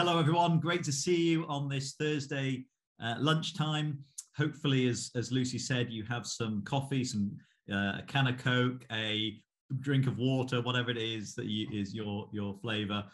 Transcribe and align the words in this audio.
hello, 0.00 0.18
everyone. 0.18 0.58
Great 0.58 0.82
to 0.82 0.92
see 0.92 1.28
you 1.28 1.44
on 1.46 1.68
this 1.68 1.92
Thursday 1.92 2.64
uh, 3.04 3.16
lunchtime. 3.18 3.98
Hopefully, 4.34 4.88
as, 4.88 5.10
as 5.14 5.30
Lucy 5.30 5.58
said, 5.58 5.90
you 5.90 6.04
have 6.04 6.24
some 6.24 6.62
coffee, 6.64 7.04
some 7.04 7.30
uh, 7.70 7.98
a 7.98 8.04
can 8.06 8.26
of 8.26 8.38
Coke, 8.38 8.86
a 8.90 9.38
drink 9.80 10.06
of 10.06 10.16
water, 10.16 10.62
whatever 10.62 10.90
it 10.90 10.96
is 10.96 11.34
that 11.34 11.44
you, 11.44 11.68
is 11.70 11.94
your 11.94 12.30
your 12.32 12.54
flavour, 12.62 13.04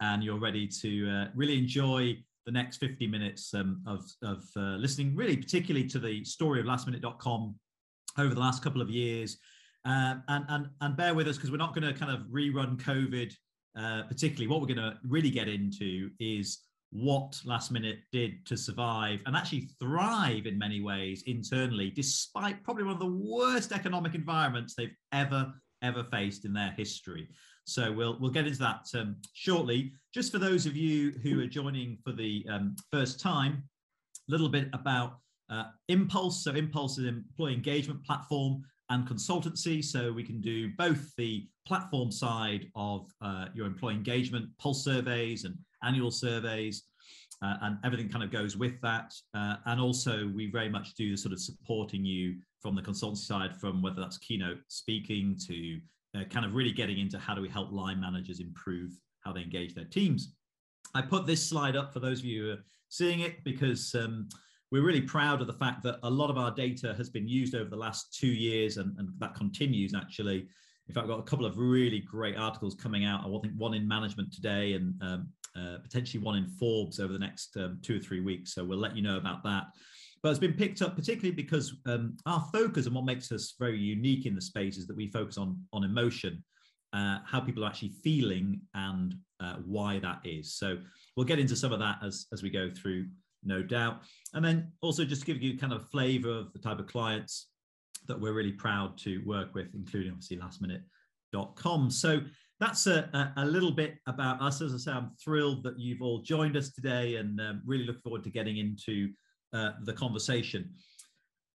and 0.00 0.24
you're 0.24 0.38
ready 0.38 0.66
to 0.66 1.10
uh, 1.10 1.26
really 1.34 1.58
enjoy 1.58 2.16
the 2.46 2.52
next 2.52 2.78
50 2.78 3.06
minutes 3.08 3.52
um, 3.52 3.82
of, 3.86 4.02
of 4.22 4.42
uh, 4.56 4.76
listening, 4.78 5.14
really 5.14 5.36
particularly 5.36 5.86
to 5.88 5.98
the 5.98 6.24
story 6.24 6.60
of 6.60 6.64
lastminute.com 6.64 7.54
over 8.16 8.32
the 8.32 8.40
last 8.40 8.64
couple 8.64 8.80
of 8.80 8.88
years. 8.88 9.36
Uh, 9.84 10.14
and, 10.28 10.46
and, 10.48 10.68
and 10.80 10.96
bear 10.96 11.12
with 11.12 11.28
us 11.28 11.36
because 11.36 11.50
we're 11.50 11.58
not 11.58 11.74
going 11.74 11.86
to 11.86 11.92
kind 11.92 12.10
of 12.10 12.22
rerun 12.28 12.78
COVID 12.78 13.34
uh, 13.76 14.02
particularly. 14.04 14.46
What 14.46 14.60
we're 14.60 14.74
going 14.74 14.90
to 14.90 14.98
really 15.06 15.30
get 15.30 15.48
into 15.48 16.10
is 16.18 16.58
what 16.90 17.40
Last 17.44 17.70
Minute 17.70 18.00
did 18.12 18.44
to 18.46 18.56
survive 18.56 19.20
and 19.26 19.34
actually 19.34 19.70
thrive 19.80 20.46
in 20.46 20.58
many 20.58 20.80
ways 20.80 21.22
internally, 21.26 21.90
despite 21.90 22.62
probably 22.62 22.84
one 22.84 22.92
of 22.92 23.00
the 23.00 23.06
worst 23.06 23.72
economic 23.72 24.14
environments 24.14 24.74
they've 24.74 24.94
ever 25.12 25.52
ever 25.82 26.04
faced 26.04 26.44
in 26.44 26.52
their 26.52 26.72
history. 26.76 27.28
So 27.64 27.92
we'll 27.92 28.18
we'll 28.20 28.30
get 28.30 28.46
into 28.46 28.58
that 28.58 28.86
um, 28.94 29.16
shortly. 29.32 29.92
Just 30.12 30.32
for 30.32 30.38
those 30.38 30.66
of 30.66 30.76
you 30.76 31.12
who 31.22 31.40
are 31.40 31.46
joining 31.46 31.98
for 32.04 32.12
the 32.12 32.44
um, 32.48 32.76
first 32.92 33.20
time, 33.20 33.62
a 34.28 34.32
little 34.32 34.48
bit 34.48 34.68
about 34.72 35.18
uh, 35.50 35.64
Inpulse. 35.90 36.34
So 36.34 36.52
Inpulse 36.52 36.92
is 36.92 36.98
an 36.98 37.08
employee 37.08 37.54
engagement 37.54 38.04
platform 38.04 38.62
and 38.92 39.08
consultancy. 39.08 39.82
So 39.82 40.12
we 40.12 40.22
can 40.22 40.40
do 40.40 40.70
both 40.76 41.16
the 41.16 41.48
platform 41.66 42.12
side 42.12 42.70
of 42.74 43.10
uh, 43.22 43.46
your 43.54 43.66
employee 43.66 43.94
engagement, 43.94 44.46
pulse 44.58 44.84
surveys 44.84 45.44
and 45.44 45.56
annual 45.82 46.10
surveys, 46.10 46.84
uh, 47.42 47.56
and 47.62 47.78
everything 47.84 48.08
kind 48.10 48.22
of 48.22 48.30
goes 48.30 48.56
with 48.56 48.78
that. 48.82 49.14
Uh, 49.34 49.56
and 49.66 49.80
also, 49.80 50.30
we 50.34 50.50
very 50.50 50.68
much 50.68 50.94
do 50.94 51.10
the 51.10 51.16
sort 51.16 51.32
of 51.32 51.40
supporting 51.40 52.04
you 52.04 52.36
from 52.60 52.76
the 52.76 52.82
consultancy 52.82 53.24
side, 53.24 53.56
from 53.56 53.82
whether 53.82 54.00
that's 54.00 54.18
keynote 54.18 54.58
speaking 54.68 55.36
to 55.46 55.80
uh, 56.14 56.24
kind 56.24 56.44
of 56.44 56.54
really 56.54 56.72
getting 56.72 56.98
into 56.98 57.18
how 57.18 57.34
do 57.34 57.40
we 57.40 57.48
help 57.48 57.72
line 57.72 57.98
managers 57.98 58.40
improve 58.40 58.92
how 59.20 59.32
they 59.32 59.40
engage 59.40 59.74
their 59.74 59.86
teams. 59.86 60.34
I 60.94 61.00
put 61.00 61.26
this 61.26 61.44
slide 61.48 61.76
up 61.76 61.94
for 61.94 62.00
those 62.00 62.18
of 62.18 62.26
you 62.26 62.42
who 62.42 62.50
are 62.52 62.64
seeing 62.90 63.20
it 63.20 63.42
because 63.42 63.94
um, 63.94 64.28
we're 64.72 64.82
really 64.82 65.02
proud 65.02 65.42
of 65.42 65.46
the 65.46 65.52
fact 65.52 65.82
that 65.82 65.98
a 66.02 66.08
lot 66.10 66.30
of 66.30 66.38
our 66.38 66.50
data 66.50 66.94
has 66.96 67.10
been 67.10 67.28
used 67.28 67.54
over 67.54 67.68
the 67.68 67.76
last 67.76 68.18
two 68.18 68.26
years 68.26 68.78
and, 68.78 68.98
and 68.98 69.10
that 69.18 69.34
continues 69.34 69.94
actually. 69.94 70.48
In 70.88 70.94
fact, 70.94 71.04
I've 71.04 71.10
got 71.10 71.20
a 71.20 71.24
couple 71.24 71.44
of 71.44 71.58
really 71.58 72.00
great 72.00 72.38
articles 72.38 72.74
coming 72.74 73.04
out. 73.04 73.20
I 73.20 73.40
think 73.40 73.52
one 73.58 73.74
in 73.74 73.86
management 73.86 74.32
today 74.32 74.72
and 74.72 74.94
um, 75.02 75.28
uh, 75.54 75.76
potentially 75.82 76.24
one 76.24 76.38
in 76.38 76.48
Forbes 76.48 77.00
over 77.00 77.12
the 77.12 77.18
next 77.18 77.54
um, 77.58 77.80
two 77.82 77.96
or 77.96 78.00
three 78.00 78.20
weeks. 78.20 78.54
So 78.54 78.64
we'll 78.64 78.78
let 78.78 78.96
you 78.96 79.02
know 79.02 79.18
about 79.18 79.44
that. 79.44 79.64
But 80.22 80.30
it's 80.30 80.38
been 80.38 80.54
picked 80.54 80.80
up 80.80 80.96
particularly 80.96 81.34
because 81.34 81.76
um, 81.84 82.16
our 82.24 82.42
focus 82.50 82.86
and 82.86 82.94
what 82.94 83.04
makes 83.04 83.30
us 83.30 83.54
very 83.60 83.78
unique 83.78 84.24
in 84.24 84.34
the 84.34 84.40
space 84.40 84.78
is 84.78 84.86
that 84.86 84.96
we 84.96 85.08
focus 85.08 85.36
on 85.36 85.60
on 85.74 85.84
emotion, 85.84 86.42
uh, 86.94 87.18
how 87.26 87.40
people 87.40 87.62
are 87.64 87.68
actually 87.68 87.92
feeling, 88.02 88.60
and 88.74 89.16
uh, 89.40 89.56
why 89.66 89.98
that 89.98 90.20
is. 90.24 90.54
So 90.54 90.78
we'll 91.16 91.26
get 91.26 91.38
into 91.38 91.56
some 91.56 91.72
of 91.72 91.80
that 91.80 91.98
as 92.02 92.26
as 92.32 92.42
we 92.42 92.50
go 92.50 92.70
through, 92.70 93.06
no 93.44 93.62
doubt. 93.62 94.02
And 94.34 94.44
then 94.44 94.72
also 94.80 95.04
just 95.04 95.22
to 95.22 95.26
give 95.26 95.42
you 95.42 95.58
kind 95.58 95.72
of 95.72 95.82
a 95.82 95.86
flavour 95.86 96.30
of 96.30 96.52
the 96.52 96.58
type 96.58 96.78
of 96.78 96.86
clients 96.86 97.48
that 98.08 98.20
we're 98.20 98.32
really 98.32 98.52
proud 98.52 98.98
to 98.98 99.22
work 99.24 99.54
with, 99.54 99.68
including 99.74 100.12
obviously 100.12 100.38
lastminute.com. 100.38 101.90
So 101.90 102.20
that's 102.60 102.86
a, 102.86 103.32
a, 103.36 103.44
little 103.44 103.72
bit 103.72 103.96
about 104.06 104.40
us. 104.40 104.60
As 104.60 104.74
I 104.74 104.76
say, 104.76 104.92
I'm 104.92 105.10
thrilled 105.22 105.64
that 105.64 105.78
you've 105.78 106.02
all 106.02 106.22
joined 106.22 106.56
us 106.56 106.70
today 106.70 107.16
and 107.16 107.40
um, 107.40 107.62
really 107.66 107.84
look 107.84 108.00
forward 108.02 108.22
to 108.24 108.30
getting 108.30 108.58
into 108.58 109.10
uh, 109.52 109.72
the 109.82 109.92
conversation. 109.92 110.70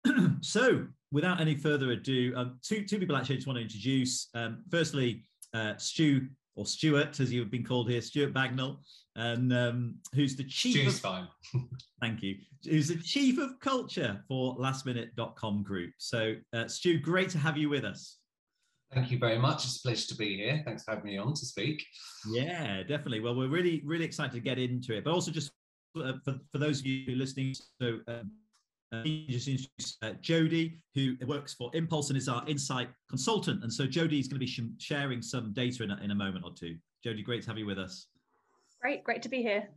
so, 0.42 0.86
without 1.12 1.40
any 1.40 1.56
further 1.56 1.92
ado, 1.92 2.34
um, 2.36 2.60
two, 2.62 2.84
two 2.86 3.00
people 3.00 3.16
actually 3.16 3.36
just 3.36 3.48
want 3.48 3.58
to 3.58 3.64
introduce. 3.64 4.28
Um, 4.36 4.64
firstly, 4.70 5.24
uh, 5.54 5.78
Stu, 5.78 6.28
or 6.58 6.66
Stuart, 6.66 7.20
as 7.20 7.32
you've 7.32 7.52
been 7.52 7.64
called 7.64 7.90
here, 7.90 8.02
Stuart 8.02 8.34
Bagnall, 8.34 8.80
and 9.16 9.54
um, 9.54 9.96
who's 10.14 10.36
the 10.36 10.44
chief. 10.44 10.76
Stu's 10.76 10.96
of, 10.96 11.02
fine. 11.02 11.28
thank 12.02 12.24
you. 12.24 12.36
Who's 12.66 12.88
the 12.88 12.98
chief 12.98 13.38
of 13.38 13.60
culture 13.60 14.24
for 14.28 14.58
lastminute.com 14.58 15.64
group. 15.64 15.92
So, 16.00 16.34
uh, 16.54 16.68
Stu, 16.68 17.00
great 17.00 17.30
to 17.30 17.38
have 17.38 17.58
you 17.58 17.70
with 17.70 17.86
us. 17.86 18.18
Thank 18.92 19.12
you 19.12 19.20
very 19.20 19.38
much. 19.38 19.66
It's 19.66 19.78
a 19.78 19.82
pleasure 19.82 20.08
to 20.08 20.16
be 20.16 20.38
here. 20.38 20.62
Thanks 20.66 20.84
for 20.84 20.92
having 20.92 21.06
me 21.06 21.18
on 21.18 21.34
to 21.34 21.46
speak. 21.46 21.86
Yeah, 22.30 22.82
definitely. 22.82 23.20
Well, 23.20 23.36
we're 23.36 23.50
really, 23.50 23.84
really 23.86 24.06
excited 24.06 24.34
to 24.34 24.40
get 24.40 24.58
into 24.58 24.98
it. 24.98 25.04
But 25.04 25.14
also, 25.14 25.30
just 25.30 25.52
uh, 25.96 26.14
for, 26.26 26.40
for 26.52 26.58
those 26.58 26.80
of 26.80 26.88
you 26.88 27.16
listening, 27.16 27.54
so 27.80 28.00
um, 28.08 28.32
uh, 28.94 29.04
just 29.04 29.48
introduce 29.48 29.98
uh, 30.02 30.14
Jody, 30.22 30.80
who 30.96 31.16
works 31.26 31.54
for 31.54 31.70
Inpulse 31.72 32.10
and 32.10 32.18
is 32.18 32.30
our 32.30 32.48
insight 32.48 32.90
consultant. 33.10 33.64
And 33.64 33.72
so 33.72 33.86
Jody 33.86 34.20
is 34.20 34.28
going 34.28 34.40
to 34.40 34.46
be 34.46 34.48
sh- 34.48 34.62
sharing 34.80 35.22
some 35.22 35.54
data 35.54 35.84
in 35.84 35.92
a, 35.92 35.98
in 36.04 36.12
a 36.12 36.16
moment 36.16 36.46
or 36.46 36.54
two. 36.54 36.78
Jody, 37.04 37.22
great 37.22 37.42
to 37.44 37.50
have 37.50 37.58
you 37.58 37.66
with 37.66 37.80
us. 37.80 38.08
Great, 38.82 39.04
great 39.04 39.22
to 39.24 39.30
be 39.30 39.42
here. 39.42 39.68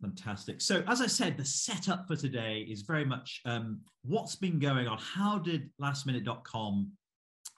Fantastic. 0.00 0.60
So, 0.60 0.84
as 0.86 1.00
I 1.00 1.06
said, 1.06 1.36
the 1.36 1.44
setup 1.44 2.06
for 2.06 2.16
today 2.16 2.66
is 2.68 2.82
very 2.82 3.04
much 3.04 3.40
um, 3.44 3.80
what's 4.04 4.36
been 4.36 4.58
going 4.58 4.86
on. 4.86 4.98
How 4.98 5.38
did 5.38 5.70
lastminute.com 5.80 6.92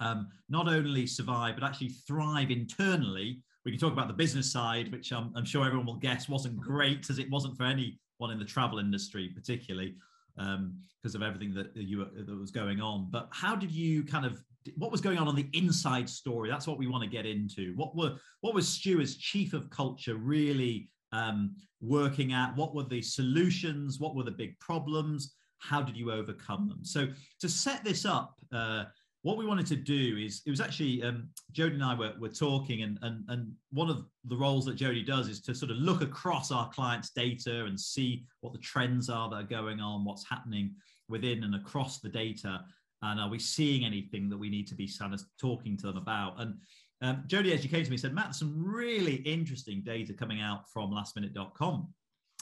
um, 0.01 0.29
not 0.49 0.69
only 0.69 1.07
survive, 1.07 1.55
but 1.59 1.65
actually 1.65 1.89
thrive 1.89 2.51
internally. 2.51 3.41
We 3.65 3.73
can 3.73 3.81
talk 3.81 3.93
about 3.93 4.09
the 4.09 4.15
business 4.15 4.53
side, 4.53 4.93
which 4.93 5.13
I'm, 5.13 5.33
I'm 5.35 5.45
sure 5.45 5.65
everyone 5.67 5.87
will 5.87 5.97
guess 5.97 6.29
wasn't 6.29 6.61
great, 6.61 7.09
as 7.11 7.19
it 7.19 7.31
wasn't 7.31 7.57
for 7.57 7.65
anyone 7.65 8.31
in 8.31 8.39
the 8.39 8.45
travel 8.45 8.79
industry, 8.79 9.33
particularly 9.35 9.97
because 10.37 11.15
um, 11.15 11.23
of 11.23 11.23
everything 11.23 11.55
that 11.55 11.75
you 11.75 12.07
that 12.15 12.39
was 12.39 12.51
going 12.51 12.81
on. 12.81 13.09
But 13.11 13.29
how 13.33 13.57
did 13.57 13.71
you 13.71 14.05
kind 14.05 14.27
of 14.27 14.43
what 14.77 14.91
was 14.91 15.01
going 15.01 15.19
on 15.19 15.29
on 15.29 15.37
the 15.37 15.49
inside 15.53 16.09
story? 16.09 16.51
That's 16.51 16.67
what 16.67 16.79
we 16.79 16.87
want 16.87 17.05
to 17.05 17.11
get 17.11 17.27
into. 17.27 17.73
What 17.77 17.97
were 17.97 18.17
what 18.41 18.55
was 18.55 18.69
Stu 18.69 19.01
as 19.01 19.17
chief 19.17 19.53
of 19.53 19.71
culture 19.71 20.17
really 20.17 20.89
um, 21.13 21.55
working 21.81 22.33
at? 22.33 22.57
What 22.57 22.75
were 22.75 22.85
the 22.85 23.03
solutions? 23.03 23.99
What 24.01 24.15
were 24.15 24.25
the 24.25 24.31
big 24.31 24.59
problems? 24.61 25.35
How 25.59 25.83
did 25.83 25.97
you 25.97 26.13
overcome 26.13 26.69
them? 26.69 26.85
So 26.85 27.09
to 27.41 27.49
set 27.49 27.85
this 27.85 28.05
up. 28.05 28.35
Uh, 28.53 28.85
what 29.23 29.37
we 29.37 29.47
wanted 29.47 29.67
to 29.67 29.77
do 29.77 30.17
is 30.17 30.43
it 30.47 30.51
was 30.51 30.61
actually 30.61 31.03
um, 31.03 31.29
Jody 31.53 31.75
and 31.75 31.85
I 31.85 31.95
were, 31.95 32.13
were 32.19 32.29
talking, 32.29 32.83
and, 32.83 32.99
and 33.03 33.25
and 33.29 33.53
one 33.71 33.91
of 33.91 34.05
the 34.25 34.37
roles 34.37 34.65
that 34.67 34.77
Jody 34.77 35.03
does 35.03 35.29
is 35.29 35.41
to 35.43 35.55
sort 35.55 35.71
of 35.71 35.79
look 35.79 36.03
across 36.03 36.53
our 36.53 36.69
clients' 36.71 37.11
data 37.11 37.65
and 37.65 37.79
see 37.79 38.25
what 38.41 38.53
the 38.53 38.59
trends 38.61 39.11
are 39.11 39.29
that 39.31 39.37
are 39.37 39.43
going 39.43 39.81
on, 39.81 40.05
what's 40.05 40.29
happening 40.29 40.75
within 41.09 41.45
and 41.45 41.55
across 41.55 42.01
the 42.01 42.09
data, 42.09 42.65
and 43.03 43.21
are 43.21 43.29
we 43.29 43.39
seeing 43.39 43.85
anything 43.85 44.29
that 44.29 44.39
we 44.39 44.49
need 44.49 44.67
to 44.69 44.75
be 44.75 44.91
kind 44.99 45.13
of 45.13 45.23
talking 45.41 45.77
to 45.79 45.87
them 45.87 45.97
about? 45.97 46.41
And 46.41 46.55
um, 47.03 47.25
Jody, 47.27 47.53
as 47.53 47.63
you 47.63 47.71
came 47.71 47.85
to 47.85 47.91
me, 47.91 47.97
said, 47.97 48.15
Matt, 48.15 48.35
some 48.35 48.55
really 48.65 49.17
interesting 49.17 49.83
data 49.85 50.15
coming 50.15 50.41
out 50.41 50.71
from 50.71 50.91
lastminute.com. 50.91 51.89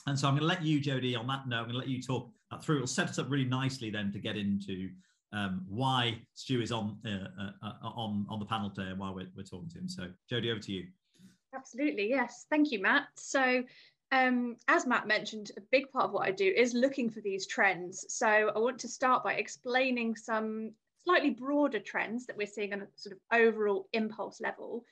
And 0.07 0.19
so 0.19 0.29
I'm 0.29 0.35
going 0.35 0.43
to 0.43 0.47
let 0.47 0.63
you, 0.63 0.81
Jody, 0.81 1.17
on 1.17 1.27
that 1.29 1.49
note, 1.49 1.61
I'm 1.61 1.65
going 1.65 1.73
to 1.73 1.79
let 1.79 1.89
you 1.89 2.03
talk 2.03 2.31
that 2.51 2.63
through. 2.63 2.77
It'll 2.77 2.87
set 2.87 3.09
us 3.09 3.19
up 3.19 3.31
really 3.31 3.47
nicely 3.47 3.91
then 3.91 4.13
to 4.13 4.19
get 4.19 4.37
into 4.37 4.91
um, 5.35 5.65
why 5.69 6.19
Stu 6.35 6.63
is 6.63 6.73
on 6.73 6.97
uh, 7.05 7.43
uh, 7.43 7.51
uh, 7.63 7.89
on 7.89 8.25
on 8.31 8.39
the 8.39 8.47
panel 8.47 8.71
today 8.71 8.91
and 8.91 8.99
why 8.99 9.11
we're, 9.11 9.29
we're 9.37 9.43
talking 9.43 9.69
to 9.71 9.79
him. 9.79 9.89
So, 9.89 10.09
Jody, 10.31 10.51
over 10.51 10.61
to 10.61 10.73
you. 10.73 10.87
Absolutely, 11.55 12.09
yes. 12.09 12.47
Thank 12.49 12.71
you, 12.71 12.81
Matt. 12.81 13.09
So, 13.17 13.63
um, 14.13 14.57
as 14.69 14.87
Matt 14.87 15.07
mentioned, 15.07 15.51
a 15.57 15.61
big 15.73 15.91
part 15.91 16.07
of 16.07 16.13
what 16.13 16.27
I 16.27 16.31
do 16.31 16.47
is 16.47 16.73
looking 16.73 17.11
for 17.11 17.21
these 17.21 17.47
trends. 17.47 18.07
So, 18.09 18.53
I 18.55 18.59
want 18.59 18.79
to 18.81 18.89
start 18.89 19.25
by 19.25 19.35
explaining 19.35 20.17
some 20.17 20.73
slightly 21.05 21.31
broader 21.31 21.81
trends 21.81 22.27
that 22.27 22.37
we're 22.37 22.47
seeing 22.47 22.73
on 22.73 22.83
a 22.83 22.87
sort 22.97 23.15
of 23.15 23.21
overall 23.33 23.89
Inpulse 23.95 24.41
level. 24.41 24.85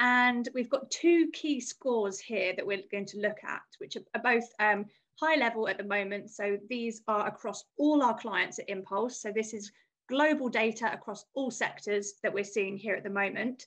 And 0.00 0.48
we've 0.54 0.70
got 0.70 0.90
two 0.90 1.30
key 1.32 1.60
scores 1.60 2.18
here 2.18 2.52
that 2.56 2.66
we're 2.66 2.82
going 2.90 3.06
to 3.06 3.20
look 3.20 3.38
at, 3.44 3.62
which 3.78 3.96
are 3.96 4.20
both 4.22 4.44
um, 4.58 4.86
high 5.20 5.36
level 5.36 5.68
at 5.68 5.78
the 5.78 5.84
moment. 5.84 6.30
So 6.30 6.58
these 6.68 7.02
are 7.06 7.26
across 7.26 7.64
all 7.78 8.02
our 8.02 8.18
clients 8.18 8.58
at 8.58 8.68
Inpulse. 8.68 9.12
So 9.12 9.30
this 9.32 9.54
is 9.54 9.70
global 10.08 10.48
data 10.48 10.92
across 10.92 11.24
all 11.34 11.50
sectors 11.50 12.14
that 12.22 12.32
we're 12.32 12.44
seeing 12.44 12.76
here 12.76 12.94
at 12.94 13.02
the 13.02 13.10
moment. 13.10 13.66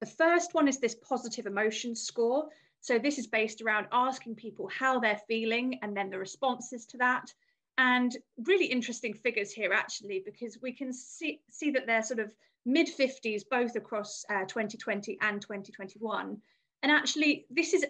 The 0.00 0.06
first 0.06 0.54
one 0.54 0.68
is 0.68 0.78
this 0.78 0.94
positive 0.94 1.46
emotion 1.46 1.94
score. 1.94 2.48
So 2.80 2.98
this 2.98 3.18
is 3.18 3.26
based 3.26 3.62
around 3.62 3.88
asking 3.92 4.36
people 4.36 4.68
how 4.68 5.00
they're 5.00 5.20
feeling 5.28 5.78
and 5.82 5.96
then 5.96 6.10
the 6.10 6.18
responses 6.18 6.86
to 6.86 6.98
that. 6.98 7.32
And 7.78 8.16
really 8.44 8.66
interesting 8.66 9.14
figures 9.14 9.52
here 9.52 9.72
actually, 9.72 10.22
because 10.24 10.58
we 10.62 10.72
can 10.72 10.92
see, 10.92 11.40
see 11.50 11.70
that 11.72 11.86
they're 11.86 12.02
sort 12.02 12.20
of 12.20 12.30
mid 12.64 12.88
50s, 12.88 13.42
both 13.50 13.76
across 13.76 14.24
uh, 14.30 14.44
2020 14.44 15.18
and 15.20 15.40
2021. 15.40 16.40
And 16.82 16.92
actually, 16.92 17.46
this 17.50 17.72
is 17.72 17.84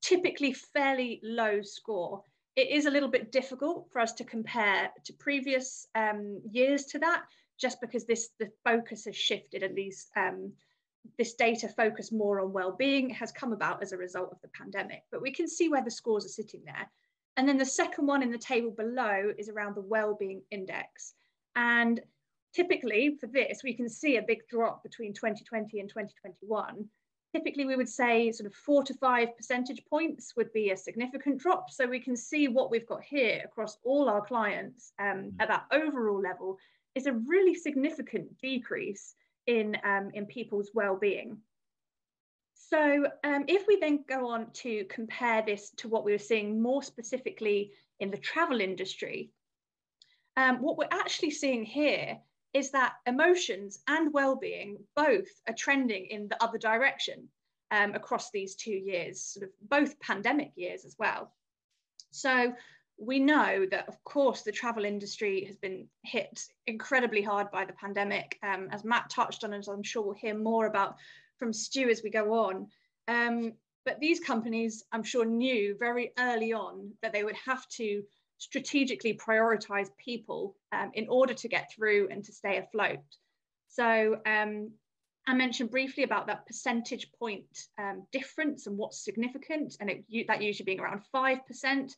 typically 0.00 0.52
fairly 0.52 1.20
low 1.22 1.62
score. 1.62 2.22
It 2.54 2.68
is 2.68 2.86
a 2.86 2.90
little 2.90 3.08
bit 3.08 3.32
difficult 3.32 3.88
for 3.90 4.00
us 4.00 4.12
to 4.14 4.24
compare 4.24 4.90
to 5.04 5.12
previous 5.14 5.86
um, 5.94 6.40
years 6.50 6.84
to 6.86 6.98
that, 6.98 7.24
just 7.58 7.80
because 7.80 8.04
this 8.04 8.30
the 8.38 8.50
focus 8.64 9.06
has 9.06 9.16
shifted 9.16 9.62
and 9.62 9.76
these 9.76 10.08
um, 10.16 10.52
this 11.18 11.34
data 11.34 11.68
focus 11.68 12.12
more 12.12 12.40
on 12.40 12.52
well-being 12.52 13.10
has 13.10 13.32
come 13.32 13.52
about 13.52 13.82
as 13.82 13.92
a 13.92 13.96
result 13.96 14.30
of 14.30 14.40
the 14.40 14.48
pandemic, 14.48 15.02
but 15.10 15.22
we 15.22 15.32
can 15.32 15.48
see 15.48 15.68
where 15.68 15.82
the 15.82 15.90
scores 15.90 16.24
are 16.24 16.28
sitting 16.28 16.62
there. 16.64 16.88
And 17.36 17.48
then 17.48 17.58
the 17.58 17.66
second 17.66 18.06
one 18.06 18.22
in 18.22 18.30
the 18.30 18.38
table 18.38 18.70
below 18.70 19.32
is 19.38 19.48
around 19.48 19.74
the 19.74 19.82
well-being 19.82 20.42
index. 20.50 21.14
And 21.56 22.00
typically 22.54 23.16
for 23.20 23.26
this, 23.26 23.62
we 23.64 23.74
can 23.74 23.88
see 23.88 24.16
a 24.16 24.22
big 24.22 24.46
drop 24.48 24.82
between 24.82 25.14
2020 25.14 25.80
and 25.80 25.88
2021. 25.88 26.88
Typically, 27.34 27.64
we 27.64 27.76
would 27.76 27.88
say 27.88 28.30
sort 28.30 28.46
of 28.46 28.54
four 28.54 28.82
to 28.84 28.94
five 28.94 29.34
percentage 29.36 29.82
points 29.86 30.34
would 30.36 30.52
be 30.52 30.70
a 30.70 30.76
significant 30.76 31.38
drop. 31.38 31.70
So 31.70 31.86
we 31.86 31.98
can 31.98 32.16
see 32.16 32.48
what 32.48 32.70
we've 32.70 32.86
got 32.86 33.02
here 33.02 33.42
across 33.44 33.78
all 33.84 34.08
our 34.08 34.20
clients 34.20 34.92
um, 34.98 35.06
mm. 35.06 35.32
at 35.40 35.48
that 35.48 35.64
overall 35.72 36.20
level 36.20 36.58
is 36.94 37.06
a 37.06 37.12
really 37.12 37.54
significant 37.54 38.38
decrease 38.38 39.14
in, 39.46 39.76
um, 39.82 40.10
in 40.12 40.26
people's 40.26 40.70
well-being. 40.74 41.38
So 42.54 43.06
um, 43.24 43.44
if 43.48 43.66
we 43.66 43.76
then 43.76 44.04
go 44.08 44.28
on 44.28 44.50
to 44.54 44.84
compare 44.90 45.42
this 45.42 45.70
to 45.78 45.88
what 45.88 46.04
we 46.04 46.12
were 46.12 46.18
seeing 46.18 46.60
more 46.60 46.82
specifically 46.82 47.72
in 48.00 48.10
the 48.10 48.16
travel 48.16 48.60
industry, 48.60 49.30
um, 50.36 50.62
what 50.62 50.78
we're 50.78 50.88
actually 50.90 51.30
seeing 51.30 51.64
here 51.64 52.18
is 52.54 52.70
that 52.70 52.94
emotions 53.06 53.80
and 53.88 54.12
well-being 54.12 54.78
both 54.94 55.28
are 55.48 55.54
trending 55.54 56.06
in 56.06 56.28
the 56.28 56.42
other 56.42 56.58
direction 56.58 57.28
um, 57.70 57.94
across 57.94 58.30
these 58.30 58.54
two 58.54 58.70
years, 58.70 59.20
sort 59.20 59.44
of 59.44 59.50
both 59.68 59.98
pandemic 60.00 60.52
years 60.56 60.84
as 60.84 60.94
well. 60.98 61.32
So 62.10 62.52
we 62.98 63.18
know 63.18 63.66
that, 63.70 63.88
of 63.88 64.02
course, 64.04 64.42
the 64.42 64.52
travel 64.52 64.84
industry 64.84 65.44
has 65.46 65.56
been 65.56 65.88
hit 66.04 66.40
incredibly 66.66 67.22
hard 67.22 67.50
by 67.50 67.64
the 67.64 67.72
pandemic, 67.72 68.38
um, 68.42 68.68
as 68.70 68.84
Matt 68.84 69.08
touched 69.08 69.44
on, 69.44 69.54
as 69.54 69.68
I'm 69.68 69.82
sure 69.82 70.02
we'll 70.02 70.14
hear 70.14 70.36
more 70.36 70.66
about 70.66 70.96
from 71.38 71.52
Stu 71.52 71.88
as 71.88 72.02
we 72.04 72.10
go 72.10 72.34
on. 72.34 72.68
Um, 73.08 73.54
but 73.84 73.98
these 73.98 74.20
companies, 74.20 74.84
I'm 74.92 75.02
sure, 75.02 75.24
knew 75.24 75.74
very 75.78 76.12
early 76.18 76.52
on 76.52 76.92
that 77.02 77.12
they 77.12 77.24
would 77.24 77.36
have 77.44 77.66
to 77.70 78.02
strategically 78.42 79.14
prioritize 79.14 79.88
people 80.04 80.56
um, 80.72 80.90
in 80.94 81.06
order 81.08 81.32
to 81.32 81.48
get 81.48 81.70
through 81.72 82.08
and 82.10 82.24
to 82.24 82.32
stay 82.32 82.56
afloat. 82.56 82.98
So 83.68 84.16
um, 84.26 84.72
I 85.28 85.34
mentioned 85.34 85.70
briefly 85.70 86.02
about 86.02 86.26
that 86.26 86.44
percentage 86.44 87.12
point 87.12 87.68
um, 87.78 88.04
difference 88.10 88.66
and 88.66 88.76
what's 88.76 89.04
significant, 89.04 89.76
and 89.78 89.88
it, 89.88 90.26
that 90.26 90.42
usually 90.42 90.64
being 90.64 90.80
around 90.80 91.02
5%. 91.14 91.92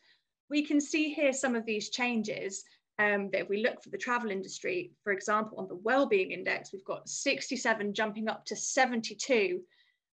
We 0.51 0.67
can 0.67 0.83
see 0.83 1.15
here 1.15 1.33
some 1.33 1.55
of 1.57 1.65
these 1.65 1.89
changes 1.89 2.63
um, 2.99 3.31
that 3.33 3.41
if 3.41 3.49
we 3.49 3.63
look 3.63 3.83
for 3.83 3.89
the 3.89 3.97
travel 3.97 4.31
industry, 4.31 4.93
for 5.03 5.15
example, 5.15 5.59
on 5.59 5.67
the 5.67 5.81
well-being 5.83 6.31
index, 6.31 6.75
we've 6.75 6.85
got 6.85 7.09
67 7.09 7.95
jumping 7.95 8.29
up 8.29 8.45
to 8.45 8.55
72. 8.55 9.63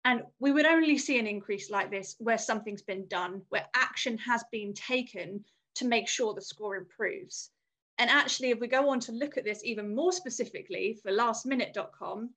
And 0.06 0.22
we 0.40 0.54
would 0.54 0.66
only 0.66 0.98
see 0.98 1.20
an 1.20 1.28
increase 1.28 1.70
like 1.70 1.92
this 1.92 2.16
where 2.20 2.38
something's 2.38 2.82
been 2.82 3.06
done, 3.08 3.42
where 3.50 3.68
action 3.76 4.18
has 4.20 4.46
been 4.50 4.74
taken 4.74 5.44
to 5.76 5.88
make 5.88 6.08
sure 6.08 6.34
the 6.34 6.42
score 6.42 6.76
improves. 6.76 7.50
And 7.98 8.10
actually, 8.10 8.50
if 8.50 8.60
we 8.60 8.68
go 8.68 8.90
on 8.90 9.00
to 9.02 9.12
look 9.12 9.38
at 9.38 9.44
this 9.44 9.64
even 9.64 9.96
more 9.96 10.12
specifically 10.12 11.00
for 11.04 11.12
lastminute.com, 11.12 12.32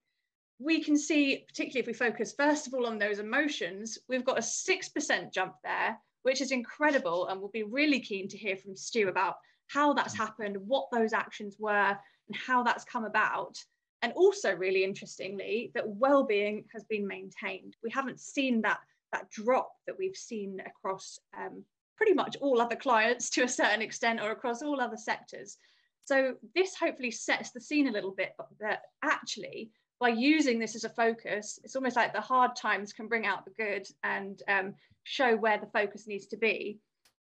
we 0.59 0.83
can 0.83 0.97
see, 0.97 1.45
particularly 1.49 1.81
if 1.81 1.87
we 1.87 1.93
focus 1.93 2.35
first 2.37 2.67
of 2.67 2.75
all 2.75 2.87
on 2.87 2.99
those 2.99 3.19
emotions, 3.19 3.99
we've 4.09 4.25
got 4.25 4.39
a 4.39 4.43
6% 4.43 5.33
jump 5.33 5.55
there, 5.65 5.99
which 6.23 6.41
is 6.41 6.53
incredible. 6.53 7.27
And 7.27 7.41
we'll 7.41 7.51
be 7.51 7.63
really 7.63 8.01
keen 8.01 8.29
to 8.29 8.39
hear 8.39 8.57
from 8.57 8.77
Stu 8.77 9.09
about 9.09 9.37
how 9.69 9.95
that's 9.95 10.17
happened, 10.17 10.57
what 10.59 10.89
those 10.93 11.13
actions 11.13 11.57
were, 11.59 11.97
and 12.29 12.37
how 12.37 12.63
that's 12.63 12.85
come 12.85 13.05
about. 13.05 13.57
And 14.03 14.13
also, 14.13 14.55
really 14.55 14.85
interestingly, 14.85 15.71
that 15.75 15.89
well-being 15.89 16.65
has 16.73 16.85
been 16.85 17.07
maintained. 17.07 17.75
We 17.83 17.91
haven't 17.91 18.21
seen 18.21 18.61
that 18.63 18.81
that 19.13 19.31
drop 19.31 19.71
that 19.87 19.97
we've 19.97 20.17
seen 20.17 20.61
across 20.67 21.21
um, 21.39 21.65
pretty 21.97 22.15
much 22.15 22.37
all 22.41 22.61
other 22.61 22.77
clients 22.77 23.31
to 23.31 23.45
a 23.45 23.49
certain 23.49 23.83
extent 23.83 24.21
or 24.21 24.31
across 24.31 24.63
all 24.63 24.81
other 24.81 24.97
sectors. 24.97 25.59
So 26.05 26.35
this 26.55 26.75
hopefully 26.75 27.11
sets 27.11 27.51
the 27.51 27.61
scene 27.61 27.89
a 27.89 27.93
little 27.93 28.15
bit 28.15 28.35
that 28.61 28.83
actually 29.03 29.71
by 30.01 30.09
using 30.09 30.59
this 30.59 30.75
as 30.75 30.85
a 30.85 30.91
focus, 30.91 31.59
it's 31.65 31.77
almost 31.77 31.97
like 31.97 32.13
the 32.13 32.21
hard 32.21 32.57
times 32.57 32.93
can 32.93 33.09
bring 33.09 33.27
out 33.27 33.45
the 33.45 33.53
good 33.53 33.87
and 34.03 34.43
um, 34.49 34.75
show 35.05 35.37
where 35.37 35.59
the 35.59 35.67
focus 35.67 36.07
needs 36.07 36.27
to 36.27 36.37
be. 36.37 36.79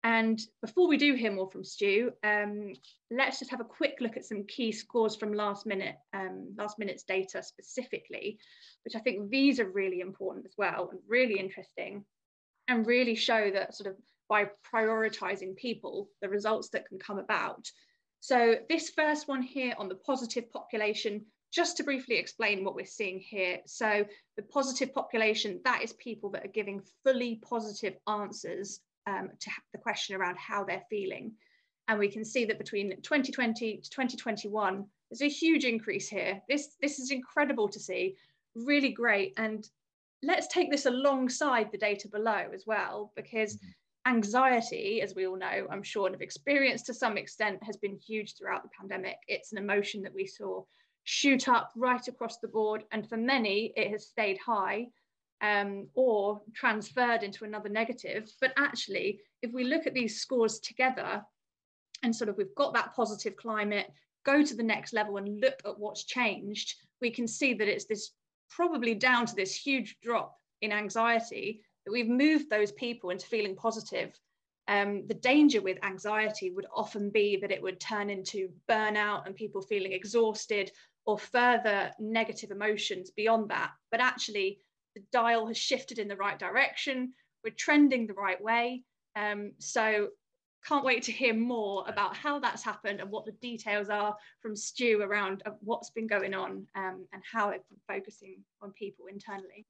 And 0.03 0.39
before 0.61 0.87
we 0.87 0.97
do 0.97 1.15
hear 1.15 1.31
more 1.31 1.49
from 1.49 1.63
Stu, 1.63 2.11
um, 2.23 2.73
let's 3.09 3.39
just 3.39 3.51
have 3.51 3.61
a 3.61 3.65
quick 3.65 3.97
look 3.99 4.15
at 4.15 4.25
some 4.25 4.45
key 4.45 4.71
scores 4.71 5.15
from 5.15 5.33
last 5.33 5.65
minute, 5.65 5.95
um, 6.13 6.53
last 6.57 6.77
minute's 6.77 7.03
data 7.03 7.41
specifically, 7.41 8.37
which 8.85 8.95
I 8.95 8.99
think 8.99 9.29
these 9.29 9.59
are 9.59 9.69
really 9.69 10.01
important 10.01 10.45
as 10.45 10.53
well 10.57 10.89
and 10.91 10.99
really 11.07 11.39
interesting 11.39 12.05
and 12.67 12.85
really 12.85 13.15
show 13.15 13.49
that 13.51 13.75
sort 13.75 13.89
of 13.89 13.95
by 14.29 14.49
prioritizing 14.73 15.55
people, 15.55 16.09
the 16.21 16.29
results 16.29 16.69
that 16.69 16.87
can 16.87 16.99
come 16.99 17.19
about. 17.19 17.69
So 18.19 18.55
this 18.69 18.89
first 18.89 19.27
one 19.27 19.41
here 19.41 19.73
on 19.77 19.89
the 19.89 19.95
positive 19.95 20.51
population, 20.51 21.25
just 21.53 21.77
to 21.77 21.83
briefly 21.83 22.15
explain 22.15 22.63
what 22.63 22.75
we're 22.75 22.85
seeing 22.85 23.19
here. 23.19 23.59
So 23.65 24.05
the 24.35 24.43
positive 24.43 24.93
population, 24.93 25.61
that 25.63 25.81
is 25.83 25.93
people 25.93 26.29
that 26.31 26.45
are 26.45 26.49
giving 26.49 26.81
fully 27.03 27.39
positive 27.47 27.95
answers 28.07 28.81
um, 29.05 29.29
to 29.39 29.51
the 29.71 29.79
question 29.79 30.15
around 30.15 30.37
how 30.37 30.63
they're 30.63 30.83
feeling. 30.89 31.33
And 31.87 31.99
we 31.99 32.09
can 32.09 32.25
see 32.25 32.43
that 32.45 32.57
between 32.57 32.89
2020 33.01 33.77
to 33.77 33.89
2021, 33.89 34.85
there's 35.09 35.21
a 35.21 35.33
huge 35.33 35.63
increase 35.63 36.09
here. 36.09 36.41
This, 36.49 36.75
this 36.81 36.99
is 36.99 37.11
incredible 37.11 37.69
to 37.69 37.79
see, 37.79 38.17
really 38.55 38.91
great. 38.91 39.33
And 39.37 39.65
let's 40.21 40.47
take 40.47 40.69
this 40.69 40.85
alongside 40.85 41.71
the 41.71 41.77
data 41.77 42.09
below 42.09 42.47
as 42.53 42.65
well, 42.67 43.13
because 43.15 43.55
mm-hmm 43.55 43.67
anxiety, 44.07 45.01
as 45.01 45.15
we 45.15 45.27
all 45.27 45.37
know, 45.37 45.67
I'm 45.69 45.83
sure 45.83 46.07
and 46.07 46.15
have 46.15 46.21
experienced 46.21 46.85
to 46.87 46.93
some 46.93 47.17
extent, 47.17 47.63
has 47.63 47.77
been 47.77 47.97
huge 47.97 48.35
throughout 48.35 48.63
the 48.63 48.69
pandemic. 48.79 49.17
It's 49.27 49.51
an 49.51 49.57
emotion 49.57 50.01
that 50.03 50.13
we 50.13 50.25
saw 50.25 50.63
shoot 51.03 51.47
up 51.47 51.71
right 51.75 52.05
across 52.07 52.37
the 52.39 52.47
board. 52.47 52.83
And 52.91 53.07
for 53.07 53.17
many, 53.17 53.73
it 53.75 53.91
has 53.91 54.07
stayed 54.07 54.37
high 54.37 54.87
um, 55.41 55.87
or 55.93 56.41
transferred 56.53 57.23
into 57.23 57.45
another 57.45 57.69
negative. 57.69 58.31
But 58.41 58.53
actually, 58.57 59.19
if 59.41 59.53
we 59.53 59.63
look 59.63 59.87
at 59.87 59.93
these 59.93 60.21
scores 60.21 60.59
together 60.59 61.21
and 62.03 62.15
sort 62.15 62.29
of 62.29 62.37
we've 62.37 62.55
got 62.55 62.73
that 62.73 62.95
positive 62.95 63.35
climate, 63.35 63.87
go 64.25 64.43
to 64.43 64.55
the 64.55 64.63
next 64.63 64.93
level 64.93 65.17
and 65.17 65.39
look 65.39 65.61
at 65.65 65.79
what's 65.79 66.05
changed, 66.05 66.75
we 67.01 67.11
can 67.11 67.27
see 67.27 67.53
that 67.53 67.67
it's 67.67 67.85
this 67.85 68.11
probably 68.49 68.95
down 68.95 69.25
to 69.25 69.35
this 69.35 69.55
huge 69.55 69.97
drop 70.01 70.37
in 70.61 70.71
anxiety 70.71 71.61
that 71.87 71.93
we've 71.93 72.09
moved 72.09 72.49
those 72.49 72.73
people 72.73 73.11
into 73.11 73.25
feeling 73.25 73.55
positive. 73.55 74.11
Um, 74.67 75.07
the 75.07 75.13
danger 75.13 75.61
with 75.61 75.81
anxiety 75.85 76.51
would 76.51 76.65
often 76.75 77.09
be 77.09 77.37
that 77.37 77.49
it 77.49 77.63
would 77.63 77.79
turn 77.79 78.09
into 78.09 78.49
burnout 78.69 79.25
and 79.25 79.33
people 79.33 79.61
feeling 79.61 79.93
exhausted 79.93 80.69
or 81.05 81.17
further 81.17 81.93
negative 81.97 82.51
emotions 82.51 83.11
beyond 83.11 83.49
that. 83.51 83.71
But 83.89 84.01
actually, 84.01 84.59
the 84.95 85.03
dial 85.13 85.47
has 85.47 85.57
shifted 85.57 85.97
in 85.97 86.09
the 86.09 86.17
right 86.17 86.37
direction. 86.37 87.13
We're 87.45 87.51
trending 87.51 88.05
the 88.05 88.13
right 88.15 88.43
way. 88.43 88.83
Um, 89.15 89.53
so 89.59 90.09
can't 90.67 90.83
wait 90.83 91.03
to 91.03 91.13
hear 91.13 91.33
more 91.33 91.85
about 91.87 92.17
how 92.17 92.39
that's 92.39 92.63
happened 92.63 92.99
and 92.99 93.09
what 93.09 93.25
the 93.25 93.31
details 93.31 93.87
are 93.87 94.13
from 94.41 94.57
Stu 94.57 95.01
around 95.01 95.41
what's 95.61 95.91
been 95.91 96.07
going 96.07 96.33
on 96.33 96.67
um, 96.75 97.07
and 97.13 97.23
how 97.31 97.51
it's 97.51 97.67
been 97.67 97.79
focusing 97.87 98.43
on 98.61 98.73
people 98.73 99.05
internally. 99.05 99.65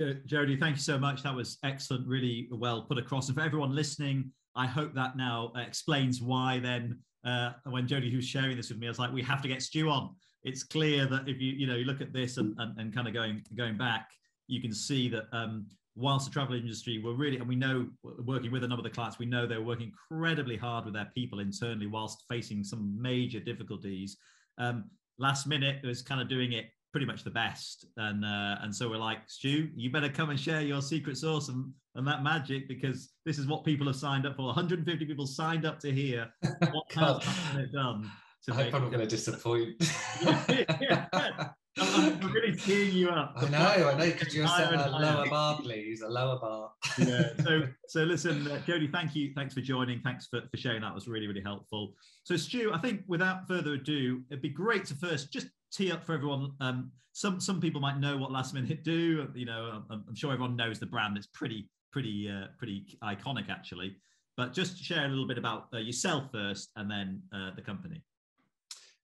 Jodie, 0.00 0.58
thank 0.58 0.76
you 0.76 0.82
so 0.82 0.98
much. 0.98 1.22
That 1.22 1.34
was 1.34 1.58
excellent, 1.62 2.06
really 2.06 2.48
well 2.50 2.82
put 2.82 2.98
across. 2.98 3.28
And 3.28 3.36
for 3.36 3.42
everyone 3.42 3.74
listening, 3.74 4.32
I 4.56 4.66
hope 4.66 4.94
that 4.94 5.16
now 5.16 5.52
explains 5.56 6.22
why 6.22 6.58
then 6.58 6.98
uh, 7.24 7.52
when 7.64 7.86
Jody 7.86 8.14
was 8.14 8.24
sharing 8.24 8.56
this 8.56 8.70
with 8.70 8.78
me, 8.78 8.86
I 8.86 8.90
was 8.90 8.98
like, 8.98 9.12
we 9.12 9.22
have 9.22 9.42
to 9.42 9.48
get 9.48 9.62
Stu 9.62 9.90
on. 9.90 10.14
It's 10.42 10.62
clear 10.62 11.06
that 11.06 11.28
if 11.28 11.40
you 11.40 11.52
you 11.52 11.66
know 11.66 11.74
you 11.76 11.84
look 11.84 12.00
at 12.00 12.14
this 12.14 12.38
and, 12.38 12.54
and, 12.58 12.78
and 12.78 12.94
kind 12.94 13.06
of 13.06 13.12
going 13.12 13.44
going 13.54 13.76
back, 13.76 14.08
you 14.46 14.60
can 14.60 14.72
see 14.72 15.08
that 15.10 15.24
um, 15.32 15.66
whilst 15.96 16.26
the 16.26 16.32
travel 16.32 16.54
industry 16.56 16.98
were 16.98 17.14
really, 17.14 17.36
and 17.36 17.46
we 17.46 17.56
know 17.56 17.86
working 18.24 18.50
with 18.50 18.64
a 18.64 18.68
number 18.68 18.80
of 18.80 18.84
the 18.84 18.94
clients, 18.94 19.18
we 19.18 19.26
know 19.26 19.46
they 19.46 19.58
were 19.58 19.64
working 19.64 19.92
incredibly 19.92 20.56
hard 20.56 20.86
with 20.86 20.94
their 20.94 21.10
people 21.14 21.40
internally 21.40 21.86
whilst 21.86 22.24
facing 22.28 22.64
some 22.64 23.00
major 23.00 23.38
difficulties. 23.38 24.16
Um, 24.56 24.84
last 25.18 25.46
minute, 25.46 25.84
was 25.84 26.00
kind 26.00 26.22
of 26.22 26.28
doing 26.28 26.54
it 26.54 26.70
pretty 26.92 27.06
much 27.06 27.24
the 27.24 27.30
best. 27.30 27.86
And 27.96 28.24
uh, 28.24 28.56
and 28.62 28.74
so 28.74 28.88
we're 28.88 28.96
like, 28.96 29.18
Stu, 29.26 29.68
you 29.74 29.90
better 29.90 30.08
come 30.08 30.30
and 30.30 30.38
share 30.38 30.62
your 30.62 30.82
secret 30.82 31.16
sauce 31.16 31.48
and, 31.48 31.72
and 31.94 32.06
that 32.06 32.22
magic 32.22 32.68
because 32.68 33.10
this 33.24 33.38
is 33.38 33.46
what 33.46 33.64
people 33.64 33.86
have 33.86 33.96
signed 33.96 34.26
up 34.26 34.36
for. 34.36 34.46
150 34.46 35.04
people 35.04 35.26
signed 35.26 35.64
up 35.64 35.78
to 35.80 35.92
hear 35.92 36.28
what 36.72 36.92
has 36.92 37.70
done. 37.72 38.10
To 38.46 38.52
I 38.52 38.54
hope 38.54 38.64
I'm 38.64 38.70
probably 38.70 38.90
going 38.90 39.06
to 39.08 39.16
disappoint. 39.16 39.74
yeah, 40.22 40.78
yeah. 40.80 41.48
I'm, 41.78 42.18
really 42.20 42.56
teeing 42.56 42.94
you 42.94 43.10
up. 43.10 43.34
I 43.36 43.48
know, 43.48 43.90
I 43.90 43.98
know. 43.98 44.10
Could 44.12 44.32
you're 44.32 44.46
set 44.56 44.72
a 44.72 44.90
lower 44.90 45.28
bar, 45.28 45.58
please? 45.60 46.00
A 46.00 46.08
lower 46.08 46.38
bar. 46.40 46.72
yeah. 46.98 47.28
So, 47.42 47.62
so 47.86 48.00
listen, 48.02 48.46
uh, 48.48 48.60
Jodie, 48.66 48.90
thank 48.90 49.14
you. 49.14 49.32
Thanks 49.34 49.54
for 49.54 49.60
joining. 49.60 50.00
Thanks 50.00 50.26
for, 50.26 50.40
for 50.50 50.56
sharing. 50.56 50.80
That 50.80 50.94
was 50.94 51.06
really, 51.06 51.26
really 51.26 51.42
helpful. 51.42 51.94
So, 52.24 52.36
Stu, 52.36 52.72
I 52.72 52.78
think 52.78 53.02
without 53.06 53.46
further 53.46 53.74
ado, 53.74 54.22
it'd 54.30 54.42
be 54.42 54.48
great 54.48 54.84
to 54.86 54.94
first 54.94 55.32
just 55.32 55.48
tee 55.72 55.92
up 55.92 56.04
for 56.04 56.14
everyone. 56.14 56.52
Um, 56.60 56.92
some 57.12 57.40
some 57.40 57.60
people 57.60 57.80
might 57.80 57.98
know 57.98 58.16
what 58.16 58.30
Last 58.30 58.54
Minute 58.54 58.84
do. 58.84 59.28
You 59.34 59.46
know, 59.46 59.82
I'm, 59.90 60.04
I'm 60.08 60.14
sure 60.14 60.32
everyone 60.32 60.56
knows 60.56 60.78
the 60.78 60.86
brand. 60.86 61.16
It's 61.16 61.26
pretty 61.28 61.68
pretty 61.92 62.28
uh, 62.28 62.46
pretty 62.58 62.98
iconic 63.02 63.48
actually. 63.48 63.96
But 64.36 64.52
just 64.52 64.82
share 64.82 65.04
a 65.04 65.08
little 65.08 65.26
bit 65.26 65.38
about 65.38 65.68
uh, 65.74 65.78
yourself 65.78 66.30
first, 66.32 66.70
and 66.76 66.90
then 66.90 67.22
uh, 67.32 67.50
the 67.54 67.62
company. 67.62 68.02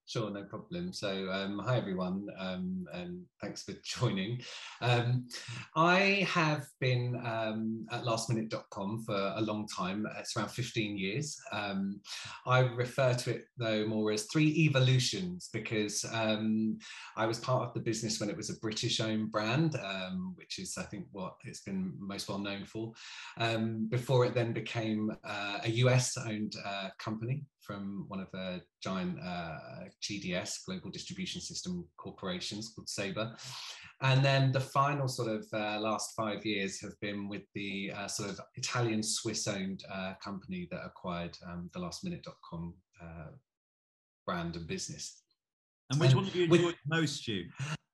Sure, 0.09 0.31
no 0.31 0.45
problem. 0.45 0.93
So, 0.93 1.29
um, 1.33 1.59
hi 1.59 1.77
everyone, 1.79 2.29
um, 2.39 2.87
and 2.93 3.25
thanks 3.41 3.65
for 3.65 3.73
joining. 3.85 4.41
Um, 4.81 5.27
I 5.75 6.25
have 6.31 6.65
been 6.79 7.21
um, 7.27 7.85
at 7.91 8.05
lastminute.com 8.05 9.03
for 9.03 9.35
a 9.35 9.41
long 9.41 9.67
time. 9.67 10.07
It's 10.17 10.37
around 10.37 10.51
15 10.51 10.97
years. 10.97 11.37
Um, 11.51 12.01
I 12.47 12.61
refer 12.61 13.15
to 13.15 13.31
it 13.35 13.47
though 13.57 13.85
more 13.85 14.13
as 14.13 14.29
three 14.33 14.51
evolutions 14.51 15.51
because 15.53 16.05
um, 16.13 16.79
I 17.17 17.27
was 17.27 17.41
part 17.41 17.67
of 17.67 17.75
the 17.75 17.81
business 17.81 18.21
when 18.21 18.31
it 18.31 18.37
was 18.37 18.49
a 18.49 18.61
British 18.61 19.01
owned 19.01 19.33
brand, 19.33 19.77
which 20.37 20.61
is, 20.61 20.79
I 20.79 20.85
think, 20.85 21.07
what 21.11 21.35
it's 21.43 21.63
been 21.63 21.95
most 21.99 22.29
well 22.29 22.39
known 22.39 22.65
for. 22.65 22.93
before 23.89 24.25
it 24.25 24.35
then 24.35 24.53
became 24.53 25.11
uh, 25.25 25.59
a 25.65 25.71
US 25.71 26.17
owned 26.17 26.55
uh, 26.65 26.91
company 27.01 27.43
from 27.67 28.05
one 28.09 28.21
of 28.21 28.31
the 28.33 28.63
giant 28.83 29.19
uh, 29.21 29.59
GDS, 30.03 30.65
Global 30.65 30.91
Distribution 30.91 31.41
System 31.41 31.87
corporations 31.97 32.73
called 32.75 32.89
Sabre. 32.89 33.35
And 34.03 34.25
then 34.25 34.53
the 34.53 34.61
final 34.61 35.09
sort 35.09 35.29
of 35.31 35.47
uh, 35.53 35.81
last 35.81 36.15
five 36.15 36.45
years 36.45 36.81
have 36.83 36.93
been 37.01 37.29
with 37.29 37.43
the 37.55 37.93
uh, 37.97 38.07
sort 38.09 38.31
of 38.31 38.41
Italian 38.55 39.03
Swiss 39.03 39.49
owned 39.49 39.85
uh, 39.91 40.15
company 40.23 40.69
that 40.71 40.85
acquired 40.85 41.37
um, 41.47 41.71
the 41.73 41.81
lastminute.com 41.81 42.75
uh, 43.03 43.31
brand 44.27 44.57
and 44.57 44.67
business. 44.67 45.23
And 45.91 46.01
which 46.01 46.11
and 46.11 46.17
one 46.17 46.25
have 46.27 46.37
you 46.37 46.45
enjoyed 46.45 46.65
with, 46.67 46.75
most, 46.87 47.23
Stu? 47.23 47.45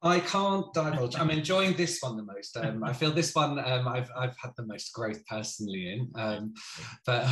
I 0.05 0.19
can't 0.19 0.73
divulge. 0.75 1.17
I'm 1.17 1.31
enjoying 1.31 1.75
this 1.75 2.01
one 2.01 2.17
the 2.17 2.25
most. 2.25 2.57
Um, 2.57 2.83
I 2.83 2.93
feel 2.93 3.13
this 3.13 3.35
one 3.35 3.59
um, 3.59 3.87
I've 3.87 4.11
I've 4.17 4.37
had 4.37 4.51
the 4.57 4.67
most 4.67 4.93
growth 4.93 5.25
personally 5.27 5.93
in, 5.93 6.11
um, 6.17 6.55
but 7.07 7.27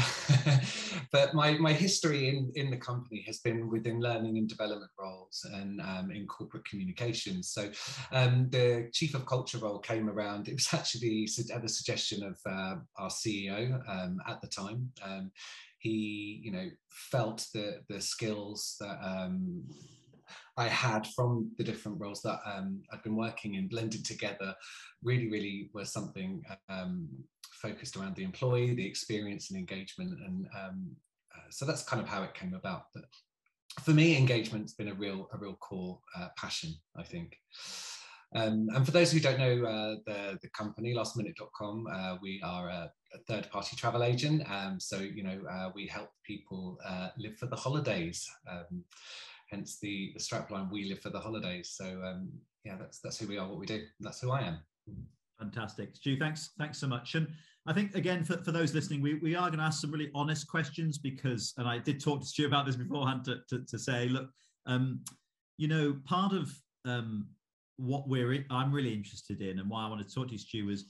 but 1.13 1.35
my 1.35 1.55
my 1.55 1.73
history 1.73 2.29
in 2.29 2.53
in 2.55 2.71
the 2.71 2.77
company 2.77 3.25
has 3.27 3.41
been 3.41 3.69
within 3.69 4.01
learning 4.01 4.39
and 4.39 4.49
development 4.49 4.93
roles 4.99 5.45
and 5.53 5.81
um, 5.81 6.13
in 6.13 6.27
corporate 6.29 6.65
communications. 6.65 7.51
So 7.51 7.71
um, 8.13 8.49
the 8.51 8.89
chief 8.93 9.15
of 9.15 9.27
culture 9.27 9.59
role 9.59 9.81
came 9.81 10.09
around. 10.09 10.47
It 10.47 10.55
was 10.55 10.69
actually 10.73 11.29
at 11.53 11.63
the 11.63 11.69
suggestion 11.69 12.23
of 12.23 12.39
uh, 12.47 12.77
our 12.99 13.11
CEO 13.11 13.81
um, 13.89 14.21
at 14.29 14.41
the 14.41 14.49
time. 14.49 14.93
he 15.79 16.41
you 16.45 16.53
know 16.53 16.69
felt 16.89 17.47
that 17.55 17.83
the 17.89 18.01
skills 18.01 18.77
that 18.79 18.99
I 20.61 20.69
had 20.69 21.07
from 21.07 21.51
the 21.57 21.65
different 21.65 21.99
roles 21.99 22.21
that 22.21 22.39
um, 22.45 22.83
I'd 22.93 23.03
been 23.03 23.17
working 23.17 23.55
in, 23.55 23.67
blended 23.67 24.05
together, 24.05 24.55
really, 25.03 25.31
really 25.31 25.71
was 25.73 25.91
something 25.91 26.43
um, 26.69 27.09
focused 27.51 27.97
around 27.97 28.15
the 28.15 28.25
employee, 28.25 28.75
the 28.75 28.87
experience 28.87 29.51
and 29.51 29.59
engagement. 29.59 30.19
And 30.21 30.47
um, 30.55 30.91
uh, 31.35 31.49
so 31.49 31.65
that's 31.65 31.83
kind 31.83 32.03
of 32.03 32.09
how 32.09 32.23
it 32.25 32.35
came 32.35 32.53
about. 32.53 32.85
But 32.95 33.05
for 33.83 33.93
me, 33.93 34.19
engagement's 34.19 34.75
been 34.75 34.89
a 34.89 34.95
real, 34.95 35.31
a 35.33 35.39
real 35.39 35.55
core 35.55 35.99
uh, 36.15 36.29
passion, 36.37 36.75
I 36.95 37.05
think. 37.05 37.39
Um, 38.37 38.69
and 38.75 38.85
for 38.85 38.93
those 38.93 39.11
who 39.11 39.19
don't 39.19 39.39
know 39.39 39.65
uh, 39.65 39.97
the, 40.07 40.39
the 40.43 40.49
company, 40.51 40.95
lastminute.com, 40.95 41.87
uh, 41.91 42.17
we 42.21 42.39
are 42.45 42.69
a, 42.69 42.93
a 43.15 43.19
third 43.27 43.51
party 43.51 43.77
travel 43.77 44.05
agent. 44.05 44.43
Um, 44.47 44.79
so, 44.79 44.99
you 44.99 45.23
know, 45.23 45.41
uh, 45.51 45.71
we 45.75 45.87
help 45.87 46.11
people 46.23 46.79
uh, 46.87 47.09
live 47.17 47.39
for 47.39 47.47
the 47.47 47.57
holidays. 47.57 48.29
Um, 48.47 48.85
hence 49.51 49.79
the 49.81 50.13
the 50.15 50.21
strapline 50.21 50.71
"We 50.71 50.89
live 50.89 51.01
for 51.01 51.11
the 51.11 51.21
holidays." 51.21 51.75
So 51.77 52.01
um, 52.05 52.31
yeah, 52.65 52.77
that's 52.79 53.01
that's 53.01 53.19
who 53.19 53.27
we 53.27 53.39
are, 53.39 53.49
what 53.49 53.59
we 53.59 53.67
do. 53.67 53.83
That's 54.01 54.21
who 54.21 54.31
I 54.31 54.43
am. 54.43 54.59
Fantastic, 55.39 55.97
Stu. 55.97 56.19
Thanks, 56.19 56.51
thanks 56.59 56.79
so 56.79 56.87
much. 56.87 57.15
And 57.15 57.27
I 57.67 57.73
think 57.73 57.95
again 57.95 58.25
for, 58.25 58.37
for 58.45 58.53
those 58.53 58.75
listening, 58.75 59.01
we, 59.01 59.15
we 59.15 59.35
are 59.35 59.49
going 59.49 59.59
to 59.59 59.65
ask 59.65 59.81
some 59.81 59.91
really 59.91 60.11
honest 60.15 60.47
questions 60.47 60.99
because, 60.99 61.55
and 61.57 61.67
I 61.67 61.79
did 61.79 62.03
talk 62.03 62.21
to 62.21 62.27
Stu 62.27 62.47
about 62.47 62.67
this 62.67 62.77
beforehand 62.77 63.25
to, 63.25 63.39
to, 63.49 63.65
to 63.65 63.79
say, 63.79 64.09
look, 64.09 64.29
um, 64.67 65.01
you 65.57 65.67
know, 65.67 65.97
part 66.05 66.35
of 66.35 66.53
um, 66.85 67.27
what 67.77 68.07
we're 68.07 68.45
I'm 68.51 68.71
really 68.71 68.93
interested 68.93 69.41
in 69.41 69.59
and 69.59 69.71
why 69.71 69.87
I 69.87 69.89
want 69.89 70.07
to 70.07 70.15
talk 70.15 70.29
to 70.29 70.33
you, 70.33 70.39
Stu, 70.39 70.69
is 70.69 70.85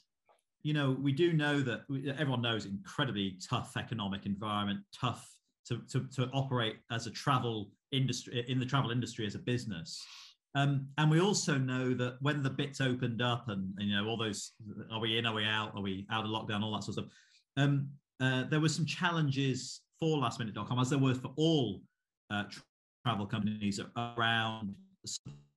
you 0.62 0.74
know 0.74 0.96
we 1.00 1.12
do 1.12 1.32
know 1.32 1.60
that 1.60 1.82
everyone 2.18 2.42
knows 2.42 2.66
incredibly 2.66 3.38
tough 3.48 3.76
economic 3.76 4.26
environment, 4.26 4.80
tough 4.92 5.28
to, 5.68 5.80
to, 5.92 6.06
to 6.16 6.28
operate 6.32 6.76
as 6.90 7.06
a 7.06 7.10
travel 7.10 7.70
industry 7.92 8.44
in 8.48 8.58
the 8.58 8.66
travel 8.66 8.90
industry 8.90 9.26
as 9.26 9.34
a 9.34 9.38
business. 9.38 10.02
Um, 10.54 10.88
and 10.98 11.10
we 11.10 11.20
also 11.20 11.56
know 11.58 11.94
that 11.94 12.16
when 12.20 12.42
the 12.42 12.50
bits 12.50 12.80
opened 12.80 13.22
up 13.22 13.48
and, 13.48 13.72
and, 13.78 13.88
you 13.88 13.94
know 13.94 14.08
all 14.08 14.16
those 14.16 14.52
are 14.90 14.98
we 14.98 15.16
in 15.16 15.24
are 15.24 15.34
we 15.34 15.44
out 15.44 15.72
are 15.76 15.82
we 15.82 16.06
out 16.10 16.24
of 16.24 16.30
lockdown 16.30 16.62
all 16.62 16.72
that 16.72 16.82
sort 16.82 16.98
of 16.98 17.04
stuff 17.04 17.12
um, 17.56 17.88
uh, 18.20 18.44
there 18.50 18.58
were 18.58 18.68
some 18.68 18.84
challenges 18.84 19.82
for 20.00 20.18
lastminute.com 20.18 20.78
as 20.80 20.90
there 20.90 20.98
were 20.98 21.14
for 21.14 21.32
all 21.36 21.80
uh, 22.30 22.42
travel 23.06 23.26
companies 23.26 23.80
around 23.96 24.74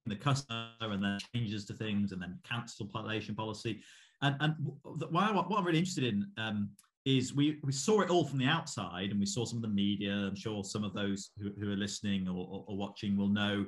the 0.06 0.16
customer 0.16 0.70
and 0.82 1.04
then 1.04 1.18
changes 1.34 1.66
to 1.66 1.74
things 1.74 2.12
and 2.12 2.22
then 2.22 2.38
cancellation 2.44 3.34
policy 3.34 3.82
and, 4.22 4.36
and 4.42 4.56
what, 4.84 5.24
I, 5.24 5.32
what 5.32 5.58
I'm 5.58 5.66
really 5.66 5.80
interested 5.80 6.04
in 6.04 6.28
um, 6.38 6.70
is 7.06 7.34
we, 7.34 7.60
we 7.64 7.72
saw 7.72 8.02
it 8.02 8.10
all 8.10 8.26
from 8.26 8.40
the 8.40 8.46
outside 8.46 9.12
and 9.12 9.20
we 9.20 9.26
saw 9.26 9.46
some 9.46 9.58
of 9.58 9.62
the 9.62 9.68
media. 9.68 10.12
I'm 10.12 10.36
sure 10.36 10.64
some 10.64 10.84
of 10.84 10.94
those 10.94 11.32
who, 11.40 11.52
who 11.60 11.72
are 11.72 11.78
listening 11.78 12.28
or, 12.28 12.48
or, 12.50 12.66
or, 12.68 12.78
watching 12.78 13.18
will 13.18 13.28
know, 13.28 13.66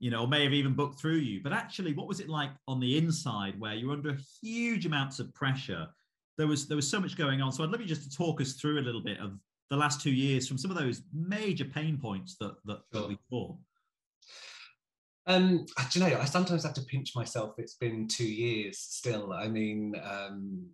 you 0.00 0.10
know, 0.10 0.22
or 0.22 0.28
may 0.28 0.44
have 0.44 0.54
even 0.54 0.74
booked 0.74 0.98
through 0.98 1.16
you. 1.16 1.40
But 1.42 1.52
actually, 1.52 1.92
what 1.92 2.08
was 2.08 2.20
it 2.20 2.28
like 2.28 2.50
on 2.66 2.80
the 2.80 2.96
inside 2.96 3.58
where 3.60 3.74
you're 3.74 3.92
under 3.92 4.16
huge 4.42 4.86
amounts 4.86 5.18
of 5.18 5.32
pressure? 5.34 5.86
There 6.38 6.46
was 6.46 6.66
there 6.66 6.76
was 6.76 6.88
so 6.88 7.00
much 7.00 7.16
going 7.16 7.42
on. 7.42 7.52
So 7.52 7.62
I'd 7.62 7.70
love 7.70 7.80
you 7.80 7.86
just 7.86 8.10
to 8.10 8.16
talk 8.16 8.40
us 8.40 8.54
through 8.54 8.78
a 8.78 8.82
little 8.82 9.02
bit 9.02 9.18
of 9.18 9.38
the 9.70 9.76
last 9.76 10.00
two 10.00 10.12
years 10.12 10.48
from 10.48 10.56
some 10.56 10.70
of 10.70 10.78
those 10.78 11.02
major 11.12 11.64
pain 11.64 11.98
points 11.98 12.36
that 12.40 12.54
that, 12.64 12.80
sure. 12.92 13.02
that 13.02 13.08
we 13.08 13.18
saw. 13.28 13.54
Um, 15.26 15.66
do 15.92 15.98
you 15.98 16.08
know, 16.08 16.18
I 16.18 16.24
sometimes 16.24 16.62
have 16.62 16.72
to 16.72 16.82
pinch 16.82 17.14
myself. 17.14 17.56
It's 17.58 17.74
been 17.74 18.08
two 18.08 18.26
years 18.26 18.78
still. 18.78 19.34
I 19.34 19.46
mean, 19.46 19.94
um, 20.02 20.64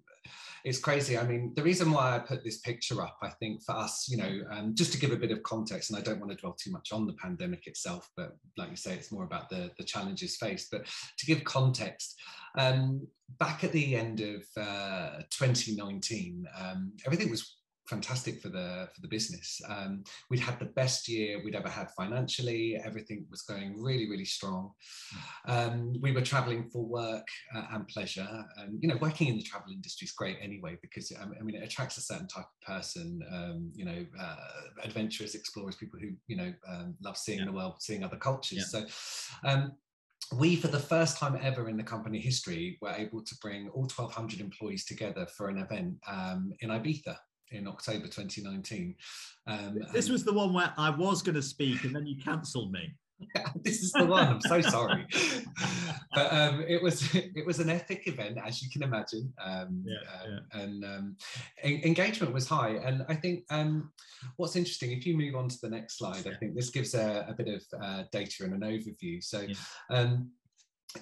it's 0.64 0.78
crazy. 0.78 1.18
I 1.18 1.26
mean, 1.26 1.52
the 1.54 1.62
reason 1.62 1.90
why 1.90 2.16
I 2.16 2.18
put 2.18 2.42
this 2.42 2.59
picture 2.59 3.02
up, 3.02 3.18
I 3.23 3.28
think 3.28 3.62
for 3.62 3.73
us, 3.73 4.09
you 4.09 4.16
know, 4.16 4.40
um, 4.50 4.75
just 4.75 4.92
to 4.92 4.99
give 4.99 5.12
a 5.12 5.16
bit 5.16 5.30
of 5.30 5.42
context, 5.42 5.90
and 5.90 5.99
I 5.99 6.02
don't 6.02 6.18
want 6.18 6.33
to 6.33 6.38
dwell 6.38 6.56
too 6.59 6.71
much 6.71 6.90
on 6.90 7.06
the 7.06 7.12
pandemic 7.14 7.66
itself, 7.66 8.09
but 8.16 8.35
like 8.56 8.71
you 8.71 8.76
say, 8.76 8.94
it's 8.94 9.12
more 9.12 9.25
about 9.25 9.50
the, 9.50 9.71
the 9.76 9.85
challenges 9.85 10.37
faced. 10.37 10.71
But 10.71 10.87
to 11.18 11.26
give 11.26 11.44
context, 11.44 12.18
um, 12.56 13.06
back 13.38 13.62
at 13.62 13.73
the 13.73 13.94
end 13.94 14.21
of 14.21 14.42
uh, 14.56 15.18
2019, 15.30 16.47
um, 16.59 16.92
everything 17.04 17.30
was 17.30 17.56
fantastic 17.87 18.41
for 18.41 18.49
the 18.49 18.88
for 18.95 19.00
the 19.00 19.09
business. 19.09 19.61
Um, 19.69 20.05
we'd 20.31 20.41
had 20.41 20.59
the 20.59 20.67
best 20.67 21.09
year 21.09 21.43
we'd 21.45 21.55
ever 21.55 21.69
had 21.69 21.91
financially. 21.91 22.81
Everything 22.85 23.26
was 23.31 23.43
going 23.43 23.81
really 23.81 24.09
really 24.09 24.25
strong. 24.25 24.73
Um, 25.47 25.95
we 26.00 26.12
were 26.12 26.23
traveling 26.23 26.69
for 26.71 26.85
work 26.85 27.26
uh, 27.55 27.67
and 27.73 27.87
pleasure, 27.88 28.45
and 28.59 28.79
you 28.81 28.88
know 28.88 28.99
working 29.00 29.29
in 29.29 29.37
the 29.37 29.43
travel 29.43 29.73
industry 29.73 30.07
is 30.07 30.12
great 30.12 30.38
anyway 30.41 30.79
because 30.83 31.12
um, 31.21 31.35
I 31.38 31.43
mean 31.43 31.57
it 31.57 31.64
attracts 31.64 31.99
a 31.99 32.03
certain 32.03 32.29
type 32.29 32.47
of 32.47 32.67
person. 32.67 33.21
Um, 33.33 33.71
you 33.75 33.85
know, 33.85 34.07
uh, 34.21 34.37
adventurous 34.83 35.35
explorers, 35.35 35.76
people 35.76 35.99
who 36.00 36.12
you 36.26 36.37
know 36.37 36.53
um, 36.69 36.95
love 37.03 37.17
seeing 37.17 37.41
yeah. 37.41 37.47
the 37.47 37.53
world, 37.53 37.76
seeing 37.81 38.05
other 38.05 38.17
cultures. 38.17 38.71
Yeah. 38.73 38.81
So 38.81 39.49
um, 39.49 39.73
we, 40.33 40.57
for 40.57 40.69
the 40.69 40.79
first 40.79 41.19
time 41.19 41.38
ever 41.43 41.69
in 41.69 41.76
the 41.76 41.83
company 41.83 42.19
history, 42.19 42.79
were 42.81 42.95
able 42.97 43.23
to 43.23 43.35
bring 43.43 43.69
all 43.69 43.83
1,200 43.83 44.41
employees 44.41 44.87
together 44.87 45.26
for 45.26 45.49
an 45.49 45.59
event 45.59 45.97
um, 46.09 46.53
in 46.61 46.71
Ibiza 46.71 47.17
in 47.51 47.67
October 47.67 48.07
2019. 48.07 48.95
Um, 49.47 49.79
this 49.93 50.09
was 50.09 50.25
the 50.25 50.33
one 50.33 50.53
where 50.53 50.73
I 50.77 50.91
was 50.91 51.23
going 51.23 51.35
to 51.35 51.43
speak 51.43 51.85
and 51.85 51.95
then 51.95 52.07
you 52.07 52.17
cancelled 52.23 52.73
me. 52.73 52.95
Yeah, 53.37 53.47
this 53.63 53.81
is 53.81 53.93
the 53.93 54.05
one. 54.05 54.27
I'm 54.27 54.41
so 54.41 54.61
sorry, 54.61 55.07
but 56.15 56.33
um, 56.33 56.65
it 56.67 56.83
was 56.83 57.15
it 57.15 57.47
was 57.47 57.61
an 57.61 57.71
epic 57.71 58.07
event, 58.07 58.39
as 58.45 58.61
you 58.61 58.69
can 58.71 58.83
imagine. 58.83 59.33
Um, 59.43 59.85
yeah, 59.87 59.97
uh, 60.11 60.29
yeah. 60.29 60.61
And 60.61 60.85
um, 60.85 61.17
en- 61.63 61.81
engagement 61.85 62.35
was 62.35 62.49
high, 62.49 62.71
and 62.71 63.07
I 63.09 63.15
think 63.15 63.45
um, 63.51 63.93
what's 64.37 64.57
interesting. 64.57 64.91
If 64.91 65.07
you 65.07 65.17
move 65.17 65.37
on 65.37 65.49
to 65.49 65.57
the 65.63 65.71
next 65.71 65.99
slide, 65.99 66.27
I 66.27 66.35
think 66.35 66.57
this 66.57 66.71
gives 66.71 66.95
a, 66.95 67.25
a 67.29 67.35
bit 67.35 67.49
of 67.49 67.63
uh, 67.81 68.03
data 68.13 68.45
and 68.45 68.53
an 68.53 68.69
overview. 68.69 69.23
So. 69.23 69.47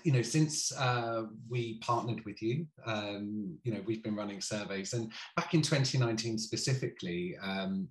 You 0.04 0.12
know, 0.12 0.22
since 0.22 0.72
uh, 0.72 1.24
we 1.48 1.78
partnered 1.80 2.24
with 2.24 2.40
you, 2.40 2.66
um, 2.86 3.58
you 3.62 3.72
know, 3.74 3.82
we've 3.86 4.02
been 4.02 4.16
running 4.16 4.40
surveys. 4.40 4.94
And 4.94 5.12
back 5.36 5.52
in 5.54 5.62
2019 5.62 6.38
specifically, 6.38 7.36
um, 7.42 7.88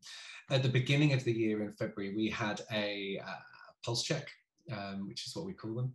at 0.49 0.63
the 0.63 0.69
beginning 0.69 1.13
of 1.13 1.23
the 1.23 1.31
year 1.31 1.61
in 1.63 1.73
February, 1.73 2.15
we 2.15 2.29
had 2.29 2.61
a 2.71 3.21
uh, 3.25 3.39
pulse 3.85 4.03
check, 4.03 4.27
um, 4.71 5.07
which 5.07 5.27
is 5.27 5.35
what 5.35 5.45
we 5.45 5.53
call 5.53 5.75
them. 5.75 5.93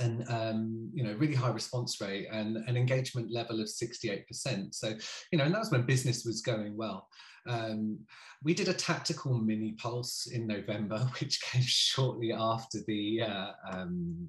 and 0.00 0.24
um, 0.28 0.90
you 0.94 1.02
know 1.04 1.14
really 1.14 1.34
high 1.34 1.50
response 1.50 2.00
rate 2.00 2.26
and 2.30 2.56
an 2.56 2.76
engagement 2.76 3.30
level 3.30 3.60
of 3.60 3.66
68% 3.66 4.74
so 4.74 4.94
you 5.30 5.38
know 5.38 5.44
and 5.44 5.54
that 5.54 5.58
was 5.58 5.70
when 5.70 5.82
business 5.82 6.24
was 6.24 6.40
going 6.40 6.76
well 6.76 7.08
um, 7.46 7.98
we 8.42 8.54
did 8.54 8.68
a 8.68 8.74
tactical 8.74 9.34
mini 9.34 9.72
pulse 9.72 10.28
in 10.32 10.46
november 10.46 10.98
which 11.20 11.42
came 11.42 11.62
shortly 11.62 12.32
after 12.32 12.78
the 12.86 13.22
uh, 13.22 13.50
um, 13.70 14.28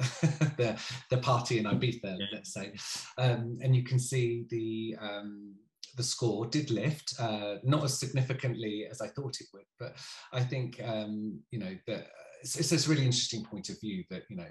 the 0.56 0.80
the 1.10 1.18
party 1.18 1.58
in 1.58 1.64
Ibiza, 1.64 2.18
yeah. 2.18 2.26
let's 2.32 2.52
say, 2.52 2.72
um, 3.18 3.58
and 3.62 3.74
you 3.74 3.84
can 3.84 3.98
see 3.98 4.46
the 4.50 4.96
um, 5.00 5.54
the 5.96 6.02
score 6.02 6.46
did 6.46 6.70
lift, 6.70 7.14
uh, 7.18 7.56
not 7.62 7.84
as 7.84 7.98
significantly 7.98 8.86
as 8.90 9.00
I 9.00 9.08
thought 9.08 9.40
it 9.40 9.46
would, 9.52 9.64
but 9.78 9.96
I 10.32 10.40
think 10.40 10.80
um, 10.84 11.40
you 11.50 11.58
know 11.58 11.76
that 11.86 12.06
it's, 12.42 12.56
it's 12.56 12.70
this 12.70 12.88
really 12.88 13.04
interesting 13.04 13.44
point 13.44 13.68
of 13.68 13.80
view 13.80 14.04
that 14.10 14.22
you 14.28 14.36
know 14.36 14.46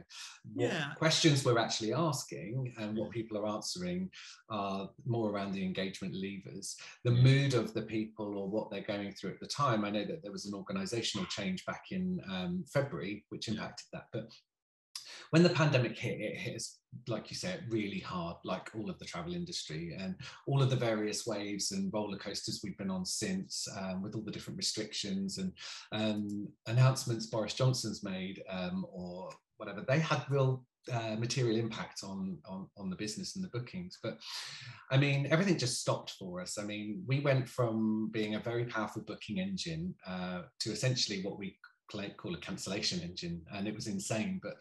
yeah. 0.55 0.93
questions 0.95 1.43
we're 1.43 1.57
actually 1.57 1.93
asking 1.93 2.73
and 2.77 2.97
what 2.97 3.11
people 3.11 3.37
are 3.37 3.47
answering 3.47 4.09
are 4.49 4.89
more 5.05 5.31
around 5.31 5.53
the 5.53 5.63
engagement 5.63 6.13
levers. 6.13 6.75
The 7.03 7.11
mood 7.11 7.53
of 7.53 7.73
the 7.73 7.81
people 7.81 8.37
or 8.37 8.47
what 8.47 8.69
they're 8.69 8.81
going 8.81 9.13
through 9.13 9.31
at 9.31 9.39
the 9.39 9.47
time 9.47 9.85
i 9.85 9.89
know 9.89 10.05
that 10.05 10.21
there 10.21 10.31
was 10.31 10.45
an 10.45 10.53
organizational 10.53 11.25
change 11.27 11.65
back 11.65 11.85
in 11.91 12.19
um, 12.29 12.63
february 12.71 13.25
which 13.29 13.47
impacted 13.47 13.87
that 13.93 14.05
but 14.13 14.27
when 15.31 15.43
the 15.43 15.49
pandemic 15.49 15.97
hit, 15.97 16.19
it 16.19 16.37
hit 16.37 16.55
us, 16.55 16.79
like 17.07 17.29
you 17.29 17.35
said, 17.35 17.63
really 17.69 17.99
hard, 17.99 18.37
like 18.43 18.69
all 18.75 18.89
of 18.89 18.97
the 18.97 19.05
travel 19.05 19.33
industry 19.33 19.95
and 19.97 20.15
all 20.47 20.61
of 20.61 20.69
the 20.69 20.75
various 20.75 21.27
waves 21.27 21.71
and 21.71 21.93
roller 21.93 22.17
coasters 22.17 22.61
we've 22.63 22.77
been 22.77 22.89
on 22.89 23.05
since, 23.05 23.67
um, 23.79 24.01
with 24.01 24.15
all 24.15 24.23
the 24.23 24.31
different 24.31 24.57
restrictions 24.57 25.37
and 25.37 25.53
um, 25.91 26.47
announcements 26.67 27.27
Boris 27.27 27.53
Johnson's 27.53 28.03
made 28.03 28.41
um, 28.49 28.85
or 28.91 29.29
whatever. 29.57 29.85
They 29.87 29.99
had 29.99 30.23
real 30.29 30.65
uh, 30.91 31.15
material 31.19 31.57
impact 31.57 32.03
on, 32.03 32.37
on 32.45 32.67
on 32.77 32.89
the 32.89 32.95
business 32.95 33.35
and 33.35 33.43
the 33.43 33.49
bookings. 33.49 33.99
But 34.01 34.17
i 34.89 34.97
mean 34.97 35.27
everything 35.29 35.57
just 35.57 35.81
stopped 35.81 36.11
for 36.11 36.41
us. 36.41 36.57
I 36.57 36.63
mean 36.63 37.03
we 37.05 37.19
went 37.19 37.47
from 37.47 38.09
being 38.11 38.35
a 38.35 38.39
very 38.39 38.65
powerful 38.65 39.03
booking 39.03 39.39
engine 39.39 39.93
uh, 40.07 40.43
to 40.61 40.71
essentially 40.71 41.21
what 41.21 41.37
we 41.37 41.57
call 41.91 42.35
a 42.35 42.39
cancellation 42.39 43.01
engine 43.01 43.41
and 43.53 43.67
it 43.67 43.75
was 43.75 43.87
insane. 43.87 44.39
But 44.41 44.53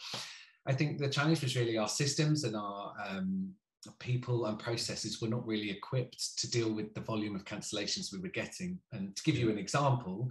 I 0.69 0.75
think 0.75 0.99
the 0.99 1.09
challenge 1.09 1.43
was 1.43 1.57
really 1.57 1.79
our 1.79 1.89
systems 1.89 2.45
and 2.45 2.55
our 2.55 2.93
um, 3.09 3.55
people 3.99 4.47
and 4.47 4.59
processes 4.59 5.23
were 5.23 5.29
not 5.29 5.47
really 5.47 5.71
equipped 5.71 6.39
to 6.39 6.51
deal 6.51 6.73
with 6.73 6.95
the 6.95 7.01
volume 7.01 7.35
of 7.35 7.45
cancellations 7.45 8.13
we 8.13 8.19
were 8.19 8.29
getting. 8.29 8.79
And 8.93 9.15
to 9.17 9.23
give 9.23 9.37
you 9.37 9.51
an 9.51 9.59
example, 9.59 10.31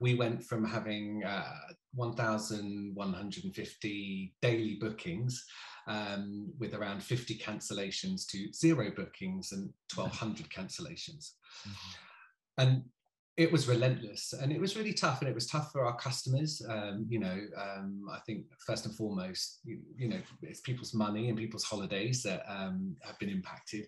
we 0.00 0.14
went 0.14 0.44
from 0.44 0.64
having 0.64 1.24
uh, 1.24 1.52
1,150 1.94 4.34
daily 4.42 4.74
bookings 4.74 5.44
um, 5.86 6.52
with 6.58 6.74
around 6.74 7.02
50 7.02 7.38
cancellations 7.38 8.26
to 8.28 8.52
zero 8.52 8.90
bookings 8.94 9.52
and 9.52 9.70
1,200 9.94 10.50
cancellations. 10.50 11.30
Mm-hmm. 11.66 11.92
And 12.58 12.84
it 13.38 13.52
was 13.52 13.68
relentless 13.68 14.34
and 14.34 14.50
it 14.50 14.60
was 14.60 14.76
really 14.76 14.92
tough 14.92 15.20
and 15.20 15.30
it 15.30 15.34
was 15.34 15.46
tough 15.46 15.70
for 15.70 15.84
our 15.84 15.96
customers. 15.96 16.60
Um, 16.68 17.06
you 17.08 17.20
know 17.20 17.38
um, 17.56 18.04
i 18.12 18.18
think 18.26 18.44
first 18.66 18.84
and 18.84 18.94
foremost 18.94 19.60
you, 19.64 19.78
you, 19.96 20.08
know 20.08 20.20
it's 20.42 20.60
people's 20.60 20.92
money 20.92 21.28
and 21.28 21.38
people's 21.38 21.64
holidays 21.64 22.22
that 22.24 22.42
um, 22.48 22.96
have 23.02 23.18
been 23.18 23.30
impacted. 23.30 23.86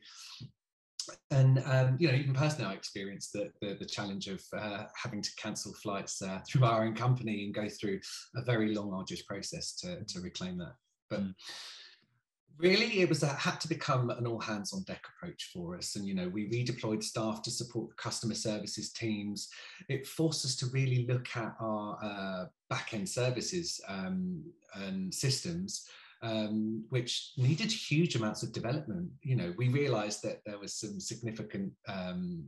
And 1.32 1.62
um, 1.66 1.96
you 1.98 2.08
know 2.08 2.14
even 2.14 2.32
personally 2.32 2.70
i 2.70 2.74
experienced 2.74 3.32
the, 3.32 3.50
the, 3.60 3.76
the 3.80 3.84
challenge 3.84 4.28
of 4.28 4.40
uh, 4.56 4.84
having 4.94 5.20
to 5.20 5.30
cancel 5.36 5.74
flights 5.74 6.22
uh, 6.22 6.38
through 6.48 6.64
our 6.64 6.84
own 6.84 6.94
company 6.94 7.44
and 7.44 7.54
go 7.54 7.68
through 7.68 7.98
a 8.36 8.44
very 8.44 8.72
long 8.74 8.94
arduous 8.94 9.22
process 9.22 9.74
to, 9.76 10.04
to 10.04 10.20
reclaim 10.20 10.58
that. 10.58 10.74
But 11.10 11.20
mm 11.22 11.34
really 12.58 13.00
it 13.00 13.08
was 13.08 13.22
a, 13.22 13.28
had 13.28 13.60
to 13.60 13.68
become 13.68 14.10
an 14.10 14.26
all 14.26 14.40
hands 14.40 14.72
on 14.72 14.82
deck 14.82 15.04
approach 15.14 15.50
for 15.52 15.76
us. 15.76 15.96
And 15.96 16.06
you 16.06 16.14
know 16.14 16.28
we 16.28 16.48
redeployed 16.48 17.02
staff 17.02 17.42
to 17.42 17.50
support 17.50 17.88
the 17.88 17.94
customer 17.94 18.34
services 18.34 18.92
teams. 18.92 19.48
It 19.88 20.06
forced 20.06 20.44
us 20.44 20.56
to 20.56 20.66
really 20.66 21.06
look 21.06 21.28
at 21.36 21.54
our 21.60 21.98
uh, 22.02 22.44
back 22.68 22.94
end 22.94 23.08
services 23.08 23.80
um, 23.88 24.42
and 24.74 25.12
systems 25.12 25.88
um, 26.22 26.84
which 26.90 27.32
needed 27.36 27.72
huge 27.72 28.14
amounts 28.14 28.42
of 28.42 28.52
development. 28.52 29.10
You 29.22 29.36
know 29.36 29.54
we 29.56 29.68
realized 29.68 30.22
that 30.22 30.40
there 30.44 30.58
was 30.58 30.74
some 30.74 31.00
significant 31.00 31.72
um, 31.88 32.44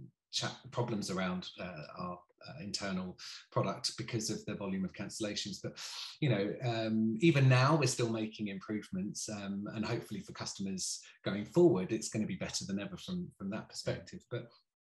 problems 0.71 1.11
around 1.11 1.49
uh, 1.61 1.83
our 1.99 2.19
uh, 2.49 2.63
internal 2.63 3.17
product 3.51 3.93
because 3.97 4.31
of 4.31 4.45
the 4.47 4.55
volume 4.55 4.85
of 4.85 4.93
cancellations. 4.93 5.59
But 5.63 5.79
you 6.21 6.29
know, 6.29 6.55
um, 6.65 7.17
even 7.21 7.49
now 7.49 7.77
we're 7.77 7.87
still 7.87 8.11
making 8.11 8.49
improvements, 8.49 9.29
um, 9.29 9.65
and 9.75 9.85
hopefully 9.85 10.21
for 10.21 10.33
customers 10.33 11.01
going 11.25 11.45
forward, 11.45 11.93
it's 11.93 12.09
going 12.09 12.23
to 12.23 12.29
be 12.29 12.37
better 12.37 12.65
than 12.67 12.81
ever 12.81 12.97
from 12.97 13.29
from 13.37 13.51
that 13.51 13.69
perspective. 13.69 14.21
But 14.31 14.49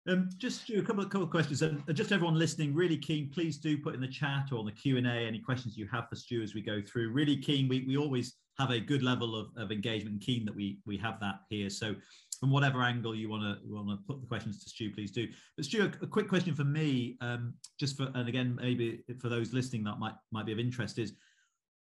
um, 0.08 0.30
just 0.38 0.70
a 0.70 0.82
couple 0.82 1.04
of, 1.04 1.10
couple 1.10 1.26
of 1.26 1.30
questions, 1.30 1.62
and 1.62 1.84
just 1.94 2.12
everyone 2.12 2.36
listening, 2.38 2.74
really 2.74 2.98
keen. 2.98 3.30
Please 3.30 3.58
do 3.58 3.78
put 3.78 3.94
in 3.94 4.02
the 4.02 4.08
chat 4.08 4.48
or 4.52 4.60
on 4.60 4.66
the 4.66 4.72
Q 4.72 4.98
and 4.98 5.08
A 5.08 5.12
any 5.12 5.40
questions 5.40 5.78
you 5.78 5.88
have 5.92 6.10
for 6.10 6.16
Stu 6.16 6.42
as 6.42 6.56
we 6.56 6.62
go 6.62 6.82
through. 6.82 7.12
Really 7.12 7.38
keen. 7.38 7.68
We 7.68 7.86
we 7.86 7.98
always 7.98 8.36
have 8.58 8.72
a 8.72 8.80
good 8.80 9.04
level 9.04 9.36
of, 9.36 9.48
of 9.56 9.72
engagement 9.72 10.14
and 10.14 10.22
keen 10.22 10.46
that 10.46 10.56
we 10.56 10.80
we 10.86 10.98
have 10.98 11.20
that 11.20 11.42
here. 11.50 11.70
So 11.70 11.96
from 12.40 12.52
whatever 12.52 12.82
angle 12.82 13.14
you 13.14 13.30
want 13.30 13.44
to 13.44 13.58
want 13.68 13.90
to 13.90 13.98
put 14.08 14.22
the 14.22 14.28
questions 14.28 14.64
to 14.64 14.70
Stu, 14.70 14.92
please 14.92 15.12
do. 15.12 15.28
But 15.56 15.66
Stu, 15.66 15.84
a, 15.84 16.04
a 16.04 16.08
quick 16.08 16.28
question 16.28 16.56
for 16.56 16.64
me, 16.64 17.18
um, 17.22 17.54
just 17.80 17.98
for 17.98 18.12
and 18.16 18.28
again 18.28 18.58
maybe 18.62 19.04
for 19.20 19.30
those 19.30 19.54
listening 19.54 19.84
that 19.86 20.00
might 20.00 20.16
might 20.32 20.46
be 20.46 20.52
of 20.52 20.60
interest 20.60 20.98
is. 21.00 21.14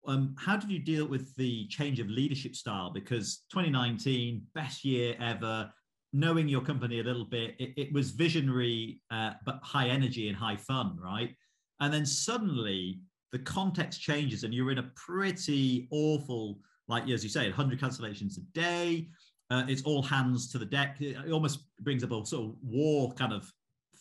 Um, 0.06 0.34
how 0.38 0.56
did 0.56 0.70
you 0.70 0.78
deal 0.78 1.06
with 1.06 1.34
the 1.36 1.66
change 1.68 2.00
of 2.00 2.08
leadership 2.08 2.54
style? 2.54 2.90
Because 2.90 3.42
2019, 3.50 4.40
best 4.54 4.82
year 4.82 5.14
ever, 5.20 5.70
knowing 6.12 6.48
your 6.48 6.62
company 6.62 7.00
a 7.00 7.02
little 7.02 7.24
bit, 7.24 7.54
it, 7.58 7.74
it 7.76 7.92
was 7.92 8.12
visionary, 8.12 9.00
uh, 9.10 9.32
but 9.44 9.60
high 9.62 9.88
energy 9.88 10.28
and 10.28 10.36
high 10.36 10.56
fun, 10.56 10.96
right? 11.02 11.34
And 11.80 11.92
then 11.92 12.06
suddenly 12.06 13.00
the 13.32 13.38
context 13.40 14.00
changes 14.00 14.44
and 14.44 14.54
you're 14.54 14.72
in 14.72 14.78
a 14.78 14.90
pretty 14.94 15.88
awful, 15.90 16.58
like 16.88 17.08
as 17.08 17.22
you 17.22 17.30
say, 17.30 17.44
100 17.44 17.80
cancellations 17.80 18.38
a 18.38 18.40
day. 18.52 19.08
Uh, 19.50 19.64
it's 19.66 19.82
all 19.82 20.02
hands 20.02 20.50
to 20.52 20.58
the 20.58 20.66
deck. 20.66 20.96
It 21.00 21.30
almost 21.32 21.60
brings 21.80 22.04
up 22.04 22.12
a 22.12 22.26
sort 22.26 22.50
of 22.50 22.56
war 22.62 23.12
kind 23.12 23.32
of 23.32 23.50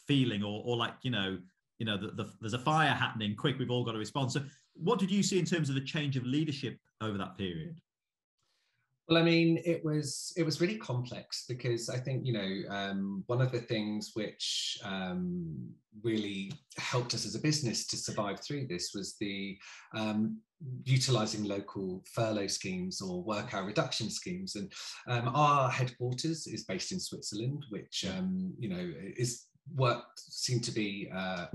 feeling, 0.07 0.43
or, 0.43 0.61
or 0.65 0.75
like 0.75 0.93
you 1.03 1.11
know, 1.11 1.37
you 1.79 1.85
know, 1.85 1.97
the, 1.97 2.11
the, 2.11 2.29
there's 2.41 2.53
a 2.53 2.59
fire 2.59 2.89
happening. 2.89 3.35
Quick, 3.35 3.57
we've 3.59 3.71
all 3.71 3.85
got 3.85 3.93
to 3.93 3.99
respond. 3.99 4.31
So, 4.31 4.41
what 4.73 4.99
did 4.99 5.09
you 5.09 5.23
see 5.23 5.39
in 5.39 5.45
terms 5.45 5.69
of 5.69 5.75
the 5.75 5.81
change 5.81 6.17
of 6.17 6.25
leadership 6.25 6.77
over 7.01 7.17
that 7.17 7.37
period? 7.37 7.79
Well, 9.07 9.17
I 9.17 9.23
mean, 9.23 9.61
it 9.63 9.85
was 9.85 10.33
it 10.35 10.43
was 10.43 10.59
really 10.59 10.77
complex 10.77 11.45
because 11.47 11.89
I 11.89 11.97
think 11.97 12.25
you 12.25 12.33
know 12.33 12.75
um, 12.75 13.23
one 13.27 13.41
of 13.41 13.53
the 13.53 13.59
things 13.59 14.11
which 14.15 14.77
um, 14.83 15.69
really 16.03 16.51
helped 16.77 17.13
us 17.13 17.25
as 17.25 17.33
a 17.33 17.39
business 17.39 17.87
to 17.87 17.97
survive 17.97 18.41
through 18.41 18.67
this 18.67 18.91
was 18.93 19.15
the 19.21 19.57
um, 19.95 20.41
utilizing 20.83 21.43
local 21.43 22.03
furlough 22.11 22.47
schemes 22.47 23.01
or 23.01 23.23
work 23.23 23.53
hour 23.53 23.65
reduction 23.65 24.09
schemes. 24.09 24.55
And 24.55 24.71
um, 25.07 25.31
our 25.33 25.69
headquarters 25.69 26.47
is 26.47 26.63
based 26.63 26.91
in 26.91 26.99
Switzerland, 26.99 27.65
which 27.69 28.05
um, 28.09 28.53
you 28.57 28.69
know 28.69 28.91
is 29.17 29.45
work 29.75 30.03
seemed 30.17 30.63
to 30.65 30.71
be. 30.71 31.09
Uh, 31.13 31.47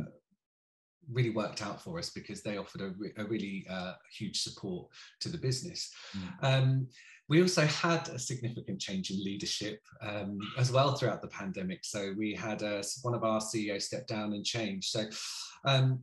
really 1.10 1.30
worked 1.30 1.62
out 1.62 1.82
for 1.82 1.98
us 1.98 2.10
because 2.10 2.42
they 2.42 2.58
offered 2.58 2.80
a, 2.80 2.90
re- 2.96 3.12
a 3.16 3.24
really 3.24 3.66
uh, 3.68 3.94
huge 4.16 4.40
support 4.40 4.86
to 5.18 5.28
the 5.28 5.36
business. 5.36 5.90
Mm. 6.16 6.44
Um, 6.44 6.88
we 7.28 7.40
also 7.40 7.66
had 7.66 8.08
a 8.08 8.18
significant 8.18 8.80
change 8.80 9.10
in 9.10 9.22
leadership 9.22 9.80
um, 10.00 10.38
as 10.58 10.70
well 10.70 10.94
throughout 10.94 11.22
the 11.22 11.28
pandemic. 11.28 11.84
So 11.84 12.12
we 12.16 12.34
had 12.34 12.62
a, 12.62 12.82
one 13.02 13.14
of 13.14 13.24
our 13.24 13.40
CEOs 13.40 13.86
step 13.86 14.06
down 14.06 14.32
and 14.32 14.44
change. 14.44 14.88
So 14.90 15.06
um, 15.64 16.00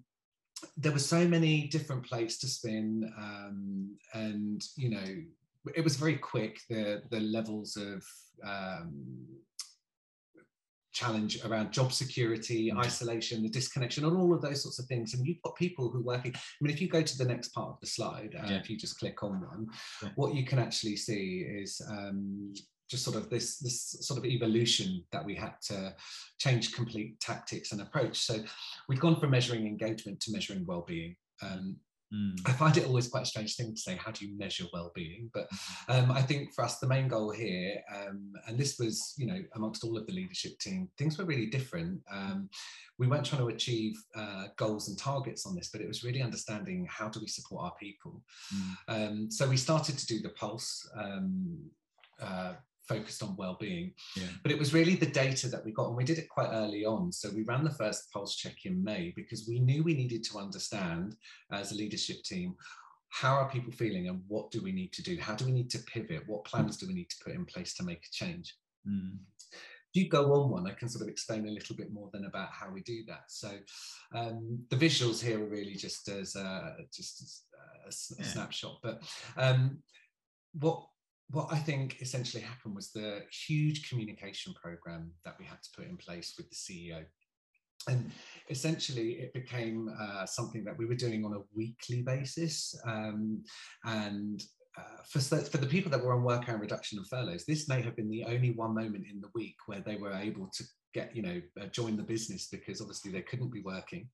there 0.77 0.91
were 0.91 0.99
so 0.99 1.27
many 1.27 1.67
different 1.67 2.05
plates 2.05 2.37
to 2.39 2.47
spin, 2.47 3.11
um, 3.17 3.97
and 4.13 4.61
you 4.75 4.89
know, 4.89 5.23
it 5.75 5.83
was 5.83 5.95
very 5.95 6.17
quick. 6.17 6.59
The 6.69 7.03
the 7.11 7.19
levels 7.19 7.77
of 7.77 8.03
um, 8.45 9.25
challenge 10.91 11.43
around 11.45 11.71
job 11.71 11.93
security, 11.93 12.71
mm. 12.71 12.77
isolation, 12.77 13.43
the 13.43 13.49
disconnection, 13.49 14.05
and 14.05 14.17
all 14.17 14.33
of 14.33 14.41
those 14.41 14.63
sorts 14.63 14.79
of 14.79 14.85
things. 14.85 15.13
And 15.13 15.25
you've 15.25 15.41
got 15.41 15.55
people 15.55 15.89
who 15.89 15.99
are 15.99 16.03
working. 16.03 16.33
I 16.35 16.39
mean, 16.61 16.73
if 16.73 16.81
you 16.81 16.89
go 16.89 17.01
to 17.01 17.17
the 17.17 17.25
next 17.25 17.49
part 17.49 17.69
of 17.69 17.79
the 17.79 17.87
slide, 17.87 18.35
uh, 18.37 18.47
yeah. 18.47 18.57
if 18.57 18.69
you 18.69 18.77
just 18.77 18.99
click 18.99 19.23
on 19.23 19.41
one, 19.41 19.67
yeah. 20.03 20.09
what 20.15 20.35
you 20.35 20.45
can 20.45 20.59
actually 20.59 20.95
see 20.95 21.45
is 21.47 21.81
um, 21.89 22.53
just 22.89 23.03
sort 23.03 23.15
of 23.15 23.29
this 23.29 23.57
this 23.59 23.97
sort 24.01 24.17
of 24.17 24.25
evolution 24.25 25.03
that 25.11 25.23
we 25.23 25.35
had 25.35 25.53
to 25.61 25.95
change 26.39 26.73
complete 26.73 27.19
tactics 27.19 27.71
and 27.71 27.81
approach. 27.81 28.17
So 28.17 28.43
we've 28.87 28.99
gone 28.99 29.19
from 29.19 29.31
measuring 29.31 29.67
engagement 29.67 30.19
to 30.21 30.31
measuring 30.31 30.65
well-being. 30.65 31.15
Um, 31.41 31.77
Mm. 32.13 32.39
I 32.45 32.53
find 32.53 32.75
it 32.75 32.87
always 32.87 33.07
quite 33.07 33.23
a 33.23 33.25
strange 33.27 33.55
thing 33.55 33.73
to 33.73 33.79
say, 33.79 33.95
how 33.95 34.11
do 34.11 34.25
you 34.25 34.35
measure 34.37 34.65
well-being? 34.73 35.29
But 35.33 35.47
um, 35.87 36.11
I 36.11 36.21
think 36.21 36.53
for 36.53 36.63
us, 36.63 36.79
the 36.79 36.87
main 36.87 37.07
goal 37.07 37.29
here, 37.29 37.81
um, 37.95 38.33
and 38.47 38.57
this 38.57 38.79
was, 38.79 39.13
you 39.17 39.27
know, 39.27 39.39
amongst 39.55 39.83
all 39.83 39.95
of 39.97 40.07
the 40.07 40.13
leadership 40.13 40.57
team, 40.59 40.89
things 40.97 41.17
were 41.17 41.25
really 41.25 41.45
different. 41.45 42.01
Um, 42.11 42.49
we 42.97 43.07
weren't 43.07 43.25
trying 43.25 43.41
to 43.41 43.49
achieve 43.49 43.95
uh, 44.15 44.45
goals 44.57 44.89
and 44.89 44.97
targets 44.97 45.45
on 45.45 45.55
this, 45.55 45.69
but 45.71 45.81
it 45.81 45.87
was 45.87 46.03
really 46.03 46.21
understanding 46.21 46.87
how 46.89 47.09
do 47.09 47.19
we 47.19 47.27
support 47.27 47.65
our 47.65 47.75
people. 47.79 48.23
Mm. 48.89 49.31
so 49.31 49.47
we 49.47 49.57
started 49.57 49.97
to 49.97 50.05
do 50.07 50.19
the 50.19 50.29
pulse 50.29 50.89
um, 50.95 51.59
uh, 52.21 52.53
focused 52.89 53.21
on 53.23 53.35
well-being. 53.37 53.93
Yeah. 54.17 54.27
but 54.41 54.51
it 54.51 54.59
was 54.59 54.73
really 54.73 54.95
the 54.95 55.05
data 55.05 55.47
that 55.49 55.63
we 55.63 55.71
got 55.71 55.87
and 55.87 55.95
we 55.95 56.03
did 56.03 56.17
it 56.17 56.27
quite 56.27 56.49
early 56.51 56.83
on. 56.85 57.11
So 57.11 57.29
we 57.29 57.43
ran 57.43 57.63
the 57.63 57.79
first 57.81 58.11
pulse 58.11 58.35
check 58.35 58.65
in 58.65 58.83
may 58.83 59.13
because 59.15 59.47
we 59.47 59.59
knew 59.59 59.83
we 59.83 59.93
needed 59.93 60.23
to 60.25 60.39
understand 60.39 61.15
as 61.51 61.71
a 61.71 61.75
leadership 61.75 62.23
team 62.23 62.55
how 63.09 63.35
are 63.35 63.49
people 63.49 63.71
feeling 63.71 64.07
and 64.07 64.21
what 64.27 64.51
do 64.51 64.61
we 64.61 64.71
need 64.71 64.93
to 64.93 65.03
do? 65.03 65.17
How 65.19 65.35
do 65.35 65.45
we 65.45 65.51
need 65.51 65.69
to 65.71 65.79
pivot? 65.79 66.23
What 66.27 66.45
plans 66.45 66.77
do 66.77 66.87
we 66.87 66.93
need 66.93 67.09
to 67.09 67.23
put 67.23 67.33
in 67.33 67.45
place 67.45 67.73
to 67.75 67.83
make 67.83 68.05
a 68.05 68.11
change? 68.11 68.55
Mm. 68.87 69.17
if 69.93 70.01
you 70.01 70.07
go 70.07 70.33
on 70.35 70.49
one 70.49 70.65
i 70.65 70.71
can 70.71 70.87
sort 70.87 71.01
of 71.01 71.09
explain 71.09 71.45
a 71.45 71.51
little 71.51 71.75
bit 71.75 71.91
more 71.91 72.09
than 72.13 72.23
about 72.25 72.49
how 72.49 72.71
we 72.71 72.81
do 72.81 73.03
that. 73.07 73.23
So 73.27 73.51
um, 74.15 74.59
the 74.69 74.77
visuals 74.77 75.21
here 75.21 75.43
are 75.43 75.49
really 75.49 75.75
just 75.75 76.07
as 76.07 76.35
uh, 76.35 76.75
just 76.93 77.21
as, 77.21 77.41
uh, 77.53 77.89
a, 77.89 78.21
yeah. 78.21 78.31
snapshot. 78.31 78.77
But 78.81 79.01
um, 79.35 79.79
what 80.53 80.87
what 81.31 81.47
I 81.51 81.57
think 81.57 82.01
essentially 82.01 82.41
happened 82.41 82.75
was 82.75 82.91
the 82.91 83.21
huge 83.47 83.87
communication 83.87 84.53
program 84.53 85.11
that 85.25 85.35
we 85.39 85.45
had 85.45 85.61
to 85.61 85.69
put 85.75 85.87
in 85.87 85.97
place 85.97 86.33
with 86.37 86.49
the 86.49 86.55
CEO. 86.55 87.05
And 87.87 88.11
essentially, 88.49 89.13
it 89.13 89.33
became 89.33 89.93
uh, 89.99 90.25
something 90.25 90.63
that 90.65 90.77
we 90.77 90.85
were 90.85 90.95
doing 90.95 91.23
on 91.23 91.33
a 91.33 91.43
weekly 91.55 92.01
basis. 92.01 92.75
Um, 92.85 93.43
and 93.85 94.41
uh, 94.77 95.03
for, 95.07 95.19
for 95.19 95.57
the 95.57 95.67
people 95.67 95.91
that 95.91 96.03
were 96.03 96.13
on 96.13 96.23
work 96.23 96.49
hour 96.49 96.57
reduction 96.57 96.97
and 96.97 97.07
furloughs, 97.07 97.45
this 97.45 97.69
may 97.69 97.81
have 97.81 97.95
been 97.95 98.09
the 98.09 98.25
only 98.25 98.51
one 98.51 98.73
moment 98.73 99.05
in 99.09 99.21
the 99.21 99.29
week 99.33 99.55
where 99.67 99.81
they 99.81 99.95
were 99.95 100.13
able 100.13 100.49
to 100.55 100.63
get, 100.93 101.15
you 101.15 101.21
know, 101.21 101.41
uh, 101.61 101.67
join 101.67 101.95
the 101.95 102.03
business 102.03 102.47
because 102.47 102.81
obviously 102.81 103.11
they 103.11 103.21
couldn't 103.21 103.53
be 103.53 103.61
working. 103.61 104.09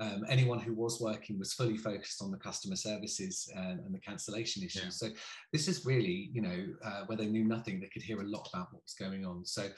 Um, 0.00 0.24
anyone 0.28 0.60
who 0.60 0.74
was 0.74 1.00
working 1.00 1.38
was 1.38 1.52
fully 1.52 1.76
focused 1.76 2.22
on 2.22 2.30
the 2.30 2.36
customer 2.36 2.76
services 2.76 3.50
and, 3.56 3.80
and 3.80 3.92
the 3.92 3.98
cancellation 3.98 4.62
issues. 4.62 5.00
Yeah. 5.02 5.08
So 5.08 5.14
this 5.52 5.66
is 5.66 5.84
really, 5.84 6.30
you 6.32 6.40
know, 6.40 6.66
uh, 6.84 7.02
where 7.06 7.18
they 7.18 7.26
knew 7.26 7.44
nothing, 7.44 7.80
they 7.80 7.88
could 7.88 8.02
hear 8.02 8.20
a 8.20 8.28
lot 8.28 8.48
about 8.52 8.72
what 8.72 8.82
was 8.84 8.94
going 8.94 9.26
on. 9.26 9.44
So 9.44 9.68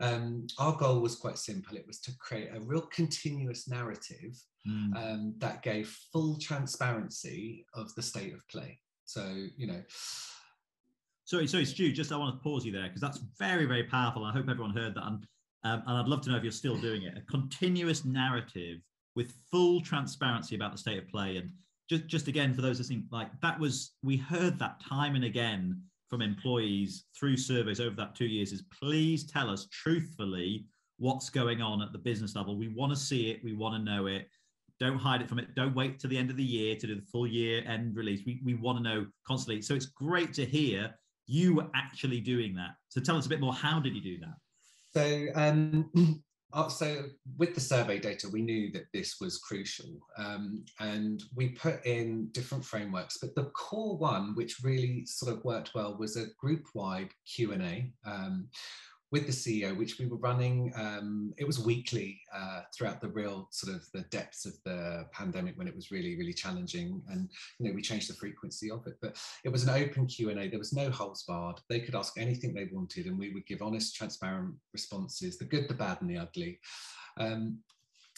um, 0.00 0.46
our 0.58 0.74
goal 0.76 1.00
was 1.00 1.16
quite 1.16 1.36
simple. 1.36 1.76
It 1.76 1.86
was 1.86 2.00
to 2.00 2.12
create 2.18 2.48
a 2.54 2.60
real 2.60 2.80
continuous 2.80 3.68
narrative 3.68 4.40
mm. 4.66 4.96
um, 4.96 5.34
that 5.38 5.62
gave 5.62 5.94
full 6.12 6.38
transparency 6.38 7.66
of 7.74 7.94
the 7.94 8.02
state 8.02 8.32
of 8.32 8.46
play. 8.48 8.78
So, 9.04 9.46
you 9.56 9.66
know, 9.66 9.82
Sorry, 11.28 11.46
sorry, 11.46 11.66
Stu. 11.66 11.92
Just 11.92 12.10
I 12.10 12.16
want 12.16 12.34
to 12.34 12.42
pause 12.42 12.64
you 12.64 12.72
there 12.72 12.84
because 12.84 13.02
that's 13.02 13.18
very, 13.38 13.66
very 13.66 13.84
powerful. 13.84 14.24
I 14.24 14.32
hope 14.32 14.48
everyone 14.48 14.74
heard 14.74 14.94
that, 14.94 15.04
and, 15.04 15.26
um, 15.62 15.82
and 15.86 15.98
I'd 15.98 16.08
love 16.08 16.22
to 16.22 16.30
know 16.30 16.38
if 16.38 16.42
you're 16.42 16.50
still 16.50 16.78
doing 16.78 17.02
it. 17.02 17.18
A 17.18 17.20
continuous 17.30 18.06
narrative 18.06 18.78
with 19.16 19.34
full 19.50 19.80
transparency 19.80 20.54
about 20.54 20.72
the 20.72 20.78
state 20.78 20.98
of 20.98 21.08
play. 21.08 21.36
And 21.36 21.50
just, 21.88 22.06
just 22.06 22.28
again, 22.28 22.54
for 22.54 22.62
those 22.62 22.78
listening, 22.78 23.04
like 23.10 23.28
that 23.40 23.58
was, 23.58 23.92
we 24.02 24.16
heard 24.16 24.58
that 24.58 24.80
time 24.80 25.14
and 25.14 25.24
again 25.24 25.80
from 26.08 26.22
employees 26.22 27.04
through 27.18 27.36
surveys 27.36 27.80
over 27.80 27.94
that 27.96 28.14
two 28.14 28.26
years 28.26 28.52
is 28.52 28.62
please 28.62 29.24
tell 29.24 29.50
us 29.50 29.66
truthfully 29.70 30.66
what's 30.98 31.30
going 31.30 31.60
on 31.60 31.82
at 31.82 31.92
the 31.92 31.98
business 31.98 32.34
level. 32.34 32.56
We 32.56 32.68
want 32.68 32.92
to 32.92 32.98
see 32.98 33.30
it. 33.30 33.42
We 33.44 33.52
want 33.52 33.74
to 33.74 33.90
know 33.90 34.06
it. 34.06 34.28
Don't 34.80 34.98
hide 34.98 35.22
it 35.22 35.28
from 35.28 35.38
it. 35.38 35.54
Don't 35.54 35.74
wait 35.74 35.98
to 36.00 36.08
the 36.08 36.16
end 36.16 36.30
of 36.30 36.36
the 36.36 36.44
year 36.44 36.76
to 36.76 36.86
do 36.86 36.94
the 36.94 37.02
full 37.02 37.26
year 37.26 37.62
end 37.66 37.96
release. 37.96 38.22
We, 38.24 38.40
we 38.44 38.54
want 38.54 38.78
to 38.78 38.84
know 38.84 39.06
constantly. 39.26 39.60
So 39.62 39.74
it's 39.74 39.86
great 39.86 40.32
to 40.34 40.44
hear 40.44 40.94
you 41.26 41.54
were 41.54 41.66
actually 41.74 42.20
doing 42.20 42.54
that. 42.54 42.70
So 42.88 43.00
tell 43.00 43.16
us 43.16 43.26
a 43.26 43.28
bit 43.28 43.40
more. 43.40 43.52
How 43.52 43.80
did 43.80 43.94
you 43.94 44.00
do 44.00 44.18
that? 44.20 44.34
So 44.94 45.26
um, 45.34 46.22
Uh, 46.52 46.68
so 46.68 47.04
with 47.36 47.54
the 47.54 47.60
survey 47.60 47.98
data, 47.98 48.28
we 48.32 48.40
knew 48.40 48.72
that 48.72 48.86
this 48.94 49.16
was 49.20 49.38
crucial 49.38 50.00
um, 50.16 50.64
and 50.80 51.22
we 51.34 51.50
put 51.50 51.84
in 51.84 52.28
different 52.32 52.64
frameworks, 52.64 53.18
but 53.18 53.34
the 53.34 53.50
core 53.50 53.98
one, 53.98 54.34
which 54.34 54.62
really 54.62 55.04
sort 55.04 55.32
of 55.32 55.44
worked 55.44 55.72
well 55.74 55.96
was 55.98 56.16
a 56.16 56.26
group-wide 56.38 57.10
Q&A. 57.26 57.92
Um, 58.06 58.48
with 59.10 59.26
the 59.26 59.32
CEO, 59.32 59.76
which 59.76 59.98
we 59.98 60.06
were 60.06 60.18
running. 60.18 60.72
Um, 60.76 61.32
it 61.38 61.46
was 61.46 61.58
weekly 61.58 62.20
uh, 62.34 62.62
throughout 62.74 63.00
the 63.00 63.08
real 63.08 63.48
sort 63.50 63.74
of 63.74 63.84
the 63.94 64.02
depths 64.10 64.44
of 64.44 64.52
the 64.64 65.06
pandemic 65.12 65.56
when 65.56 65.68
it 65.68 65.74
was 65.74 65.90
really, 65.90 66.16
really 66.16 66.34
challenging. 66.34 67.02
And 67.08 67.30
you 67.58 67.68
know, 67.68 67.74
we 67.74 67.82
changed 67.82 68.10
the 68.10 68.14
frequency 68.14 68.70
of 68.70 68.86
it, 68.86 68.94
but 69.00 69.16
it 69.44 69.48
was 69.50 69.64
an 69.64 69.70
open 69.70 70.06
Q 70.06 70.30
and 70.30 70.38
A. 70.38 70.48
There 70.48 70.58
was 70.58 70.72
no 70.72 70.90
holds 70.90 71.22
barred. 71.22 71.60
They 71.68 71.80
could 71.80 71.94
ask 71.94 72.18
anything 72.18 72.52
they 72.52 72.68
wanted, 72.70 73.06
and 73.06 73.18
we 73.18 73.32
would 73.32 73.46
give 73.46 73.62
honest, 73.62 73.96
transparent 73.96 74.54
responses: 74.72 75.38
the 75.38 75.44
good, 75.44 75.68
the 75.68 75.74
bad, 75.74 75.98
and 76.00 76.10
the 76.10 76.18
ugly. 76.18 76.60
Um, 77.18 77.58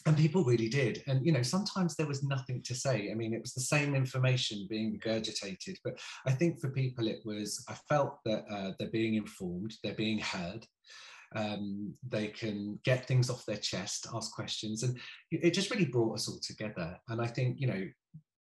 and 0.07 0.17
people 0.17 0.45
really 0.45 0.69
did 0.69 1.03
and 1.07 1.25
you 1.25 1.33
know 1.33 1.43
sometimes 1.43 1.95
there 1.95 2.07
was 2.07 2.23
nothing 2.23 2.63
to 2.63 2.75
say 2.75 3.11
i 3.11 3.15
mean 3.15 3.35
it 3.35 3.41
was 3.41 3.53
the 3.53 3.61
same 3.61 3.95
information 3.95 4.67
being 4.69 4.99
regurgitated 4.99 5.77
but 5.85 5.99
i 6.27 6.31
think 6.31 6.61
for 6.61 6.71
people 6.71 7.07
it 7.07 7.21
was 7.25 7.65
i 7.69 7.75
felt 7.89 8.19
that 8.25 8.45
uh, 8.51 8.73
they're 8.79 8.89
being 8.91 9.15
informed 9.15 9.75
they're 9.83 9.95
being 9.95 10.19
heard 10.19 10.65
um, 11.37 11.95
they 12.09 12.29
can 12.29 12.79
get 12.85 13.07
things 13.07 13.31
off 13.31 13.47
their 13.47 13.57
chest 13.57 14.07
ask 14.15 14.35
questions 14.35 14.83
and 14.83 14.99
it 15.31 15.55
just 15.55 15.71
really 15.71 15.85
brought 15.85 16.15
us 16.15 16.29
all 16.29 16.41
together 16.43 16.99
and 17.09 17.21
i 17.21 17.27
think 17.27 17.61
you 17.61 17.67
know 17.67 17.89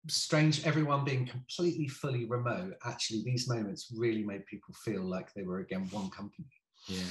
strange 0.07 0.65
everyone 0.65 1.03
being 1.03 1.25
completely 1.25 1.87
fully 1.87 2.25
remote 2.25 2.73
actually 2.85 3.21
these 3.23 3.49
moments 3.49 3.91
really 3.95 4.23
made 4.23 4.45
people 4.45 4.73
feel 4.85 5.03
like 5.03 5.33
they 5.33 5.43
were 5.43 5.59
again 5.59 5.87
one 5.91 6.09
company 6.09 6.47
yeah 6.87 7.03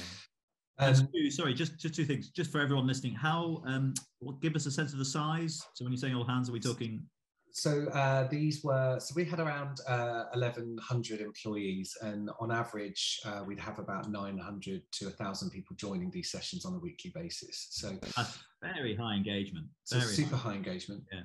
um, 0.79 0.95
sorry, 1.29 1.53
just 1.53 1.77
just 1.77 1.93
two 1.93 2.05
things, 2.05 2.29
just 2.29 2.51
for 2.51 2.61
everyone 2.61 2.87
listening. 2.87 3.13
How 3.13 3.61
um, 3.65 3.93
well, 4.21 4.37
give 4.41 4.55
us 4.55 4.65
a 4.65 4.71
sense 4.71 4.93
of 4.93 4.99
the 4.99 5.05
size. 5.05 5.61
So 5.73 5.83
when 5.83 5.91
you're 5.91 5.99
saying 5.99 6.15
all 6.15 6.23
hands, 6.23 6.47
are 6.47 6.53
we 6.53 6.59
talking? 6.61 7.03
So 7.51 7.87
uh, 7.93 8.27
these 8.27 8.63
were 8.63 8.99
so 8.99 9.13
we 9.15 9.25
had 9.25 9.39
around 9.39 9.79
uh, 9.87 10.25
1,100 10.33 11.21
employees, 11.21 11.95
and 12.01 12.29
on 12.39 12.51
average, 12.51 13.19
uh, 13.25 13.43
we'd 13.45 13.59
have 13.59 13.79
about 13.79 14.09
900 14.09 14.81
to 14.91 15.05
1,000 15.05 15.49
people 15.49 15.75
joining 15.75 16.11
these 16.11 16.31
sessions 16.31 16.65
on 16.65 16.75
a 16.75 16.79
weekly 16.79 17.11
basis. 17.13 17.67
So 17.71 17.97
That's 18.15 18.39
very 18.61 18.95
high 18.95 19.15
engagement. 19.15 19.67
Very 19.89 20.03
so 20.03 20.07
super 20.09 20.35
high, 20.35 20.51
high 20.51 20.55
engagement. 20.55 21.03
Yeah 21.11 21.21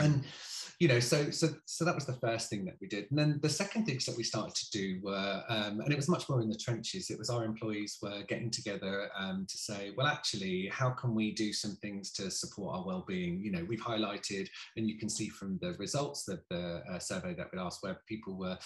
and 0.00 0.24
you 0.78 0.88
know 0.88 1.00
so 1.00 1.30
so 1.30 1.48
so 1.64 1.84
that 1.84 1.94
was 1.94 2.04
the 2.04 2.12
first 2.14 2.50
thing 2.50 2.64
that 2.66 2.76
we 2.80 2.86
did. 2.86 3.06
And 3.10 3.18
then 3.18 3.38
the 3.42 3.48
second 3.48 3.86
things 3.86 4.04
that 4.04 4.16
we 4.16 4.22
started 4.22 4.54
to 4.54 4.70
do 4.70 5.00
were 5.02 5.42
um, 5.48 5.80
and 5.80 5.90
it 5.90 5.96
was 5.96 6.08
much 6.08 6.28
more 6.28 6.42
in 6.42 6.50
the 6.50 6.58
trenches. 6.58 7.08
It 7.10 7.18
was 7.18 7.30
our 7.30 7.44
employees 7.44 7.98
were 8.02 8.22
getting 8.28 8.50
together 8.50 9.08
um, 9.18 9.46
to 9.48 9.56
say 9.56 9.92
well 9.96 10.06
actually 10.06 10.68
how 10.70 10.90
can 10.90 11.14
we 11.14 11.32
do 11.32 11.52
some 11.52 11.76
things 11.76 12.12
to 12.12 12.30
support 12.30 12.76
our 12.76 12.86
well-being? 12.86 13.40
You 13.40 13.52
know 13.52 13.64
we've 13.66 13.80
highlighted 13.80 14.48
and 14.76 14.88
you 14.88 14.98
can 14.98 15.08
see 15.08 15.28
from 15.28 15.58
the 15.62 15.74
results 15.78 16.28
of 16.28 16.40
the 16.50 16.82
uh, 16.90 16.98
survey 16.98 17.34
that 17.34 17.48
we 17.52 17.58
asked 17.58 17.82
where 17.82 18.00
people 18.06 18.36
were 18.36 18.58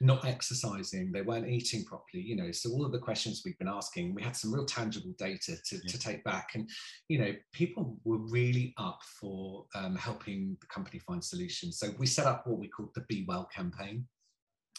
not 0.00 0.24
exercising, 0.24 1.12
they 1.12 1.22
weren't 1.22 1.48
eating 1.48 1.84
properly, 1.84 2.22
you 2.22 2.36
know. 2.36 2.50
So 2.52 2.70
all 2.70 2.84
of 2.84 2.92
the 2.92 2.98
questions 2.98 3.42
we've 3.44 3.58
been 3.58 3.68
asking, 3.68 4.14
we 4.14 4.22
had 4.22 4.36
some 4.36 4.52
real 4.52 4.64
tangible 4.64 5.14
data 5.18 5.56
to, 5.64 5.76
yeah. 5.76 5.90
to 5.90 5.98
take 5.98 6.24
back. 6.24 6.50
And, 6.54 6.68
you 7.08 7.18
know, 7.18 7.32
people 7.52 7.98
were 8.04 8.18
really 8.18 8.74
up 8.78 9.00
for 9.20 9.66
um, 9.74 9.96
helping 9.96 10.56
the 10.60 10.66
company 10.66 10.98
find 11.00 11.22
solutions. 11.22 11.78
So 11.78 11.88
we 11.98 12.06
set 12.06 12.26
up 12.26 12.46
what 12.46 12.58
we 12.58 12.68
called 12.68 12.90
the 12.94 13.04
Be 13.08 13.24
Well 13.26 13.48
campaign 13.54 14.06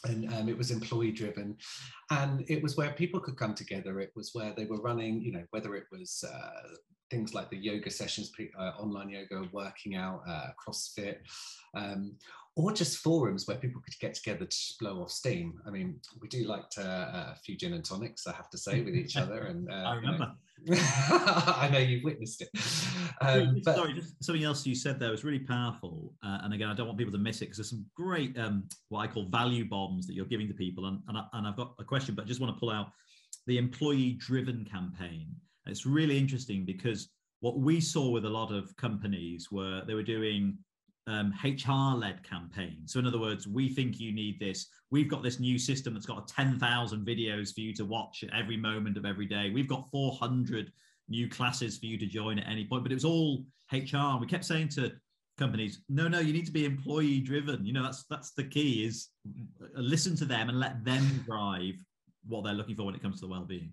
and 0.03 0.31
um, 0.33 0.49
it 0.49 0.57
was 0.57 0.71
employee 0.71 1.11
driven 1.11 1.57
and 2.11 2.43
it 2.47 2.61
was 2.61 2.77
where 2.77 2.91
people 2.91 3.19
could 3.19 3.37
come 3.37 3.53
together 3.55 3.99
it 3.99 4.11
was 4.15 4.31
where 4.33 4.53
they 4.55 4.65
were 4.65 4.81
running 4.81 5.21
you 5.21 5.31
know 5.31 5.43
whether 5.51 5.75
it 5.75 5.85
was 5.91 6.23
uh, 6.29 6.75
things 7.09 7.33
like 7.33 7.49
the 7.49 7.57
yoga 7.57 7.89
sessions 7.89 8.31
uh, 8.57 8.71
online 8.79 9.09
yoga 9.09 9.47
working 9.51 9.95
out 9.95 10.21
uh, 10.27 10.47
crossfit 10.59 11.17
um, 11.75 12.15
or 12.55 12.71
just 12.71 12.99
forums 12.99 13.47
where 13.47 13.57
people 13.57 13.81
could 13.81 13.99
get 13.99 14.13
together 14.13 14.45
to 14.45 14.57
blow 14.79 15.01
off 15.01 15.11
steam. 15.11 15.59
I 15.67 15.71
mean, 15.71 15.99
we 16.21 16.29
do 16.29 16.45
like 16.45 16.69
to, 16.71 16.83
uh, 16.83 17.33
a 17.33 17.35
few 17.35 17.57
gin 17.57 17.73
and 17.73 17.83
tonics, 17.83 18.27
I 18.27 18.31
have 18.31 18.49
to 18.51 18.57
say, 18.57 18.81
with 18.81 18.95
each 18.95 19.17
other. 19.17 19.45
And 19.45 19.69
uh, 19.71 19.73
I 19.75 19.95
remember. 19.95 20.31
You 20.63 20.75
know, 20.75 20.81
I 21.09 21.69
know 21.71 21.79
you've 21.79 22.05
witnessed 22.05 22.43
it. 22.43 22.49
Um, 23.19 23.61
but, 23.65 23.75
Sorry, 23.75 23.93
just 23.93 24.23
something 24.23 24.45
else 24.45 24.65
you 24.65 24.73
said 24.73 24.99
there 25.01 25.11
was 25.11 25.25
really 25.25 25.39
powerful. 25.39 26.13
Uh, 26.23 26.39
and 26.43 26.53
again, 26.53 26.69
I 26.69 26.73
don't 26.73 26.87
want 26.87 26.97
people 26.97 27.11
to 27.11 27.19
miss 27.19 27.41
it 27.41 27.45
because 27.45 27.57
there's 27.57 27.69
some 27.69 27.85
great, 27.93 28.37
um, 28.39 28.63
what 28.87 29.01
I 29.01 29.07
call 29.07 29.25
value 29.25 29.67
bombs 29.67 30.07
that 30.07 30.13
you're 30.13 30.25
giving 30.25 30.47
to 30.47 30.53
people. 30.53 30.85
And, 30.85 31.01
and, 31.09 31.17
I, 31.17 31.25
and 31.33 31.45
I've 31.45 31.57
got 31.57 31.73
a 31.77 31.83
question, 31.83 32.15
but 32.15 32.23
I 32.23 32.27
just 32.27 32.39
want 32.39 32.55
to 32.55 32.59
pull 32.59 32.71
out 32.71 32.87
the 33.47 33.57
employee 33.57 34.13
driven 34.13 34.63
campaign. 34.63 35.27
It's 35.67 35.85
really 35.85 36.17
interesting 36.17 36.65
because 36.65 37.09
what 37.39 37.59
we 37.59 37.79
saw 37.79 38.09
with 38.09 38.25
a 38.25 38.29
lot 38.29 38.51
of 38.51 38.75
companies 38.77 39.51
were 39.51 39.83
they 39.85 39.93
were 39.93 40.03
doing 40.03 40.57
um, 41.07 41.33
HR 41.43 41.95
led 41.95 42.27
campaigns. 42.27 42.93
So, 42.93 42.99
in 42.99 43.05
other 43.05 43.19
words, 43.19 43.47
we 43.47 43.69
think 43.69 43.99
you 43.99 44.11
need 44.11 44.39
this. 44.39 44.67
We've 44.89 45.09
got 45.09 45.21
this 45.21 45.39
new 45.39 45.59
system 45.59 45.93
that's 45.93 46.07
got 46.07 46.27
10,000 46.27 47.05
videos 47.05 47.53
for 47.53 47.61
you 47.61 47.73
to 47.75 47.85
watch 47.85 48.23
at 48.23 48.33
every 48.33 48.57
moment 48.57 48.97
of 48.97 49.05
every 49.05 49.27
day. 49.27 49.51
We've 49.51 49.67
got 49.67 49.89
400 49.91 50.71
new 51.07 51.29
classes 51.29 51.77
for 51.77 51.85
you 51.85 51.99
to 51.99 52.07
join 52.07 52.39
at 52.39 52.49
any 52.49 52.65
point. 52.65 52.83
But 52.83 52.91
it 52.91 52.95
was 52.95 53.05
all 53.05 53.45
HR. 53.71 54.19
We 54.19 54.25
kept 54.27 54.45
saying 54.45 54.69
to 54.69 54.93
companies 55.37 55.81
no 55.89 56.07
no 56.07 56.19
you 56.19 56.31
need 56.31 56.45
to 56.45 56.51
be 56.51 56.65
employee 56.65 57.19
driven 57.19 57.65
you 57.65 57.73
know 57.73 57.83
that's 57.83 58.05
that's 58.09 58.31
the 58.31 58.43
key 58.43 58.85
is 58.85 59.09
listen 59.75 60.15
to 60.15 60.23
them 60.23 60.47
and 60.47 60.59
let 60.59 60.83
them 60.85 61.03
drive 61.25 61.75
what 62.25 62.43
they're 62.43 62.53
looking 62.53 62.75
for 62.75 62.83
when 62.83 62.95
it 62.95 63.01
comes 63.01 63.19
to 63.19 63.25
the 63.25 63.31
well-being 63.31 63.69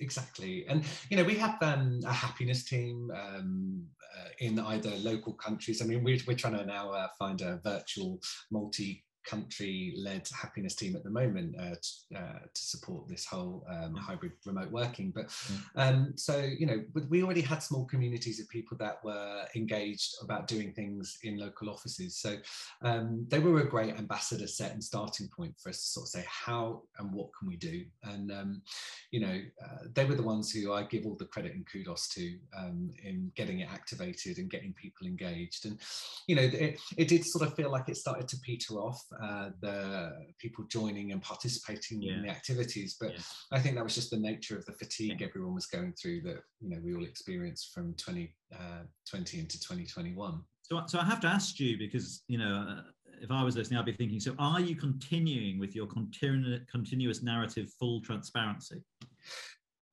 exactly. 0.00 0.66
And 0.68 0.84
you 1.08 1.16
know 1.16 1.24
we 1.24 1.36
have 1.36 1.56
um, 1.62 2.00
a 2.06 2.12
happiness 2.12 2.64
team 2.64 3.10
um, 3.14 3.86
uh, 4.18 4.28
in 4.38 4.58
either 4.58 4.90
local 4.96 5.34
countries. 5.34 5.82
I 5.82 5.84
mean 5.84 6.02
we're, 6.02 6.18
we're 6.26 6.36
trying 6.36 6.58
to 6.58 6.64
now 6.64 6.90
uh, 6.90 7.08
find 7.18 7.40
a 7.40 7.60
virtual 7.62 8.20
multi 8.50 9.04
country 9.24 9.94
led 9.96 10.28
happiness 10.40 10.74
team 10.74 10.96
at 10.96 11.04
the 11.04 11.10
moment 11.10 11.54
uh, 11.58 11.74
to, 11.82 12.18
uh, 12.18 12.38
to, 12.54 12.62
support 12.62 13.08
this 13.08 13.26
whole 13.26 13.64
um, 13.68 13.94
hybrid 13.94 14.32
remote 14.46 14.70
working. 14.70 15.12
But 15.14 15.32
um, 15.76 16.12
so, 16.16 16.38
you 16.38 16.66
know, 16.66 16.82
we 17.08 17.22
already 17.22 17.40
had 17.40 17.62
small 17.62 17.84
communities 17.84 18.40
of 18.40 18.48
people 18.48 18.76
that 18.78 19.04
were 19.04 19.44
engaged 19.54 20.14
about 20.22 20.46
doing 20.46 20.72
things 20.72 21.18
in 21.22 21.38
local 21.38 21.68
offices. 21.68 22.16
So 22.16 22.36
um, 22.82 23.26
they 23.28 23.38
were 23.38 23.60
a 23.60 23.68
great 23.68 23.96
ambassador 23.96 24.46
set 24.46 24.72
and 24.72 24.82
starting 24.82 25.28
point 25.28 25.54
for 25.58 25.68
us 25.70 25.78
to 25.78 25.86
sort 25.86 26.04
of 26.04 26.10
say 26.10 26.24
how 26.28 26.82
and 26.98 27.12
what 27.12 27.30
can 27.38 27.48
we 27.48 27.56
do. 27.56 27.84
And, 28.04 28.30
um, 28.32 28.62
you 29.10 29.20
know, 29.20 29.40
uh, 29.62 29.84
they 29.94 30.04
were 30.04 30.14
the 30.14 30.22
ones 30.22 30.50
who 30.50 30.72
I 30.72 30.84
give 30.84 31.06
all 31.06 31.16
the 31.16 31.26
credit 31.26 31.54
and 31.54 31.66
kudos 31.70 32.08
to 32.10 32.36
um, 32.56 32.90
in 33.04 33.30
getting 33.36 33.60
it 33.60 33.68
activated 33.70 34.38
and 34.38 34.50
getting 34.50 34.72
people 34.74 35.06
engaged. 35.06 35.66
And, 35.66 35.78
you 36.26 36.36
know, 36.36 36.42
it, 36.42 36.80
it 36.96 37.08
did 37.08 37.24
sort 37.24 37.46
of 37.46 37.54
feel 37.54 37.70
like 37.70 37.88
it 37.88 37.96
started 37.96 38.28
to 38.28 38.36
peter 38.38 38.74
off 38.74 39.04
uh, 39.22 39.50
the 39.60 40.12
people 40.38 40.64
joining 40.68 41.12
and 41.12 41.22
participating 41.22 42.02
yeah. 42.02 42.14
in 42.14 42.22
the 42.22 42.28
activities. 42.28 42.96
But 43.00 43.12
yeah. 43.12 43.20
I 43.52 43.60
think 43.60 43.76
that 43.76 43.84
was 43.84 43.94
just 43.94 44.10
the 44.10 44.18
nature 44.18 44.56
of 44.56 44.64
the 44.66 44.72
fatigue 44.72 45.20
yeah. 45.20 45.26
everyone 45.26 45.54
was 45.54 45.66
going 45.66 45.92
through 45.94 46.22
that 46.22 46.42
you 46.60 46.70
know 46.70 46.78
we 46.84 46.94
all 46.94 47.04
experienced 47.04 47.72
from 47.74 47.94
2020 47.94 48.32
uh, 48.58 49.40
into 49.40 49.60
2021. 49.60 50.40
So, 50.62 50.82
so 50.86 50.98
I 51.00 51.04
have 51.04 51.20
to 51.20 51.26
ask 51.26 51.58
you 51.58 51.76
because 51.78 52.22
you 52.28 52.38
know 52.38 52.66
uh, 52.68 52.82
if 53.20 53.30
I 53.30 53.42
was 53.42 53.56
listening, 53.56 53.78
I'd 53.78 53.86
be 53.86 53.92
thinking. 53.92 54.20
So, 54.20 54.34
are 54.38 54.60
you 54.60 54.74
continuing 54.74 55.58
with 55.58 55.74
your 55.74 55.86
continu- 55.86 56.66
continuous 56.68 57.22
narrative, 57.22 57.70
full 57.78 58.00
transparency? 58.00 58.82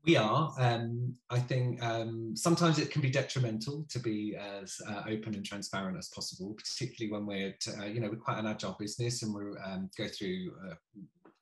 We 0.08 0.15
are. 0.15 0.54
Um, 0.58 1.15
I 1.30 1.38
think 1.38 1.84
um, 1.84 2.34
sometimes 2.34 2.80
it 2.80 2.91
can 2.91 3.02
be 3.02 3.10
detrimental 3.10 3.86
to 3.89 4.00
be 4.00 4.38
as 4.38 4.80
uh, 4.88 5.04
open 5.10 5.36
and 5.36 5.46
transparent 5.46 5.98
as 5.98 6.08
possible, 6.08 6.54
particularly 6.54 7.12
when 7.12 7.26
we're, 7.26 7.54
uh, 7.78 7.88
you 7.88 8.00
know, 8.00 8.08
we're 8.08 8.15
quite 8.15 8.39
an 8.39 8.48
agile 8.48 8.78
business 8.80 9.22
and 9.22 9.36
we 9.36 9.41
um, 9.65 9.89
go 9.98 10.08
through 10.08 10.54
uh, 10.65 10.76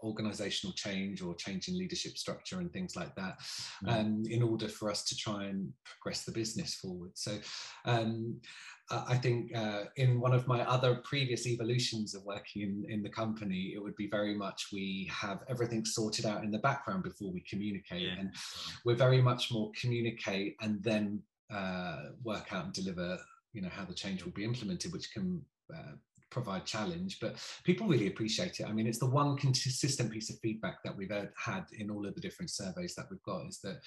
organizational 0.06 0.74
change 0.74 1.22
or 1.22 1.36
change 1.36 1.68
in 1.68 1.78
leadership 1.78 2.18
structure 2.18 2.60
and 2.60 2.72
things 2.72 2.96
like 2.96 3.14
that 3.16 3.36
mm. 3.84 3.92
um, 3.92 4.24
in 4.30 4.42
order 4.42 4.68
for 4.68 4.90
us 4.90 5.04
to 5.04 5.16
try 5.16 5.46
and 5.46 5.72
progress 5.84 6.24
the 6.24 6.32
business 6.32 6.76
forward. 6.76 7.12
So 7.16 7.38
um, 7.86 8.40
I 8.92 9.18
think 9.18 9.56
uh, 9.56 9.86
in 9.96 10.20
one 10.20 10.34
of 10.34 10.48
my 10.48 10.62
other 10.62 11.02
previous 11.04 11.48
evolutions 11.48 12.14
of 12.14 12.24
working 12.24 12.62
in, 12.62 12.86
in 12.88 13.02
the 13.02 13.10
company, 13.10 13.74
it 13.76 13.82
would 13.82 13.96
be 13.96 14.08
very 14.08 14.36
much 14.36 14.68
we 14.72 15.10
have 15.12 15.40
everything 15.50 15.84
sorted 15.86 16.26
out 16.26 16.44
in 16.44 16.52
the 16.52 16.60
background 16.60 17.04
before 17.04 17.32
we 17.32 17.44
communicate. 17.50 18.04
Yeah. 18.04 18.20
And 18.20 18.30
we're 18.86 18.96
very 18.96 19.22
much 19.22 19.52
more 19.52 19.72
communicate 19.80 20.56
and 20.62 20.84
then 20.84 21.24
uh, 21.52 22.10
work 22.24 22.54
out 22.54 22.66
and 22.66 22.74
deliver, 22.74 23.18
you 23.54 23.62
know, 23.62 23.70
how 23.70 23.86
the 23.86 23.94
change 23.94 24.24
will 24.24 24.34
be 24.34 24.44
implemented, 24.44 24.94
which 24.94 25.12
can 25.12 25.42
uh, 25.76 25.94
provide 26.30 26.66
challenge. 26.66 27.20
But 27.20 27.36
people 27.64 27.88
really 27.88 28.08
appreciate 28.08 28.60
it. 28.60 28.68
I 28.68 28.72
mean, 28.72 28.88
it's 28.88 29.00
the 29.00 29.06
one 29.06 29.38
consistent 29.38 30.12
piece 30.12 30.30
of 30.30 30.40
feedback 30.40 30.84
that 30.84 30.96
we've 30.96 31.12
had 31.12 31.66
in 31.74 31.90
all 31.90 32.06
of 32.06 32.16
the 32.16 32.22
different 32.22 32.52
surveys 32.52 32.96
that 32.96 33.06
we've 33.10 33.24
got 33.24 33.48
is 33.48 33.60
that, 33.60 33.80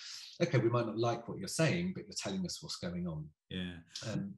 okay, 0.43 0.59
we 0.59 0.71
might 0.71 0.87
not 0.87 0.99
like 0.99 1.29
what 1.29 1.39
you're 1.39 1.49
saying, 1.49 1.93
but 1.95 2.05
you're 2.07 2.15
telling 2.17 2.45
us 2.45 2.63
what's 2.63 2.77
going 2.77 3.07
on. 3.07 3.27
Yeah. 3.51 3.77
Um, 4.11 4.35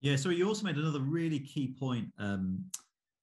yeah, 0.00 0.16
so 0.16 0.30
you 0.30 0.48
also 0.48 0.64
made 0.64 0.76
another 0.76 1.00
really 1.00 1.38
key 1.38 1.74
point 1.78 2.08
um, 2.18 2.64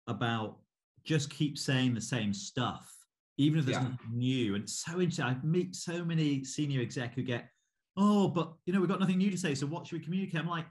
about 0.07 0.57
just 1.03 1.29
keep 1.29 1.57
saying 1.57 1.93
the 1.93 2.01
same 2.01 2.33
stuff, 2.33 2.89
even 3.37 3.59
if 3.59 3.65
there's 3.65 3.77
yeah. 3.77 3.83
nothing 3.83 4.17
new. 4.17 4.55
And 4.55 4.69
so 4.69 4.93
interesting. 4.93 5.25
I 5.25 5.35
meet 5.43 5.75
so 5.75 6.05
many 6.05 6.43
senior 6.43 6.81
exec 6.81 7.15
who 7.15 7.23
get, 7.23 7.49
oh, 7.97 8.29
but 8.29 8.53
you 8.65 8.71
know, 8.71 8.79
we've 8.79 8.89
got 8.89 9.01
nothing 9.01 9.17
new 9.17 9.31
to 9.31 9.37
say. 9.37 9.55
So 9.55 9.67
what 9.67 9.87
should 9.87 9.99
we 9.99 10.05
communicate? 10.05 10.39
I'm 10.39 10.47
like, 10.47 10.65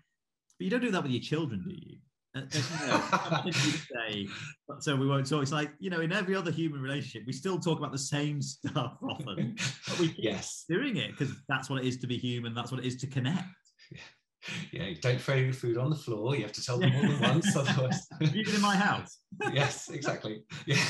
but 0.58 0.64
you 0.64 0.70
don't 0.70 0.80
do 0.80 0.90
that 0.90 1.02
with 1.02 1.12
your 1.12 1.20
children, 1.20 1.62
do 1.62 1.74
you? 1.74 1.98
Uh, 2.36 2.42
you 2.52 2.62
know, 2.86 3.50
say, 3.52 4.28
so 4.80 4.94
we 4.94 5.06
won't 5.06 5.28
talk. 5.28 5.42
It's 5.42 5.52
like 5.52 5.70
you 5.78 5.90
know, 5.90 6.00
in 6.00 6.12
every 6.12 6.34
other 6.34 6.50
human 6.50 6.80
relationship, 6.80 7.22
we 7.26 7.32
still 7.32 7.58
talk 7.58 7.78
about 7.78 7.92
the 7.92 7.98
same 7.98 8.42
stuff 8.42 8.96
often, 9.02 9.56
but 9.88 9.98
we 9.98 10.08
keep 10.08 10.16
yes 10.18 10.64
doing 10.68 10.96
it 10.96 11.12
because 11.12 11.34
that's 11.48 11.70
what 11.70 11.82
it 11.82 11.86
is 11.86 11.96
to 11.98 12.06
be 12.06 12.18
human. 12.18 12.54
That's 12.54 12.70
what 12.70 12.80
it 12.80 12.86
is 12.86 12.96
to 12.96 13.06
connect. 13.06 13.44
Yeah 13.90 13.98
yeah, 14.72 14.90
don't 15.00 15.20
throw 15.20 15.34
your 15.34 15.52
food 15.52 15.76
on 15.76 15.90
the 15.90 15.96
floor. 15.96 16.36
You 16.36 16.42
have 16.42 16.52
to 16.52 16.64
tell 16.64 16.78
them 16.78 16.92
more 16.92 17.02
than 17.02 17.20
once, 17.34 17.56
otherwise. 17.56 18.06
Even 18.20 18.54
in 18.54 18.60
my 18.60 18.76
house. 18.76 19.18
yes, 19.52 19.90
exactly. 19.90 20.42
Yeah. 20.66 20.82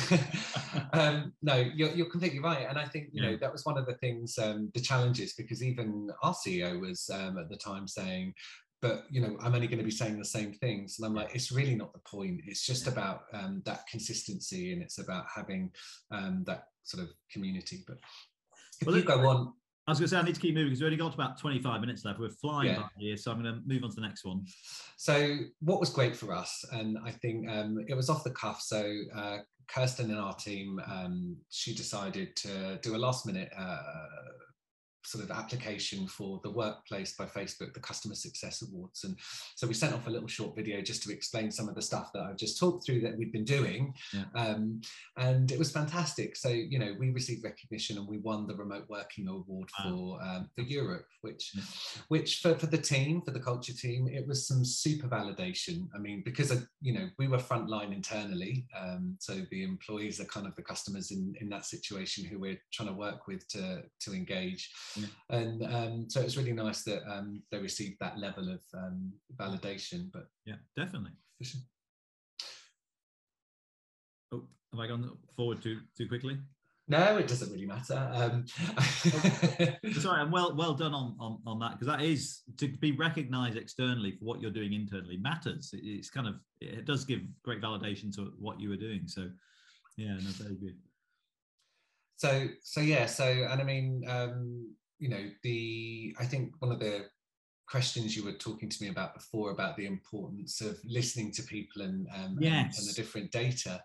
um, 0.92 1.32
no, 1.42 1.56
you're, 1.56 1.90
you're 1.90 2.10
completely 2.10 2.40
right, 2.40 2.66
and 2.68 2.78
I 2.78 2.84
think 2.84 3.08
you 3.12 3.22
yeah. 3.22 3.30
know 3.30 3.36
that 3.38 3.52
was 3.52 3.64
one 3.64 3.78
of 3.78 3.86
the 3.86 3.94
things, 3.94 4.38
um, 4.38 4.70
the 4.74 4.80
challenges, 4.80 5.32
because 5.34 5.62
even 5.62 6.10
our 6.22 6.34
CEO 6.34 6.80
was 6.80 7.10
um, 7.12 7.38
at 7.38 7.48
the 7.48 7.56
time 7.56 7.88
saying, 7.88 8.34
but 8.80 9.04
you 9.10 9.20
know 9.20 9.36
i'm 9.40 9.54
only 9.54 9.66
going 9.66 9.78
to 9.78 9.84
be 9.84 9.90
saying 9.90 10.18
the 10.18 10.24
same 10.24 10.52
things 10.52 10.98
and 10.98 11.06
i'm 11.06 11.14
like 11.14 11.34
it's 11.34 11.52
really 11.52 11.74
not 11.74 11.92
the 11.92 11.98
point 12.00 12.40
it's 12.46 12.64
just 12.64 12.86
about 12.86 13.22
um, 13.32 13.62
that 13.64 13.86
consistency 13.90 14.72
and 14.72 14.82
it's 14.82 14.98
about 14.98 15.24
having 15.34 15.70
um, 16.10 16.44
that 16.46 16.64
sort 16.84 17.02
of 17.02 17.10
community 17.30 17.84
but 17.86 17.96
if 18.80 18.86
well, 18.86 18.96
you 18.96 19.02
go 19.02 19.28
on 19.28 19.52
I 19.86 19.90
was 19.90 20.00
going 20.00 20.08
to 20.08 20.14
say 20.14 20.18
I 20.18 20.22
need 20.22 20.34
to 20.34 20.40
keep 20.40 20.54
moving 20.54 20.68
because 20.68 20.82
we've 20.82 20.88
only 20.88 20.98
got 20.98 21.14
about 21.14 21.40
25 21.40 21.80
minutes 21.80 22.04
left. 22.04 22.20
We're 22.20 22.28
flying 22.28 22.72
yeah. 22.72 22.80
by 22.80 22.88
here, 22.98 23.16
so 23.16 23.32
I'm 23.32 23.42
going 23.42 23.54
to 23.54 23.62
move 23.66 23.82
on 23.84 23.88
to 23.88 23.94
the 23.96 24.02
next 24.02 24.22
one. 24.22 24.44
So, 24.98 25.38
what 25.60 25.80
was 25.80 25.88
great 25.88 26.14
for 26.14 26.34
us, 26.34 26.62
and 26.72 26.98
I 27.02 27.10
think 27.10 27.48
um, 27.48 27.82
it 27.88 27.94
was 27.94 28.10
off 28.10 28.22
the 28.22 28.32
cuff. 28.32 28.60
So, 28.60 28.86
uh, 29.16 29.38
Kirsten 29.66 30.10
and 30.10 30.20
our 30.20 30.34
team, 30.34 30.78
um, 30.86 31.38
she 31.48 31.74
decided 31.74 32.36
to 32.36 32.78
do 32.82 32.96
a 32.96 32.98
last 32.98 33.24
minute 33.24 33.50
uh, 33.58 33.78
sort 35.08 35.24
of 35.24 35.30
application 35.30 36.06
for 36.06 36.38
the 36.42 36.50
workplace 36.50 37.14
by 37.14 37.24
Facebook, 37.24 37.72
the 37.72 37.80
Customer 37.80 38.14
Success 38.14 38.62
Awards. 38.62 39.04
And 39.04 39.16
so 39.56 39.66
we 39.66 39.74
sent 39.74 39.94
off 39.94 40.06
a 40.06 40.10
little 40.10 40.28
short 40.28 40.54
video 40.54 40.82
just 40.82 41.02
to 41.04 41.12
explain 41.12 41.50
some 41.50 41.68
of 41.68 41.74
the 41.74 41.82
stuff 41.82 42.12
that 42.12 42.22
I've 42.22 42.36
just 42.36 42.58
talked 42.58 42.84
through 42.84 43.00
that 43.00 43.16
we've 43.16 43.32
been 43.32 43.44
doing. 43.44 43.94
Yeah. 44.12 44.24
Um, 44.34 44.82
and 45.16 45.50
it 45.50 45.58
was 45.58 45.70
fantastic. 45.72 46.36
So, 46.36 46.50
you 46.50 46.78
know, 46.78 46.94
we 46.98 47.10
received 47.10 47.42
recognition 47.42 47.96
and 47.96 48.06
we 48.06 48.18
won 48.18 48.46
the 48.46 48.54
Remote 48.54 48.84
Working 48.88 49.28
Award 49.28 49.70
wow. 49.78 49.84
for, 49.84 50.22
um, 50.22 50.50
for 50.54 50.62
Europe, 50.62 51.06
which, 51.22 51.52
yeah. 51.54 51.62
which 52.08 52.40
for, 52.40 52.54
for 52.54 52.66
the 52.66 52.78
team, 52.78 53.22
for 53.22 53.30
the 53.30 53.40
culture 53.40 53.72
team, 53.72 54.08
it 54.08 54.26
was 54.26 54.46
some 54.46 54.64
super 54.64 55.08
validation. 55.08 55.88
I 55.94 55.98
mean, 55.98 56.22
because, 56.22 56.50
of, 56.50 56.66
you 56.82 56.92
know, 56.92 57.08
we 57.18 57.28
were 57.28 57.38
frontline 57.38 57.94
internally. 57.94 58.66
Um, 58.78 59.16
so 59.18 59.40
the 59.50 59.64
employees 59.64 60.20
are 60.20 60.26
kind 60.26 60.46
of 60.46 60.54
the 60.54 60.62
customers 60.62 61.10
in, 61.10 61.34
in 61.40 61.48
that 61.48 61.64
situation 61.64 62.24
who 62.24 62.38
we're 62.38 62.60
trying 62.72 62.88
to 62.88 62.94
work 62.94 63.26
with 63.26 63.48
to, 63.48 63.82
to 64.00 64.12
engage. 64.12 64.70
And 65.30 65.62
um, 65.64 66.06
so 66.08 66.20
it's 66.20 66.36
really 66.36 66.52
nice 66.52 66.82
that 66.84 67.02
um, 67.10 67.42
they 67.50 67.58
received 67.58 67.96
that 68.00 68.18
level 68.18 68.48
of 68.50 68.60
um, 68.74 69.12
validation. 69.36 70.10
But 70.12 70.28
yeah, 70.44 70.56
definitely. 70.76 71.12
Oh, 74.32 74.44
have 74.72 74.80
I 74.80 74.86
gone 74.86 75.10
forward 75.36 75.62
too 75.62 75.80
too 75.96 76.08
quickly? 76.08 76.38
No, 76.90 77.18
it 77.18 77.28
doesn't 77.28 77.52
really 77.52 77.66
matter. 77.66 78.10
Um, 78.14 78.46
Sorry, 79.92 80.22
and 80.22 80.32
well 80.32 80.56
well 80.56 80.72
done 80.72 80.94
on 80.94 81.16
on, 81.20 81.38
on 81.46 81.58
that 81.58 81.72
because 81.72 81.86
that 81.86 82.00
is 82.00 82.40
to 82.56 82.68
be 82.68 82.92
recognised 82.92 83.58
externally 83.58 84.12
for 84.12 84.24
what 84.24 84.40
you're 84.40 84.50
doing 84.50 84.72
internally 84.72 85.18
matters. 85.18 85.70
It, 85.74 85.82
it's 85.84 86.08
kind 86.08 86.26
of 86.26 86.36
it 86.62 86.86
does 86.86 87.04
give 87.04 87.20
great 87.42 87.60
validation 87.60 88.14
to 88.16 88.32
what 88.38 88.58
you 88.58 88.70
were 88.70 88.76
doing. 88.76 89.02
So 89.06 89.28
yeah, 89.98 90.14
no, 90.14 90.30
very 90.38 90.54
good. 90.54 90.76
So 92.16 92.46
so 92.62 92.80
yeah, 92.80 93.04
so 93.04 93.24
and 93.24 93.60
I 93.60 93.64
mean 93.64 94.04
um, 94.08 94.74
you 94.98 95.08
know, 95.08 95.30
the 95.42 96.14
I 96.18 96.24
think 96.24 96.54
one 96.58 96.72
of 96.72 96.80
the 96.80 97.06
questions 97.68 98.16
you 98.16 98.24
were 98.24 98.32
talking 98.32 98.68
to 98.68 98.82
me 98.82 98.88
about 98.88 99.14
before 99.14 99.50
about 99.50 99.76
the 99.76 99.86
importance 99.86 100.60
of 100.60 100.78
listening 100.84 101.30
to 101.30 101.42
people 101.42 101.82
and 101.82 102.08
um, 102.14 102.36
yes. 102.40 102.78
and, 102.78 102.86
and, 102.86 102.88
the 102.88 102.94
different 102.94 103.30
data. 103.30 103.82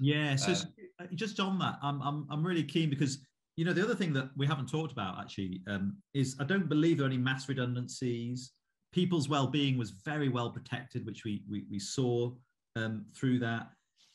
Yeah, 0.00 0.36
so 0.36 0.52
um, 0.52 1.08
just 1.14 1.38
on 1.40 1.58
that, 1.60 1.78
I'm, 1.82 2.00
I'm 2.02 2.26
I'm 2.30 2.44
really 2.44 2.64
keen 2.64 2.90
because 2.90 3.18
you 3.56 3.64
know 3.64 3.72
the 3.72 3.82
other 3.82 3.94
thing 3.94 4.12
that 4.14 4.30
we 4.36 4.46
haven't 4.46 4.68
talked 4.68 4.92
about 4.92 5.18
actually 5.20 5.62
um, 5.68 5.96
is 6.14 6.36
I 6.40 6.44
don't 6.44 6.68
believe 6.68 6.98
there 6.98 7.06
are 7.06 7.10
any 7.10 7.18
mass 7.18 7.48
redundancies. 7.48 8.52
People's 8.92 9.28
well-being 9.28 9.76
was 9.76 9.90
very 9.90 10.28
well 10.28 10.50
protected, 10.50 11.04
which 11.06 11.24
we 11.24 11.42
we, 11.48 11.64
we 11.70 11.78
saw 11.78 12.32
um, 12.76 13.04
through 13.14 13.38
that, 13.40 13.68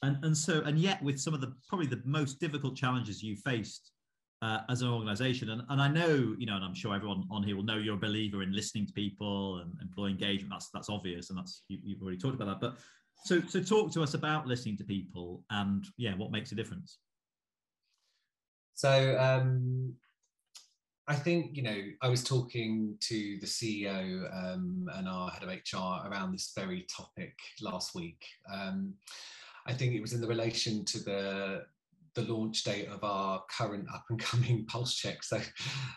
and 0.03 0.23
and 0.23 0.35
so 0.35 0.61
and 0.61 0.79
yet 0.79 1.01
with 1.01 1.19
some 1.19 1.33
of 1.33 1.41
the 1.41 1.53
probably 1.67 1.87
the 1.87 2.01
most 2.03 2.39
difficult 2.39 2.75
challenges 2.75 3.23
you 3.23 3.35
faced 3.37 3.91
uh, 4.41 4.59
as 4.69 4.81
an 4.81 4.89
organization. 4.89 5.49
And, 5.49 5.63
and 5.69 5.81
I 5.81 5.87
know, 5.87 6.35
you 6.37 6.45
know, 6.45 6.55
and 6.55 6.63
I'm 6.63 6.73
sure 6.73 6.95
everyone 6.95 7.25
on 7.29 7.43
here 7.43 7.55
will 7.55 7.63
know 7.63 7.77
you're 7.77 7.95
a 7.95 7.99
believer 7.99 8.43
in 8.43 8.53
listening 8.53 8.85
to 8.87 8.93
people 8.93 9.57
and 9.57 9.73
employee 9.81 10.11
engagement. 10.11 10.51
That's 10.51 10.69
that's 10.73 10.89
obvious, 10.89 11.29
and 11.29 11.39
that's 11.39 11.63
you, 11.67 11.95
have 11.95 12.01
already 12.01 12.17
talked 12.17 12.35
about 12.35 12.59
that. 12.59 12.61
But 12.61 12.77
so 13.25 13.41
so 13.41 13.61
talk 13.61 13.91
to 13.93 14.03
us 14.03 14.13
about 14.13 14.47
listening 14.47 14.77
to 14.77 14.83
people 14.83 15.43
and 15.49 15.85
yeah, 15.97 16.15
what 16.15 16.31
makes 16.31 16.51
a 16.51 16.55
difference. 16.55 16.99
So 18.75 19.17
um, 19.19 19.93
I 21.09 21.15
think, 21.15 21.57
you 21.57 21.63
know, 21.63 21.77
I 22.03 22.07
was 22.07 22.23
talking 22.23 22.95
to 23.01 23.39
the 23.39 23.47
CEO 23.47 24.29
um, 24.31 24.87
and 24.93 25.09
our 25.09 25.31
head 25.31 25.41
of 25.41 25.49
HR 25.49 26.07
around 26.07 26.31
this 26.31 26.53
very 26.55 26.83
topic 26.83 27.33
last 27.59 27.95
week. 27.95 28.23
Um, 28.49 28.93
I 29.65 29.73
think 29.73 29.95
it 29.95 30.01
was 30.01 30.13
in 30.13 30.21
the 30.21 30.27
relation 30.27 30.85
to 30.85 30.99
the 31.03 31.65
the 32.15 32.21
launch 32.23 32.63
date 32.63 32.87
of 32.87 33.03
our 33.03 33.43
current 33.55 33.87
up 33.93 34.03
and 34.09 34.19
coming 34.19 34.65
pulse 34.67 34.95
check. 34.95 35.23
So, 35.23 35.39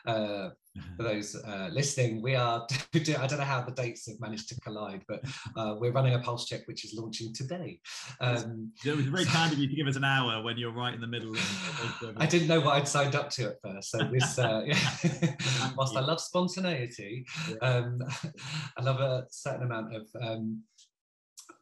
uh, 0.07 0.51
for 0.97 1.03
those 1.03 1.37
uh, 1.37 1.69
listening, 1.71 2.23
we 2.23 2.35
are, 2.35 2.67
I 2.95 2.99
don't 2.99 3.39
know 3.39 3.45
how 3.45 3.61
the 3.61 3.73
dates 3.73 4.07
have 4.09 4.19
managed 4.21 4.49
to 4.49 4.61
collide, 4.61 5.03
but 5.07 5.23
uh, 5.57 5.77
we're 5.79 5.93
running 5.93 6.15
a 6.15 6.19
pulse 6.19 6.47
check 6.47 6.63
which 6.67 6.85
is 6.85 6.95
launching 6.95 7.35
today. 7.35 7.79
Um, 8.21 8.73
it 8.85 8.97
was 8.97 9.07
very 9.07 9.27
kind 9.27 9.53
of 9.53 9.59
you 9.59 9.69
to 9.69 9.75
give 9.75 9.87
us 9.87 9.97
an 9.97 10.05
hour 10.05 10.43
when 10.43 10.57
you're 10.57 10.73
right 10.73 10.95
in 10.95 11.01
the 11.01 11.07
middle. 11.07 11.33
Of, 11.33 12.15
I 12.17 12.27
didn't 12.27 12.49
know 12.49 12.61
what 12.61 12.77
I'd 12.77 12.89
signed 12.89 13.15
up 13.15 13.29
to 13.31 13.49
at 13.49 13.57
first. 13.63 13.91
So, 13.91 13.99
this, 14.11 14.39
uh, 14.39 14.63
yeah. 14.65 15.35
whilst 15.77 15.95
I 15.95 16.01
love 16.01 16.21
spontaneity, 16.21 17.27
um, 17.61 17.99
I 18.79 18.83
love 18.83 19.01
a 19.01 19.27
certain 19.31 19.65
amount 19.65 19.95
of 19.95 20.07
um, 20.23 20.63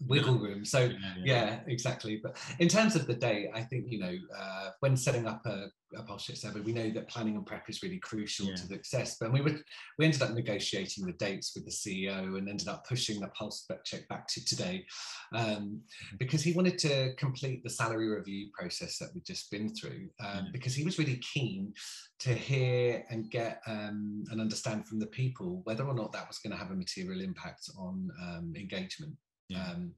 wiggle 0.07 0.39
room. 0.39 0.65
So 0.65 0.81
yeah, 0.81 0.91
yeah. 0.91 1.25
yeah, 1.25 1.61
exactly. 1.67 2.21
But 2.23 2.37
in 2.59 2.69
terms 2.69 2.97
of 2.97 3.07
the 3.07 3.15
day, 3.15 3.51
I 3.55 3.63
think 3.63 3.87
you 3.91 3.99
know 3.99 4.15
uh, 4.37 4.71
when 4.81 4.97
setting 4.97 5.27
up 5.27 5.45
a, 5.47 5.67
a 5.95 6.03
pulse 6.03 6.25
check 6.25 6.37
survey, 6.37 6.61
we 6.61 6.73
know 6.73 6.91
that 6.91 7.09
planning 7.09 7.37
and 7.37 7.45
prep 7.45 7.69
is 7.69 7.83
really 7.83 7.99
crucial 7.99 8.47
yeah. 8.47 8.57
to 8.57 8.69
the 8.69 8.75
success. 8.75 9.17
But 9.21 9.33
we 9.33 9.41
would 9.41 9.63
we 9.99 10.05
ended 10.05 10.23
up 10.23 10.31
negotiating 10.31 11.07
the 11.07 11.13
dates 11.13 11.53
with 11.55 11.65
the 11.65 11.71
CEO 11.71 12.39
and 12.39 12.49
ended 12.49 12.69
up 12.69 12.87
pushing 12.87 13.21
the 13.21 13.29
pulse 13.29 13.67
check 13.85 14.09
back 14.09 14.27
to 14.29 14.45
today 14.45 14.87
um, 15.35 15.47
mm-hmm. 15.47 16.17
because 16.19 16.43
he 16.43 16.53
wanted 16.53 16.79
to 16.79 17.15
complete 17.17 17.63
the 17.63 17.71
salary 17.71 18.09
review 18.09 18.49
process 18.53 18.99
that 18.99 19.11
we've 19.15 19.25
just 19.25 19.51
been 19.51 19.75
through 19.75 20.09
um, 20.25 20.49
because 20.53 20.75
he 20.75 20.85
was 20.85 20.99
really 20.99 21.17
keen 21.19 21.73
to 22.21 22.35
hear 22.35 23.05
and 23.11 23.31
get 23.31 23.61
um, 23.67 24.25
and 24.31 24.41
understand 24.41 24.87
from 24.87 24.99
the 24.99 25.07
people 25.07 25.61
whether 25.65 25.85
or 25.85 25.95
not 25.95 26.13
that 26.13 26.29
was 26.29 26.39
going 26.39 26.51
to 26.51 26.57
have 26.57 26.71
a 26.71 26.75
material 26.75 27.21
impact 27.21 27.69
on 27.79 28.11
um, 28.23 28.55
engagement. 28.57 29.15
Yeah. 29.51 29.71
Um, 29.71 29.95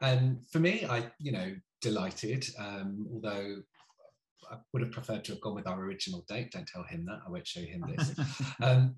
and 0.00 0.38
for 0.50 0.58
me, 0.58 0.84
I, 0.88 1.10
you 1.18 1.32
know, 1.32 1.54
delighted, 1.80 2.46
um, 2.58 3.06
although 3.12 3.56
I 4.50 4.56
would 4.72 4.82
have 4.82 4.92
preferred 4.92 5.24
to 5.24 5.32
have 5.32 5.40
gone 5.40 5.54
with 5.54 5.66
our 5.66 5.80
original 5.80 6.24
date. 6.28 6.52
Don't 6.52 6.66
tell 6.66 6.84
him 6.84 7.04
that. 7.06 7.20
I 7.26 7.30
won't 7.30 7.46
show 7.46 7.60
him 7.60 7.84
this. 7.96 8.14
um, 8.62 8.96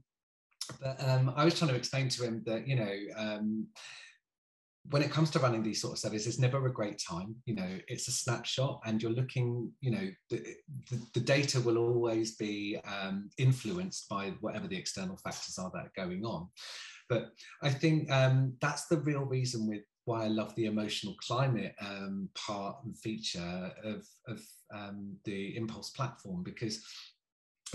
but 0.81 1.03
um, 1.03 1.33
I 1.37 1.45
was 1.45 1.59
trying 1.59 1.71
to 1.71 1.77
explain 1.77 2.09
to 2.11 2.25
him 2.25 2.43
that, 2.47 2.67
you 2.67 2.77
know, 2.77 2.97
um, 3.17 3.69
when 4.91 5.03
it 5.03 5.11
comes 5.11 5.31
to 5.31 5.39
running 5.39 5.63
these 5.63 5.81
sort 5.81 5.95
of 5.95 5.99
surveys, 5.99 6.27
it's 6.27 6.39
never 6.39 6.65
a 6.67 6.73
great 6.73 7.01
time. 7.09 7.35
You 7.45 7.57
know, 7.57 7.79
it's 7.89 8.07
a 8.09 8.13
snapshot, 8.13 8.81
and 8.87 9.03
you're 9.03 9.13
looking. 9.13 9.73
You 9.81 9.91
know, 9.91 10.11
the, 10.31 10.45
the, 10.91 11.01
the 11.15 11.21
data 11.21 11.61
will 11.61 11.79
always 11.79 12.37
be 12.37 12.79
um, 12.87 13.31
influenced 13.37 14.09
by 14.09 14.35
whatever 14.41 14.69
the 14.69 14.77
external 14.77 15.17
factors 15.17 15.59
are 15.59 15.71
that 15.75 15.87
are 15.87 16.07
going 16.07 16.25
on. 16.25 16.49
But 17.09 17.31
I 17.63 17.71
think 17.71 18.11
um, 18.11 18.55
that's 18.61 18.87
the 18.87 18.99
real 18.99 19.25
reason 19.25 19.67
with 19.67 19.83
why 20.05 20.25
I 20.25 20.29
love 20.29 20.55
the 20.55 20.67
emotional 20.67 21.17
climate 21.27 21.75
um, 21.81 22.29
part 22.35 22.77
and 22.85 22.97
feature 22.99 23.73
of, 23.85 24.07
of 24.29 24.41
um, 24.73 25.17
the 25.25 25.57
Inpulse 25.59 25.95
platform 25.95 26.43
because 26.43 26.85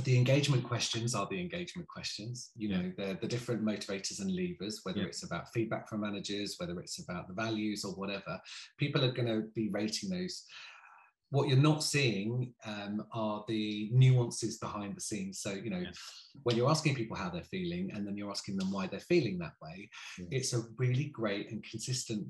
the 0.04 0.18
engagement 0.18 0.64
questions 0.64 1.14
are 1.14 1.28
the 1.30 1.40
engagement 1.40 1.86
questions 1.88 2.52
you 2.56 2.70
know 2.70 2.92
they're 2.98 3.18
the 3.22 3.28
different 3.28 3.64
motivators 3.64 4.22
and 4.22 4.34
levers 4.34 4.80
whether 4.84 5.02
yeah. 5.02 5.06
it's 5.06 5.24
about 5.24 5.52
feedback 5.54 5.88
from 5.90 6.00
managers 6.00 6.56
whether 6.60 6.80
it's 6.80 7.04
about 7.04 7.28
the 7.28 7.34
values 7.34 7.84
or 7.84 7.92
whatever 7.94 8.40
people 8.78 9.04
are 9.04 9.12
going 9.12 9.28
to 9.28 9.48
be 9.54 9.70
rating 9.70 10.10
those 10.10 10.46
what 11.32 11.48
you're 11.48 11.58
not 11.58 11.82
seeing 11.82 12.54
um, 12.66 13.06
are 13.14 13.44
the 13.48 13.90
nuances 13.92 14.58
behind 14.58 14.96
the 14.96 15.02
scenes. 15.02 15.40
So, 15.40 15.54
you 15.54 15.70
know, 15.70 15.80
yeah. 15.80 15.92
when 16.44 16.58
you're 16.58 16.70
asking 16.70 16.96
people 16.96 17.18
how 17.18 17.30
they're 17.30 17.44
feeling 17.44 17.92
and 17.94 18.06
then 18.06 18.18
you're 18.18 18.30
asking 18.30 18.58
them 18.58 18.72
why 18.72 18.88
they're 18.88 19.00
feeling 19.00 19.40
that 19.40 19.54
way, 19.62 19.90
yeah. 20.20 20.26
it's 20.30 20.54
a 20.54 20.64
really 20.78 21.06
great 21.06 21.50
and 21.50 21.64
consistent 21.64 22.28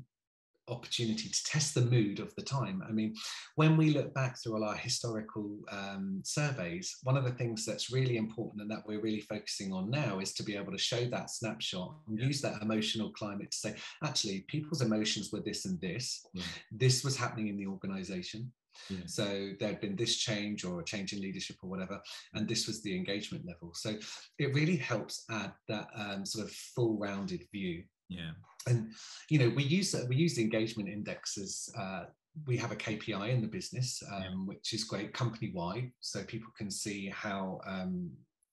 opportunity 0.68 1.30
to 1.30 1.44
test 1.44 1.74
the 1.74 1.82
mood 1.82 2.20
of 2.20 2.34
the 2.36 2.44
time. 2.44 2.84
I 2.88 2.92
mean, 2.92 3.16
when 3.56 3.76
we 3.76 3.90
look 3.90 4.14
back 4.14 4.38
through 4.38 4.54
all 4.54 4.64
our 4.64 4.76
historical 4.76 5.58
um, 5.72 6.22
surveys, 6.24 6.98
one 7.02 7.18
of 7.18 7.24
the 7.24 7.32
things 7.32 7.66
that's 7.66 7.92
really 7.92 8.18
important 8.18 8.62
and 8.62 8.70
that 8.70 8.84
we're 8.86 9.02
really 9.02 9.22
focusing 9.22 9.74
on 9.74 9.90
now 9.90 10.20
is 10.20 10.34
to 10.36 10.44
be 10.44 10.56
able 10.56 10.72
to 10.72 10.78
show 10.78 11.06
that 11.06 11.32
snapshot 11.32 11.96
and 12.08 12.20
yeah. 12.20 12.28
use 12.28 12.40
that 12.42 12.62
emotional 12.62 13.12
climate 13.12 13.50
to 13.50 13.58
say, 13.58 13.76
actually, 14.04 14.46
people's 14.48 14.84
emotions 14.84 15.32
were 15.34 15.42
this 15.42 15.66
and 15.66 15.82
this. 15.82 16.24
This 16.72 17.04
was 17.04 17.18
happening 17.18 17.48
in 17.48 17.58
the 17.58 17.66
organization 17.66 18.52
yeah. 18.90 19.00
So 19.06 19.52
there 19.60 19.70
had 19.70 19.82
been 19.82 19.96
this 19.96 20.18
change 20.18 20.64
or 20.64 20.80
a 20.80 20.86
change 20.86 21.14
in 21.14 21.22
leadership 21.22 21.58
or 21.64 21.70
whatever, 21.70 22.02
and 22.34 22.48
this 22.48 22.68
was 22.68 22.82
the 22.82 22.96
engagement 22.96 23.46
level. 23.46 23.74
So 23.74 23.96
it 24.40 24.54
really 24.54 24.78
helps 24.78 25.26
add 25.30 25.54
that 25.68 25.88
um, 25.96 26.26
sort 26.26 26.46
of 26.46 26.52
full-rounded 26.52 27.44
view. 27.52 27.84
Yeah. 28.10 28.32
And 28.68 28.92
you 29.30 29.40
know, 29.40 29.50
we 29.50 29.64
use 29.64 29.96
we 30.08 30.16
use 30.16 30.36
the 30.36 30.44
engagement 30.44 30.90
indexes. 30.90 31.74
Uh, 31.78 32.06
we 32.48 32.58
have 32.58 32.72
a 32.72 32.76
KPI 32.76 33.30
in 33.30 33.42
the 33.42 33.48
business, 33.48 34.02
um, 34.12 34.22
yeah. 34.22 34.30
which 34.46 34.74
is 34.74 34.84
great 34.84 35.14
company 35.14 35.52
wide, 35.54 35.92
so 36.00 36.24
people 36.24 36.52
can 36.58 36.72
see 36.72 37.10
how 37.10 37.60
um, 37.66 38.10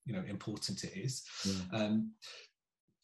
you 0.07 0.14
know 0.14 0.22
important 0.28 0.85
it 0.85 0.96
is. 0.96 1.22
Yeah. 1.44 1.78
Um, 1.78 2.12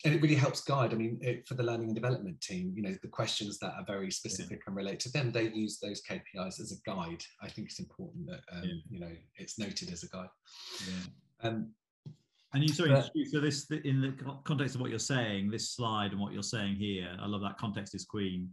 and 0.05 0.15
it 0.15 0.21
really 0.21 0.35
helps 0.35 0.61
guide. 0.61 0.93
I 0.93 0.97
mean, 0.97 1.19
it, 1.23 1.49
for 1.49 1.55
the 1.55 1.63
learning 1.63 1.87
and 1.87 1.95
development 1.95 2.41
team, 2.41 2.75
you 2.77 2.83
know, 2.83 2.95
the 3.03 3.09
questions 3.09 3.59
that 3.61 3.73
are 3.75 3.85
very 3.87 4.11
specific 4.11 4.59
yeah. 4.59 4.65
and 4.67 4.77
relate 4.77 5.01
to 5.01 5.11
them, 5.11 5.33
they 5.33 5.49
use 5.49 5.79
those 5.81 6.03
KPIs 6.03 6.61
as 6.61 6.73
a 6.73 6.91
guide. 6.91 7.23
I 7.43 7.49
think 7.49 7.69
it's 7.69 7.81
important 7.81 8.27
that 8.27 8.41
um, 8.53 8.65
yeah. 8.65 8.75
you 8.91 9.01
know 9.01 9.13
it's 9.37 9.59
noted 9.59 9.91
as 9.91 10.03
a 10.03 10.09
guide. 10.09 10.29
Yeah. 10.87 11.49
Um, 11.49 11.71
and 12.53 12.63
you 12.63 12.69
sorry, 12.69 12.91
but, 12.91 13.11
so 13.31 13.41
this 13.41 13.67
in 13.71 14.01
the 14.01 14.15
context 14.45 14.75
of 14.75 14.81
what 14.81 14.91
you're 14.91 14.99
saying, 14.99 15.51
this 15.51 15.71
slide 15.71 16.13
and 16.13 16.21
what 16.21 16.33
you're 16.33 16.43
saying 16.43 16.77
here, 16.77 17.17
I 17.21 17.27
love 17.27 17.41
that 17.41 17.59
context 17.59 17.95
is 17.95 18.05
queen. 18.05 18.51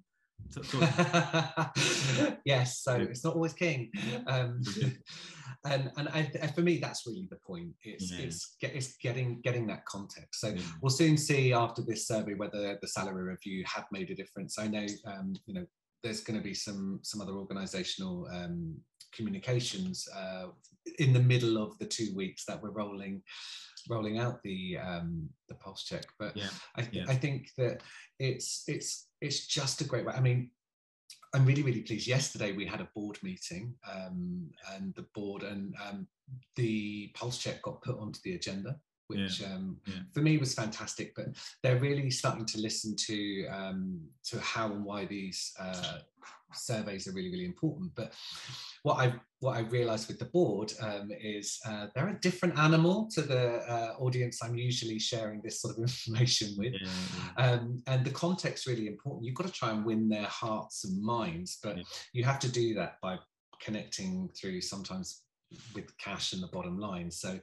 yes, 2.46 2.80
so 2.80 2.96
it's 2.96 3.24
not 3.24 3.36
always 3.36 3.54
king. 3.54 3.92
Um, 4.26 4.62
and 5.66 5.92
and 5.98 6.10
I, 6.10 6.24
for 6.56 6.62
me 6.62 6.78
that's 6.78 7.06
really 7.06 7.28
the 7.30 7.38
point 7.38 7.70
it's 7.84 8.12
yeah. 8.12 8.26
it's, 8.26 8.56
get, 8.60 8.76
it's 8.76 8.98
getting 8.98 9.42
getting 9.42 9.68
that 9.68 9.86
context 9.86 10.42
so 10.42 10.50
yeah. 10.50 10.62
we'll 10.82 10.90
soon 10.90 11.18
see 11.18 11.54
after 11.54 11.82
this 11.82 12.08
survey 12.08 12.34
whether 12.34 12.78
the 12.82 12.88
salary 12.88 13.24
review 13.24 13.64
had 13.66 13.84
made 13.92 14.10
a 14.10 14.16
difference 14.16 14.58
i 14.58 14.68
know 14.68 14.86
um, 15.06 15.36
you 15.46 15.54
know 15.54 15.66
there's 16.04 16.22
going 16.22 16.38
to 16.38 16.44
be 16.44 16.54
some 16.54 17.00
some 17.04 17.22
other 17.22 17.34
organizational 17.34 18.28
um, 18.34 18.76
communications 19.14 20.08
uh, 20.16 20.48
in 20.98 21.14
the 21.14 21.20
middle 21.20 21.62
of 21.62 21.78
the 21.78 21.86
two 21.86 22.12
weeks 22.16 22.44
that 22.46 22.62
we're 22.62 22.72
rolling 22.72 23.22
rolling 23.90 24.18
out 24.18 24.42
the 24.44 24.78
um, 24.78 25.30
the 25.48 25.56
pulse 25.56 25.84
check 25.84 26.06
but 26.18 26.36
yeah. 26.36 26.50
I, 26.76 26.82
th- 26.82 27.08
I 27.08 27.16
think 27.16 27.50
that 27.58 27.82
it's 28.20 28.64
it's 28.68 29.10
it's 29.22 29.48
just 29.48 29.82
a 29.82 29.84
great 29.84 30.06
way 30.06 30.14
i 30.14 30.22
mean 30.22 30.50
I'm 31.34 31.46
really, 31.46 31.64
really 31.64 31.82
pleased. 31.82 32.08
Yesterday 32.08 32.52
we 32.52 32.66
had 32.66 32.82
a 32.82 32.90
board 32.94 33.18
meeting, 33.24 33.74
um, 33.90 34.50
and 34.74 34.94
the 34.96 35.06
board 35.16 35.44
and 35.44 35.74
um, 35.86 36.08
the 36.56 37.12
pulse 37.14 37.38
check 37.38 37.62
got 37.62 37.82
put 37.82 37.98
onto 37.98 38.20
the 38.24 38.36
agenda, 38.36 38.78
which 39.08 39.40
yeah. 39.40 39.48
Um, 39.48 39.78
yeah. 39.86 40.00
for 40.14 40.22
me 40.22 40.38
was 40.38 40.54
fantastic. 40.54 41.14
But 41.16 41.28
they're 41.64 41.80
really 41.80 42.12
starting 42.12 42.46
to 42.48 42.60
listen 42.60 42.96
to 43.08 43.48
um, 43.48 44.02
to 44.26 44.40
how 44.42 44.72
and 44.72 44.84
why 44.84 45.06
these 45.06 45.54
uh, 45.58 46.00
surveys 46.54 47.08
are 47.08 47.14
really, 47.14 47.32
really 47.32 47.46
important. 47.46 47.92
But 47.96 48.14
what 48.84 48.96
I 48.96 49.14
what 49.40 49.58
I 49.58 49.62
realised 49.62 50.08
with 50.08 50.20
the 50.20 50.26
board 50.26 50.74
um, 50.82 51.12
is 51.20 51.60
uh, 51.66 51.88
they're 51.94 52.10
a 52.10 52.20
different 52.20 52.58
animal 52.60 53.10
to 53.14 53.22
the 53.22 53.64
uh, 53.68 53.96
audience 54.00 54.42
I'm 54.44 54.56
usually 54.56 55.00
sharing 55.00 55.42
this 55.42 55.62
sort 55.62 55.78
of 55.78 55.84
information 55.84 56.56
with, 56.58 56.74
yeah, 56.74 56.88
yeah. 57.38 57.52
Um, 57.52 57.82
and 57.88 58.06
the 58.06 58.12
context 58.12 58.68
really 58.68 58.88
important. 58.88 59.26
You've 59.26 59.36
got 59.36 59.48
to 59.48 59.54
try 59.54 59.72
and 59.72 59.86
win 59.86 60.10
their 60.10 60.26
hearts 60.26 60.84
and 60.84 61.02
minds, 61.02 61.60
but 61.64 61.78
yeah. 61.78 61.84
you 62.14 62.24
have 62.24 62.40
to 62.40 62.52
do 62.52 62.74
that 62.76 62.98
by 63.02 63.18
connecting 63.62 64.30
through 64.40 64.62
sometimes 64.62 65.24
with 65.76 65.96
cash 65.98 66.34
and 66.34 66.42
the 66.42 66.48
bottom 66.48 66.80
line. 66.80 67.12
So, 67.12 67.40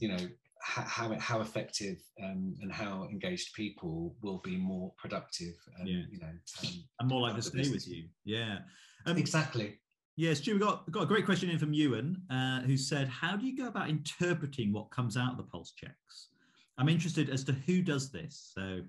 you 0.00 0.08
know, 0.08 0.28
how 0.60 1.16
how 1.18 1.40
effective 1.40 1.98
um, 2.22 2.54
and 2.60 2.72
how 2.72 3.08
engaged 3.10 3.54
people 3.54 4.14
will 4.22 4.38
be 4.38 4.56
more 4.56 4.92
productive 4.98 5.54
and 5.78 5.88
yeah. 5.88 6.02
you 6.10 6.18
know 6.18 6.26
um, 6.26 6.84
and 7.00 7.08
more 7.08 7.20
likely 7.20 7.40
to 7.40 7.46
stay 7.46 7.70
with 7.70 7.86
you. 7.86 8.04
Yeah. 8.24 8.58
Um, 9.06 9.16
exactly. 9.16 9.78
Yeah, 10.16 10.34
Stu, 10.34 10.54
we 10.54 10.58
got 10.58 10.90
got 10.90 11.04
a 11.04 11.06
great 11.06 11.24
question 11.24 11.48
in 11.48 11.58
from 11.58 11.72
ewan 11.72 12.22
uh, 12.30 12.60
who 12.62 12.76
said 12.76 13.08
how 13.08 13.36
do 13.36 13.46
you 13.46 13.56
go 13.56 13.68
about 13.68 13.88
interpreting 13.88 14.72
what 14.72 14.90
comes 14.90 15.16
out 15.16 15.32
of 15.32 15.36
the 15.36 15.44
pulse 15.44 15.72
checks? 15.76 16.28
I'm 16.76 16.88
interested 16.88 17.30
as 17.30 17.44
to 17.44 17.52
who 17.52 17.82
does 17.82 18.10
this 18.10 18.52
so. 18.54 18.82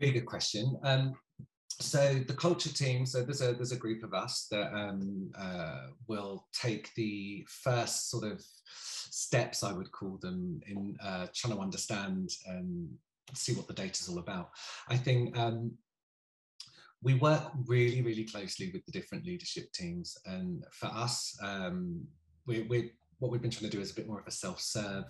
Very 0.00 0.12
good 0.12 0.26
question. 0.26 0.78
Um, 0.82 1.14
so 1.80 2.14
the 2.26 2.34
culture 2.34 2.72
team 2.72 3.06
so 3.06 3.22
there's 3.22 3.42
a 3.42 3.52
there's 3.52 3.72
a 3.72 3.76
group 3.76 4.02
of 4.02 4.14
us 4.14 4.46
that 4.50 4.72
um, 4.74 5.30
uh, 5.38 5.86
will 6.06 6.46
take 6.52 6.94
the 6.94 7.46
first 7.48 8.10
sort 8.10 8.24
of 8.24 8.42
steps 9.10 9.62
i 9.62 9.72
would 9.72 9.90
call 9.92 10.18
them 10.20 10.60
in 10.66 10.96
uh, 11.02 11.26
trying 11.34 11.54
to 11.54 11.60
understand 11.60 12.30
and 12.46 12.90
see 13.34 13.54
what 13.54 13.66
the 13.66 13.74
data 13.74 14.00
is 14.00 14.08
all 14.08 14.18
about. 14.18 14.50
I 14.88 14.96
think 14.96 15.36
um, 15.38 15.72
we 17.02 17.14
work 17.14 17.42
really 17.66 18.02
really 18.02 18.24
closely 18.24 18.70
with 18.72 18.84
the 18.86 18.92
different 18.92 19.26
leadership 19.26 19.72
teams. 19.72 20.16
And 20.26 20.64
for 20.72 20.86
us 20.86 21.36
um, 21.42 22.06
we, 22.46 22.62
we 22.62 22.92
what 23.18 23.30
we've 23.30 23.42
been 23.42 23.50
trying 23.50 23.70
to 23.70 23.76
do 23.76 23.82
is 23.82 23.92
a 23.92 23.94
bit 23.94 24.08
more 24.08 24.20
of 24.20 24.26
a 24.26 24.32
self-serve 24.32 25.04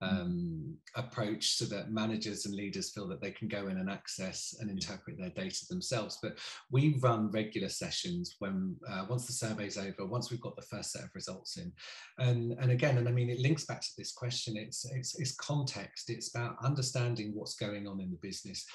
um, 0.00 0.76
approach 0.96 1.56
so 1.56 1.64
that 1.66 1.90
managers 1.90 2.46
and 2.46 2.54
leaders 2.54 2.90
feel 2.92 3.08
that 3.08 3.20
they 3.20 3.30
can 3.30 3.48
go 3.48 3.68
in 3.68 3.78
and 3.78 3.90
access 3.90 4.54
and 4.60 4.70
interpret 4.70 5.18
their 5.18 5.30
data 5.30 5.64
themselves. 5.68 6.18
But 6.22 6.38
we 6.70 6.98
run 7.00 7.30
regular 7.30 7.68
sessions 7.68 8.36
when 8.38 8.76
uh, 8.88 9.06
once 9.08 9.26
the 9.26 9.32
survey's 9.32 9.78
over, 9.78 10.06
once 10.06 10.30
we've 10.30 10.40
got 10.40 10.56
the 10.56 10.62
first 10.62 10.92
set 10.92 11.04
of 11.04 11.10
results 11.14 11.56
in, 11.56 11.72
and 12.18 12.52
and 12.60 12.70
again, 12.70 12.98
and 12.98 13.08
I 13.08 13.12
mean 13.12 13.30
it 13.30 13.40
links 13.40 13.64
back 13.64 13.80
to 13.80 13.92
this 13.96 14.12
question. 14.12 14.56
It's 14.56 14.84
it's, 14.84 15.18
it's 15.18 15.36
context. 15.36 16.10
It's 16.10 16.34
about 16.34 16.56
understanding 16.62 17.32
what's 17.34 17.56
going 17.56 17.86
on 17.86 18.00
in 18.00 18.10
the 18.10 18.18
business 18.22 18.66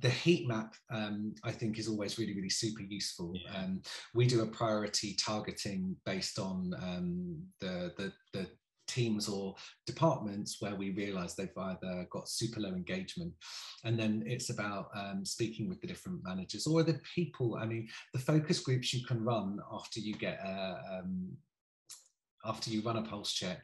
the 0.00 0.10
heat 0.10 0.46
map 0.46 0.74
um, 0.90 1.34
i 1.42 1.50
think 1.50 1.78
is 1.78 1.88
always 1.88 2.18
really 2.18 2.34
really 2.34 2.50
super 2.50 2.82
useful 2.82 3.32
yeah. 3.34 3.62
um, 3.62 3.80
we 4.14 4.26
do 4.26 4.42
a 4.42 4.46
priority 4.46 5.16
targeting 5.18 5.96
based 6.04 6.38
on 6.38 6.74
um, 6.82 7.42
the, 7.60 7.92
the, 7.96 8.12
the 8.34 8.46
teams 8.90 9.28
or 9.28 9.54
departments 9.86 10.60
where 10.60 10.74
we 10.74 10.90
realize 10.90 11.34
they've 11.34 11.48
either 11.56 12.06
got 12.10 12.28
super 12.28 12.60
low 12.60 12.70
engagement. 12.70 13.32
And 13.84 13.98
then 13.98 14.22
it's 14.26 14.50
about 14.50 14.88
um, 14.94 15.24
speaking 15.24 15.68
with 15.68 15.80
the 15.80 15.86
different 15.86 16.22
managers 16.24 16.66
or 16.66 16.82
the 16.82 17.00
people. 17.14 17.56
I 17.60 17.66
mean 17.66 17.88
the 18.12 18.18
focus 18.18 18.60
groups 18.60 18.92
you 18.92 19.04
can 19.04 19.24
run 19.24 19.60
after 19.72 20.00
you 20.00 20.14
get 20.14 20.38
a, 20.44 20.80
um, 20.98 21.30
after 22.44 22.70
you 22.70 22.80
run 22.82 22.96
a 22.96 23.02
pulse 23.02 23.32
check 23.32 23.62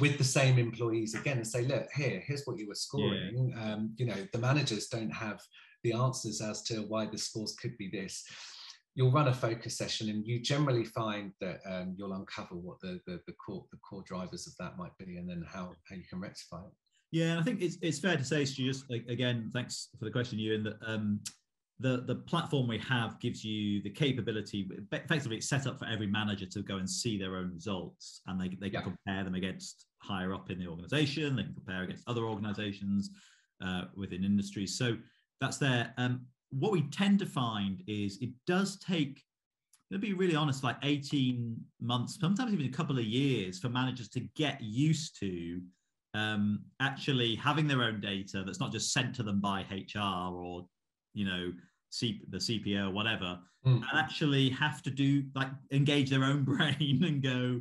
with 0.00 0.16
the 0.18 0.24
same 0.24 0.58
employees 0.58 1.14
again 1.14 1.36
and 1.36 1.46
say 1.46 1.62
look 1.62 1.86
here 1.94 2.22
here's 2.26 2.44
what 2.44 2.58
you 2.58 2.68
were 2.68 2.74
scoring. 2.74 3.52
Yeah. 3.54 3.74
um, 3.74 3.94
you 3.96 4.06
know 4.06 4.26
the 4.32 4.38
managers 4.38 4.86
don't 4.88 5.10
have 5.10 5.40
the 5.82 5.92
answers 5.92 6.40
as 6.40 6.62
to 6.62 6.82
why 6.82 7.06
the 7.06 7.18
scores 7.18 7.54
could 7.60 7.76
be 7.76 7.88
this 7.88 8.24
you'll 8.94 9.10
run 9.10 9.28
a 9.28 9.34
focus 9.34 9.76
session 9.76 10.10
and 10.10 10.26
you 10.26 10.38
generally 10.38 10.84
find 10.84 11.32
that 11.40 11.60
um, 11.66 11.94
you'll 11.96 12.12
uncover 12.12 12.56
what 12.56 12.80
the, 12.80 13.00
the, 13.06 13.20
the, 13.26 13.32
core, 13.32 13.64
the 13.70 13.78
core 13.78 14.04
drivers 14.06 14.46
of 14.46 14.54
that 14.58 14.76
might 14.76 14.96
be 14.98 15.16
and 15.16 15.28
then 15.28 15.44
how, 15.50 15.72
how 15.88 15.96
you 15.96 16.04
can 16.08 16.20
rectify 16.20 16.60
it. 16.60 16.72
Yeah, 17.10 17.38
I 17.38 17.42
think 17.42 17.60
it's, 17.60 17.76
it's 17.82 17.98
fair 17.98 18.16
to 18.16 18.24
say, 18.24 18.44
Stu, 18.44 18.64
just 18.64 18.84
again, 18.90 19.50
thanks 19.52 19.88
for 19.98 20.04
the 20.04 20.10
question, 20.10 20.38
Ewan, 20.38 20.62
that 20.64 20.76
um, 20.86 21.20
the, 21.78 22.04
the 22.06 22.14
platform 22.14 22.68
we 22.68 22.78
have 22.78 23.18
gives 23.20 23.44
you 23.44 23.82
the 23.82 23.90
capability, 23.90 24.70
effectively 24.92 25.36
it's 25.36 25.48
set 25.48 25.66
up 25.66 25.78
for 25.78 25.86
every 25.86 26.06
manager 26.06 26.46
to 26.46 26.62
go 26.62 26.76
and 26.76 26.88
see 26.88 27.18
their 27.18 27.36
own 27.36 27.52
results 27.54 28.20
and 28.26 28.40
they, 28.40 28.48
they 28.48 28.70
can 28.70 28.80
yeah. 28.80 28.82
compare 28.82 29.24
them 29.24 29.34
against 29.34 29.86
higher 30.02 30.34
up 30.34 30.50
in 30.50 30.58
the 30.58 30.66
organization, 30.66 31.36
they 31.36 31.44
can 31.44 31.54
compare 31.54 31.82
against 31.82 32.06
other 32.08 32.24
organizations 32.24 33.10
uh, 33.64 33.84
within 33.94 34.24
industries. 34.24 34.76
So 34.76 34.96
that's 35.40 35.58
there. 35.58 35.92
Um, 35.96 36.26
what 36.52 36.72
we 36.72 36.82
tend 36.90 37.18
to 37.18 37.26
find 37.26 37.82
is 37.86 38.18
it 38.20 38.30
does 38.46 38.78
take 38.78 39.22
to 39.92 39.98
be 39.98 40.14
really 40.14 40.34
honest, 40.34 40.64
like 40.64 40.76
18 40.82 41.54
months, 41.80 42.18
sometimes 42.18 42.52
even 42.52 42.64
a 42.66 42.70
couple 42.70 42.98
of 42.98 43.04
years 43.04 43.58
for 43.58 43.68
managers 43.68 44.08
to 44.08 44.20
get 44.34 44.58
used 44.62 45.18
to 45.20 45.60
um, 46.14 46.64
actually 46.80 47.34
having 47.34 47.68
their 47.68 47.82
own 47.82 48.00
data 48.00 48.42
that's 48.44 48.58
not 48.58 48.72
just 48.72 48.92
sent 48.92 49.14
to 49.16 49.22
them 49.22 49.40
by 49.40 49.66
HR 49.70 50.34
or, 50.34 50.66
you 51.12 51.26
know, 51.26 51.52
C- 51.90 52.22
the 52.30 52.38
CPO 52.38 52.88
or 52.88 52.90
whatever, 52.90 53.38
mm. 53.66 53.76
and 53.76 53.98
actually 53.98 54.48
have 54.50 54.82
to 54.82 54.90
do 54.90 55.24
like 55.34 55.48
engage 55.72 56.08
their 56.08 56.24
own 56.24 56.42
brain 56.44 57.04
and 57.04 57.22
go, 57.22 57.60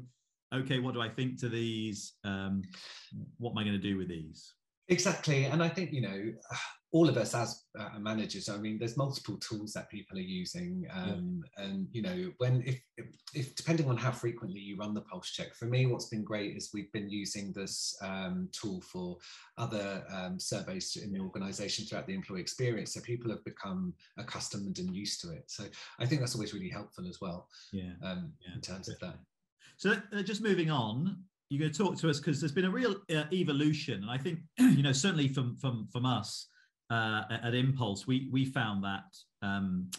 okay, 0.54 0.80
what 0.80 0.94
do 0.94 1.02
I 1.02 1.10
think 1.10 1.38
to 1.42 1.50
these? 1.50 2.14
Um, 2.24 2.62
what 3.40 3.52
am 3.52 3.58
I 3.58 3.64
going 3.64 3.80
to 3.80 3.90
do 3.90 3.98
with 3.98 4.08
these? 4.08 4.54
Exactly. 4.88 5.46
And 5.46 5.62
I 5.62 5.68
think, 5.68 5.92
you 5.92 6.02
know, 6.02 6.32
all 6.94 7.08
of 7.08 7.18
us 7.18 7.34
as 7.34 7.64
uh, 7.80 7.98
managers 8.00 8.50
i 8.50 8.58
mean 8.58 8.78
there's 8.78 8.98
multiple 8.98 9.38
tools 9.38 9.74
that 9.74 9.90
people 9.90 10.18
are 10.18 10.22
using 10.22 10.86
um, 10.94 11.42
yeah. 11.58 11.66
and 11.66 11.88
you 11.92 12.02
know 12.02 12.32
when 12.38 12.62
if, 12.66 12.80
if, 12.98 13.06
if 13.34 13.56
depending 13.56 13.90
on 13.90 13.96
how 13.96 14.12
frequently 14.12 14.60
you 14.60 14.76
run 14.76 14.94
the 14.94 15.02
pulse 15.02 15.32
check 15.32 15.54
for 15.56 15.66
me 15.66 15.86
what's 15.86 16.10
been 16.10 16.24
great 16.24 16.56
is 16.56 16.72
we've 16.74 16.92
been 16.92 17.10
using 17.10 17.54
this 17.54 17.98
um, 18.02 18.50
tool 18.52 18.82
for 18.82 19.18
other 19.58 20.04
um, 20.12 20.40
surveys 20.40 20.98
in 20.98 21.12
the 21.12 21.20
organization 21.20 21.86
throughout 21.86 22.08
the 22.08 22.14
employee 22.14 22.42
experience 22.42 22.94
so 22.94 23.02
people 23.02 23.32
have 23.32 23.44
become 23.46 23.94
accustomed 24.18 24.78
and 24.80 24.96
used 24.96 25.22
to 25.22 25.32
it 25.32 25.44
so 25.48 25.64
i 26.00 26.06
think 26.06 26.20
that's 26.22 26.36
always 26.36 26.54
really 26.54 26.70
helpful 26.70 27.08
as 27.08 27.20
well 27.22 27.48
yeah, 27.72 27.92
um, 28.04 28.34
yeah 28.46 28.54
in 28.56 28.62
terms 28.62 28.88
definitely. 28.88 29.08
of 29.08 29.14
that 29.14 29.20
so 29.78 30.18
uh, 30.18 30.22
just 30.22 30.42
moving 30.42 30.70
on 30.70 31.18
you're 31.50 31.60
going 31.60 31.72
to 31.72 31.78
talk 31.78 31.98
to 31.98 32.10
us 32.10 32.18
because 32.18 32.40
there's 32.40 32.54
been 32.54 32.66
a 32.66 32.72
real 32.72 32.96
uh, 33.16 33.24
evolution 33.32 34.02
and 34.02 34.12
i 34.12 34.18
think 34.18 34.40
you 34.60 34.84
know 34.84 34.92
certainly 34.92 35.30
from 35.30 35.56
from 35.58 35.88
from 35.92 36.06
us 36.06 36.48
uh, 36.92 37.24
at 37.30 37.54
Inpulse, 37.54 38.06
we 38.06 38.28
we 38.32 38.44
found 38.44 38.84
that 38.84 39.16
um, 39.42 39.90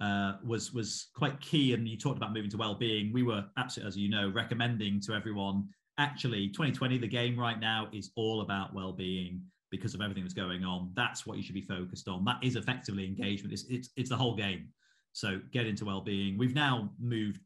uh, 0.00 0.34
was 0.44 0.72
was 0.72 1.08
quite 1.14 1.40
key. 1.40 1.74
And 1.74 1.88
you 1.88 1.98
talked 1.98 2.16
about 2.16 2.32
moving 2.32 2.50
to 2.50 2.56
well-being. 2.56 3.12
We 3.12 3.24
were 3.24 3.44
absolutely, 3.58 3.88
as 3.88 3.96
you 3.96 4.08
know, 4.08 4.30
recommending 4.30 5.00
to 5.02 5.12
everyone. 5.12 5.68
Actually, 5.98 6.48
2020, 6.48 6.98
the 6.98 7.08
game 7.08 7.38
right 7.38 7.58
now 7.58 7.88
is 7.92 8.12
all 8.16 8.42
about 8.42 8.74
well-being 8.74 9.42
because 9.70 9.94
of 9.94 10.00
everything 10.00 10.22
that's 10.22 10.34
going 10.34 10.62
on. 10.64 10.92
That's 10.94 11.26
what 11.26 11.36
you 11.36 11.42
should 11.42 11.54
be 11.54 11.62
focused 11.62 12.06
on. 12.06 12.24
That 12.24 12.38
is 12.42 12.54
effectively 12.54 13.06
engagement. 13.06 13.52
It's 13.52 13.64
it's, 13.68 13.90
it's 13.96 14.10
the 14.10 14.16
whole 14.16 14.36
game. 14.36 14.68
So 15.12 15.40
get 15.52 15.66
into 15.66 15.84
well-being. 15.84 16.38
We've 16.38 16.54
now 16.54 16.90
moved 17.00 17.40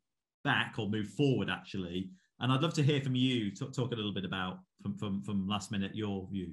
back 0.44 0.74
or 0.78 0.88
moved 0.88 1.12
forward 1.12 1.48
actually, 1.48 2.10
and 2.40 2.52
I'd 2.52 2.60
love 2.60 2.74
to 2.74 2.82
hear 2.82 3.00
from 3.00 3.14
you. 3.14 3.50
Talk, 3.54 3.72
talk 3.72 3.92
a 3.92 3.94
little 3.94 4.12
bit 4.12 4.26
about 4.26 4.58
from 4.82 4.98
from 4.98 5.22
from 5.22 5.48
last 5.48 5.72
minute 5.72 5.94
your 5.94 6.26
view. 6.30 6.52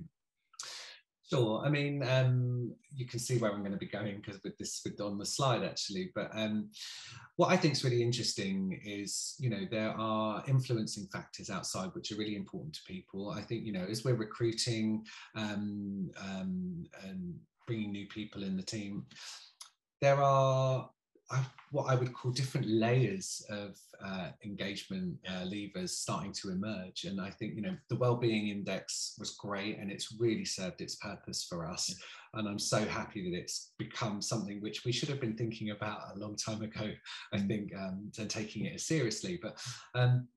Sure. 1.29 1.61
I 1.65 1.69
mean, 1.69 2.03
um, 2.03 2.73
you 2.95 3.05
can 3.05 3.19
see 3.19 3.37
where 3.37 3.51
I'm 3.51 3.59
going 3.59 3.73
to 3.73 3.77
be 3.77 3.85
going 3.85 4.21
because 4.23 4.41
with 4.43 4.57
this 4.57 4.81
with 4.85 5.01
on 5.01 5.17
the 5.17 5.25
slide 5.25 5.63
actually. 5.63 6.11
But 6.15 6.29
um, 6.33 6.69
what 7.35 7.51
I 7.51 7.57
think 7.57 7.73
is 7.73 7.83
really 7.83 8.01
interesting 8.01 8.79
is, 8.85 9.35
you 9.37 9.49
know, 9.49 9.67
there 9.69 9.91
are 9.91 10.41
influencing 10.47 11.07
factors 11.11 11.49
outside 11.49 11.89
which 11.93 12.13
are 12.13 12.15
really 12.15 12.37
important 12.37 12.75
to 12.75 12.81
people. 12.87 13.31
I 13.31 13.41
think, 13.41 13.65
you 13.65 13.73
know, 13.73 13.85
as 13.89 14.05
we're 14.05 14.15
recruiting 14.15 15.03
um, 15.35 16.11
um 16.21 16.85
and 17.03 17.35
bringing 17.65 17.91
new 17.91 18.07
people 18.07 18.43
in 18.43 18.55
the 18.55 18.63
team, 18.63 19.05
there 19.99 20.21
are 20.21 20.89
what 21.71 21.89
I 21.89 21.95
would 21.95 22.13
call 22.13 22.31
different 22.31 22.67
layers 22.67 23.45
of 23.49 23.77
uh, 24.03 24.29
engagement 24.45 25.17
uh, 25.29 25.43
levers 25.43 25.97
starting 25.97 26.31
to 26.33 26.51
emerge. 26.51 27.03
And 27.03 27.19
I 27.19 27.29
think, 27.29 27.55
you 27.55 27.61
know, 27.61 27.75
the 27.89 27.97
well-being 27.97 28.47
index 28.47 29.15
was 29.19 29.31
great 29.31 29.77
and 29.77 29.91
it's 29.91 30.15
really 30.19 30.45
served 30.45 30.81
its 30.81 30.95
purpose 30.95 31.43
for 31.43 31.67
us. 31.67 31.93
And 32.33 32.47
I'm 32.47 32.59
so 32.59 32.85
happy 32.85 33.29
that 33.29 33.37
it's 33.37 33.71
become 33.77 34.21
something 34.21 34.61
which 34.61 34.85
we 34.85 34.91
should 34.91 35.09
have 35.09 35.19
been 35.19 35.35
thinking 35.35 35.71
about 35.71 36.15
a 36.15 36.19
long 36.19 36.35
time 36.35 36.61
ago, 36.61 36.91
I 37.33 37.39
think, 37.39 37.73
um, 37.75 38.11
and 38.17 38.29
taking 38.29 38.65
it 38.65 38.79
seriously. 38.79 39.39
But 39.41 39.57
um, 39.95 40.27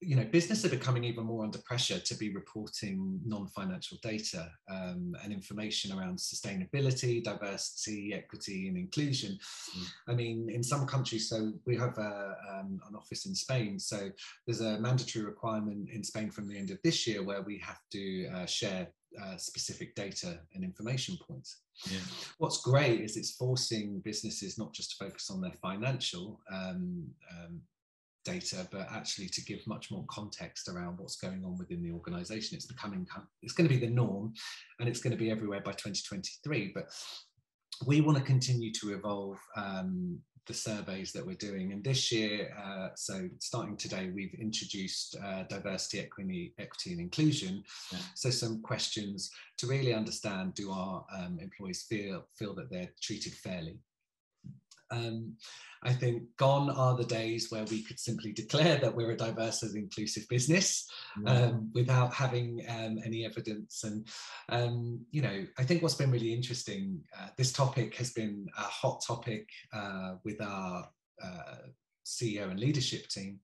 you 0.00 0.16
know, 0.16 0.24
business 0.24 0.64
are 0.64 0.70
becoming 0.70 1.04
even 1.04 1.24
more 1.24 1.44
under 1.44 1.58
pressure 1.58 1.98
to 1.98 2.14
be 2.16 2.34
reporting 2.34 3.20
non-financial 3.24 3.98
data 4.02 4.50
um, 4.68 5.16
and 5.22 5.32
information 5.32 5.96
around 5.96 6.18
sustainability, 6.18 7.22
diversity, 7.22 8.12
equity, 8.12 8.68
and 8.68 8.76
inclusion. 8.76 9.38
Mm. 9.78 9.86
I 10.08 10.14
mean, 10.14 10.50
in 10.50 10.62
some 10.62 10.86
countries, 10.86 11.28
so 11.28 11.52
we 11.64 11.76
have 11.76 11.96
a, 11.98 12.34
um, 12.52 12.80
an 12.88 12.96
office 12.96 13.26
in 13.26 13.34
Spain, 13.34 13.78
so 13.78 14.10
there's 14.46 14.60
a 14.60 14.78
mandatory 14.78 15.24
requirement 15.24 15.88
in 15.90 16.04
Spain 16.04 16.30
from 16.30 16.48
the 16.48 16.58
end 16.58 16.70
of 16.70 16.78
this 16.84 17.06
year 17.06 17.22
where 17.22 17.42
we 17.42 17.58
have 17.58 17.80
to 17.92 18.26
uh, 18.28 18.46
share 18.46 18.88
uh, 19.22 19.36
specific 19.36 19.94
data 19.94 20.40
and 20.54 20.64
information 20.64 21.16
points. 21.26 21.62
Yeah. 21.90 22.00
What's 22.38 22.62
great 22.62 23.00
is 23.00 23.16
it's 23.16 23.32
forcing 23.32 24.00
businesses 24.00 24.58
not 24.58 24.72
just 24.72 24.90
to 24.90 25.04
focus 25.04 25.30
on 25.30 25.40
their 25.40 25.52
financial 25.62 26.40
um, 26.52 27.04
um, 27.30 27.60
data, 28.24 28.66
but 28.70 28.88
actually 28.90 29.28
to 29.28 29.44
give 29.44 29.66
much 29.66 29.90
more 29.90 30.04
context 30.08 30.68
around 30.68 30.98
what's 30.98 31.16
going 31.16 31.44
on 31.44 31.56
within 31.58 31.82
the 31.82 31.92
organization. 31.92 32.56
It's 32.56 32.66
becoming, 32.66 33.06
it's 33.42 33.54
going 33.54 33.68
to 33.68 33.74
be 33.74 33.84
the 33.84 33.92
norm 33.92 34.32
and 34.80 34.88
it's 34.88 35.00
going 35.00 35.12
to 35.12 35.22
be 35.22 35.30
everywhere 35.30 35.60
by 35.60 35.72
2023. 35.72 36.72
But 36.74 36.86
we 37.86 38.00
want 38.00 38.18
to 38.18 38.24
continue 38.24 38.72
to 38.72 38.94
evolve 38.94 39.38
um, 39.56 40.20
the 40.46 40.54
surveys 40.54 41.12
that 41.12 41.24
we're 41.24 41.34
doing. 41.34 41.72
And 41.72 41.82
this 41.82 42.12
year, 42.12 42.54
uh, 42.62 42.88
so 42.96 43.28
starting 43.40 43.76
today, 43.76 44.10
we've 44.14 44.34
introduced 44.34 45.16
uh, 45.24 45.44
diversity, 45.44 46.00
equity, 46.00 46.54
equity, 46.58 46.92
and 46.92 47.00
inclusion. 47.00 47.64
Yeah. 47.92 47.98
So 48.14 48.30
some 48.30 48.60
questions 48.62 49.30
to 49.58 49.66
really 49.66 49.94
understand: 49.94 50.54
Do 50.54 50.70
our 50.70 51.04
um, 51.16 51.38
employees 51.40 51.86
feel 51.88 52.26
feel 52.38 52.54
that 52.54 52.70
they're 52.70 52.90
treated 53.02 53.32
fairly? 53.34 53.78
Um, 54.90 55.36
I 55.84 55.92
think 55.92 56.22
gone 56.38 56.70
are 56.70 56.96
the 56.96 57.04
days 57.04 57.50
where 57.50 57.64
we 57.64 57.82
could 57.82 58.00
simply 58.00 58.32
declare 58.32 58.76
that 58.78 58.94
we're 58.94 59.10
a 59.10 59.16
diverse 59.16 59.62
and 59.62 59.76
inclusive 59.76 60.24
business 60.28 60.88
um, 61.26 61.70
without 61.74 62.12
having 62.14 62.64
um, 62.68 62.98
any 63.04 63.24
evidence. 63.24 63.84
And, 63.84 64.06
um, 64.48 65.04
you 65.10 65.22
know, 65.22 65.44
I 65.58 65.64
think 65.64 65.82
what's 65.82 65.94
been 65.94 66.10
really 66.10 66.32
interesting, 66.32 67.02
uh, 67.18 67.28
this 67.36 67.52
topic 67.52 67.94
has 67.96 68.12
been 68.12 68.46
a 68.56 68.62
hot 68.62 69.02
topic 69.06 69.48
uh, 69.72 70.14
with 70.24 70.40
our 70.40 70.88
uh, 71.22 71.56
CEO 72.04 72.50
and 72.50 72.58
leadership 72.58 73.08
team. 73.08 73.40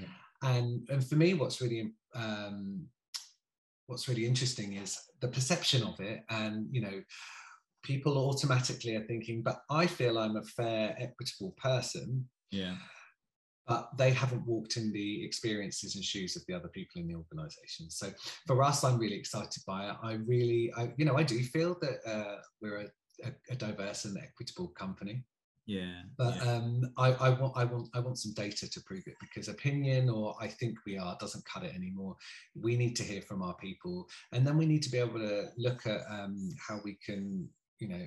Yeah. 0.00 0.06
And, 0.42 0.88
and 0.88 1.04
for 1.04 1.16
me, 1.16 1.34
what's 1.34 1.60
really 1.60 1.92
um, 2.14 2.86
what's 3.90 4.08
really 4.08 4.24
interesting 4.24 4.74
is 4.74 4.98
the 5.20 5.28
perception 5.28 5.82
of 5.82 5.98
it 5.98 6.22
and, 6.30 6.68
you 6.70 6.80
know, 6.80 7.02
people 7.82 8.18
automatically 8.18 8.96
are 8.96 9.04
thinking, 9.04 9.42
but 9.42 9.62
I 9.70 9.86
feel 9.86 10.18
I'm 10.18 10.36
a 10.36 10.44
fair, 10.44 10.94
equitable 10.98 11.54
person. 11.56 12.28
Yeah. 12.50 12.74
but 13.68 13.96
they 13.96 14.10
haven't 14.10 14.44
walked 14.44 14.76
in 14.76 14.92
the 14.92 15.24
experiences 15.24 15.94
and 15.94 16.04
shoes 16.04 16.34
of 16.34 16.42
the 16.48 16.54
other 16.54 16.66
people 16.66 17.00
in 17.00 17.06
the 17.06 17.14
organization. 17.14 17.88
So 17.88 18.08
for 18.48 18.60
us, 18.64 18.82
I'm 18.82 18.98
really 18.98 19.14
excited 19.14 19.62
by 19.64 19.88
it. 19.88 19.96
I 20.02 20.14
really, 20.14 20.72
I, 20.76 20.92
you 20.96 21.04
know, 21.04 21.16
I 21.16 21.22
do 21.22 21.40
feel 21.44 21.76
that 21.80 22.00
uh, 22.04 22.40
we're 22.60 22.78
a, 22.78 22.86
a, 23.24 23.32
a, 23.52 23.54
diverse 23.54 24.06
and 24.06 24.18
equitable 24.18 24.68
company. 24.68 25.24
Yeah. 25.66 26.02
But 26.18 26.34
yeah. 26.36 26.54
Um, 26.54 26.92
I, 26.98 27.12
I 27.12 27.28
want, 27.30 27.52
I 27.56 27.64
want, 27.64 27.88
I 27.94 28.00
want 28.00 28.18
some 28.18 28.32
data 28.34 28.68
to 28.68 28.80
prove 28.80 29.04
it 29.06 29.14
because 29.20 29.46
opinion 29.46 30.08
or 30.08 30.34
I 30.40 30.48
think 30.48 30.76
we 30.84 30.98
are 30.98 31.16
doesn't 31.20 31.44
cut 31.44 31.62
it 31.62 31.72
anymore. 31.72 32.16
We 32.60 32.76
need 32.76 32.96
to 32.96 33.04
hear 33.04 33.22
from 33.22 33.40
our 33.40 33.54
people, 33.54 34.08
and 34.32 34.44
then 34.44 34.58
we 34.58 34.66
need 34.66 34.82
to 34.82 34.90
be 34.90 34.98
able 34.98 35.20
to 35.20 35.50
look 35.56 35.86
at 35.86 36.00
um, 36.10 36.48
how 36.58 36.80
we 36.84 36.98
can 37.06 37.48
you 37.80 37.88
know 37.88 38.06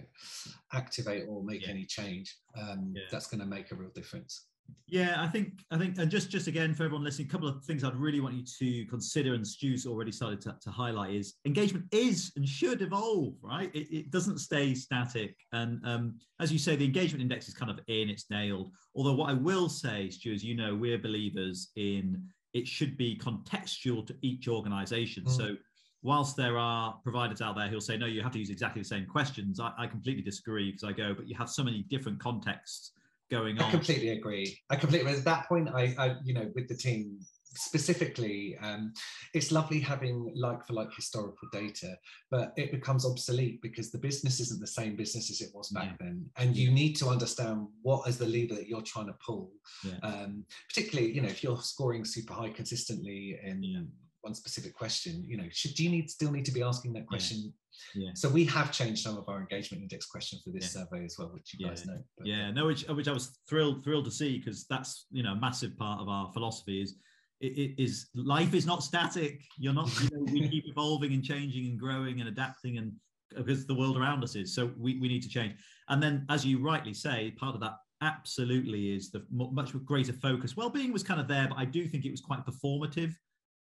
activate 0.73 1.25
or 1.27 1.43
make 1.43 1.63
yeah. 1.63 1.69
any 1.69 1.85
change 1.85 2.35
um, 2.59 2.93
yeah. 2.95 3.03
that's 3.11 3.27
going 3.27 3.39
to 3.39 3.45
make 3.45 3.71
a 3.71 3.75
real 3.75 3.91
difference 3.93 4.47
yeah, 4.87 5.15
I 5.17 5.27
think 5.27 5.61
I 5.71 5.77
think, 5.77 5.97
and 5.97 6.09
just 6.09 6.29
just 6.29 6.47
again 6.47 6.73
for 6.73 6.83
everyone 6.83 7.03
listening, 7.03 7.27
a 7.27 7.31
couple 7.31 7.47
of 7.47 7.63
things 7.63 7.83
I'd 7.83 7.95
really 7.95 8.19
want 8.19 8.35
you 8.35 8.43
to 8.59 8.85
consider, 8.89 9.33
and 9.33 9.45
Stu's 9.45 9.85
already 9.85 10.11
started 10.11 10.39
to, 10.41 10.55
to 10.61 10.71
highlight 10.71 11.15
is 11.15 11.35
engagement 11.45 11.85
is 11.91 12.31
and 12.35 12.47
should 12.47 12.81
evolve, 12.81 13.33
right? 13.41 13.73
It, 13.73 13.93
it 13.93 14.11
doesn't 14.11 14.39
stay 14.39 14.75
static, 14.75 15.35
and 15.51 15.79
um, 15.85 16.15
as 16.39 16.51
you 16.51 16.59
say, 16.59 16.75
the 16.75 16.85
engagement 16.85 17.21
index 17.21 17.47
is 17.47 17.53
kind 17.53 17.71
of 17.71 17.79
in, 17.87 18.09
it's 18.09 18.29
nailed. 18.29 18.71
Although 18.95 19.13
what 19.13 19.29
I 19.29 19.33
will 19.33 19.67
say, 19.67 20.09
Stu, 20.09 20.31
as 20.31 20.43
you 20.43 20.55
know, 20.55 20.75
we're 20.75 20.99
believers 20.99 21.71
in 21.75 22.23
it 22.53 22.67
should 22.67 22.97
be 22.97 23.17
contextual 23.17 24.05
to 24.05 24.15
each 24.21 24.47
organisation. 24.47 25.23
Mm. 25.23 25.31
So 25.31 25.55
whilst 26.03 26.35
there 26.35 26.57
are 26.57 26.99
providers 27.03 27.41
out 27.41 27.55
there 27.55 27.67
who'll 27.67 27.81
say 27.81 27.97
no, 27.97 28.05
you 28.05 28.21
have 28.21 28.33
to 28.33 28.39
use 28.39 28.49
exactly 28.49 28.81
the 28.81 28.87
same 28.87 29.05
questions, 29.05 29.59
I, 29.59 29.71
I 29.77 29.87
completely 29.87 30.21
disagree 30.21 30.71
because 30.71 30.83
I 30.83 30.91
go, 30.91 31.13
but 31.13 31.27
you 31.27 31.35
have 31.35 31.49
so 31.49 31.63
many 31.63 31.83
different 31.83 32.19
contexts 32.19 32.91
going 33.31 33.57
on. 33.57 33.65
I 33.65 33.71
completely 33.71 34.09
agree. 34.09 34.59
I 34.69 34.75
completely. 34.75 35.11
At 35.11 35.23
that 35.23 35.47
point, 35.47 35.69
I, 35.73 35.95
I 35.97 36.15
you 36.23 36.33
know, 36.33 36.51
with 36.53 36.67
the 36.67 36.75
team 36.75 37.19
specifically, 37.55 38.57
um, 38.61 38.93
it's 39.33 39.51
lovely 39.51 39.79
having 39.79 40.31
like 40.35 40.65
for 40.65 40.73
like 40.73 40.93
historical 40.93 41.47
data, 41.51 41.97
but 42.29 42.51
it 42.57 42.71
becomes 42.71 43.05
obsolete 43.05 43.61
because 43.61 43.91
the 43.91 43.97
business 43.97 44.39
isn't 44.39 44.59
the 44.59 44.67
same 44.67 44.95
business 44.95 45.29
as 45.31 45.39
it 45.39 45.49
was 45.53 45.69
back 45.69 45.91
yeah. 45.91 45.95
then, 46.07 46.25
and 46.37 46.55
you 46.55 46.69
need 46.69 46.93
to 46.95 47.07
understand 47.07 47.67
what 47.81 48.07
is 48.07 48.17
the 48.17 48.25
lever 48.25 48.55
that 48.55 48.67
you're 48.67 48.81
trying 48.81 49.07
to 49.07 49.15
pull. 49.25 49.51
Yeah. 49.83 49.97
Um, 50.03 50.43
particularly, 50.67 51.11
you 51.11 51.21
know, 51.21 51.29
if 51.29 51.43
you're 51.43 51.61
scoring 51.61 52.03
super 52.05 52.33
high 52.33 52.49
consistently 52.49 53.39
in 53.43 53.63
yeah. 53.63 53.79
One 54.23 54.33
specific 54.33 54.73
question, 54.73 55.23
you 55.27 55.37
know, 55.37 55.45
should 55.51 55.75
do 55.75 55.83
you 55.83 55.89
need 55.89 56.09
still 56.09 56.31
need 56.31 56.45
to 56.45 56.51
be 56.51 56.63
asking 56.63 56.93
that 56.93 57.07
question 57.07 57.53
yeah. 57.95 58.11
So 58.15 58.29
we 58.29 58.45
have 58.45 58.71
changed 58.71 59.01
some 59.01 59.17
of 59.17 59.27
our 59.27 59.39
engagement 59.39 59.81
index 59.81 60.05
questions 60.05 60.41
for 60.43 60.51
this 60.51 60.75
yeah. 60.75 60.83
survey 60.83 61.05
as 61.05 61.15
well, 61.17 61.29
which 61.33 61.53
you 61.53 61.65
yeah. 61.65 61.69
guys 61.69 61.85
know. 61.85 61.97
But, 62.17 62.27
yeah, 62.27 62.51
no, 62.51 62.67
which 62.67 62.87
which 62.87 63.07
I 63.07 63.11
was 63.11 63.37
thrilled 63.47 63.83
thrilled 63.83 64.05
to 64.05 64.11
see 64.11 64.37
because 64.37 64.65
that's 64.65 65.07
you 65.11 65.23
know 65.23 65.33
a 65.33 65.39
massive 65.39 65.77
part 65.77 66.01
of 66.01 66.07
our 66.07 66.31
philosophy 66.33 66.81
is 66.81 66.95
it, 67.39 67.57
it 67.57 67.83
is 67.83 68.07
life 68.15 68.53
is 68.53 68.65
not 68.65 68.83
static. 68.83 69.41
You're 69.57 69.73
not 69.73 69.89
you 70.01 70.09
know 70.11 70.31
we 70.31 70.47
keep 70.49 70.65
evolving 70.67 71.13
and 71.13 71.23
changing 71.23 71.67
and 71.67 71.79
growing 71.79 72.19
and 72.19 72.29
adapting 72.29 72.77
and 72.77 72.93
because 73.35 73.65
the 73.65 73.73
world 73.73 73.97
around 73.97 74.23
us 74.23 74.35
is 74.35 74.53
so 74.53 74.71
we, 74.77 74.99
we 74.99 75.07
need 75.07 75.23
to 75.23 75.29
change. 75.29 75.55
And 75.89 76.01
then 76.01 76.25
as 76.29 76.45
you 76.45 76.59
rightly 76.59 76.93
say, 76.93 77.31
part 77.31 77.55
of 77.55 77.61
that 77.61 77.77
absolutely 78.01 78.95
is 78.95 79.11
the 79.11 79.25
much 79.31 79.73
greater 79.85 80.13
focus. 80.13 80.57
Well-being 80.57 80.91
was 80.91 81.03
kind 81.03 81.21
of 81.21 81.27
there, 81.27 81.47
but 81.47 81.57
I 81.57 81.65
do 81.65 81.87
think 81.87 82.05
it 82.05 82.11
was 82.11 82.21
quite 82.21 82.45
performative 82.45 83.15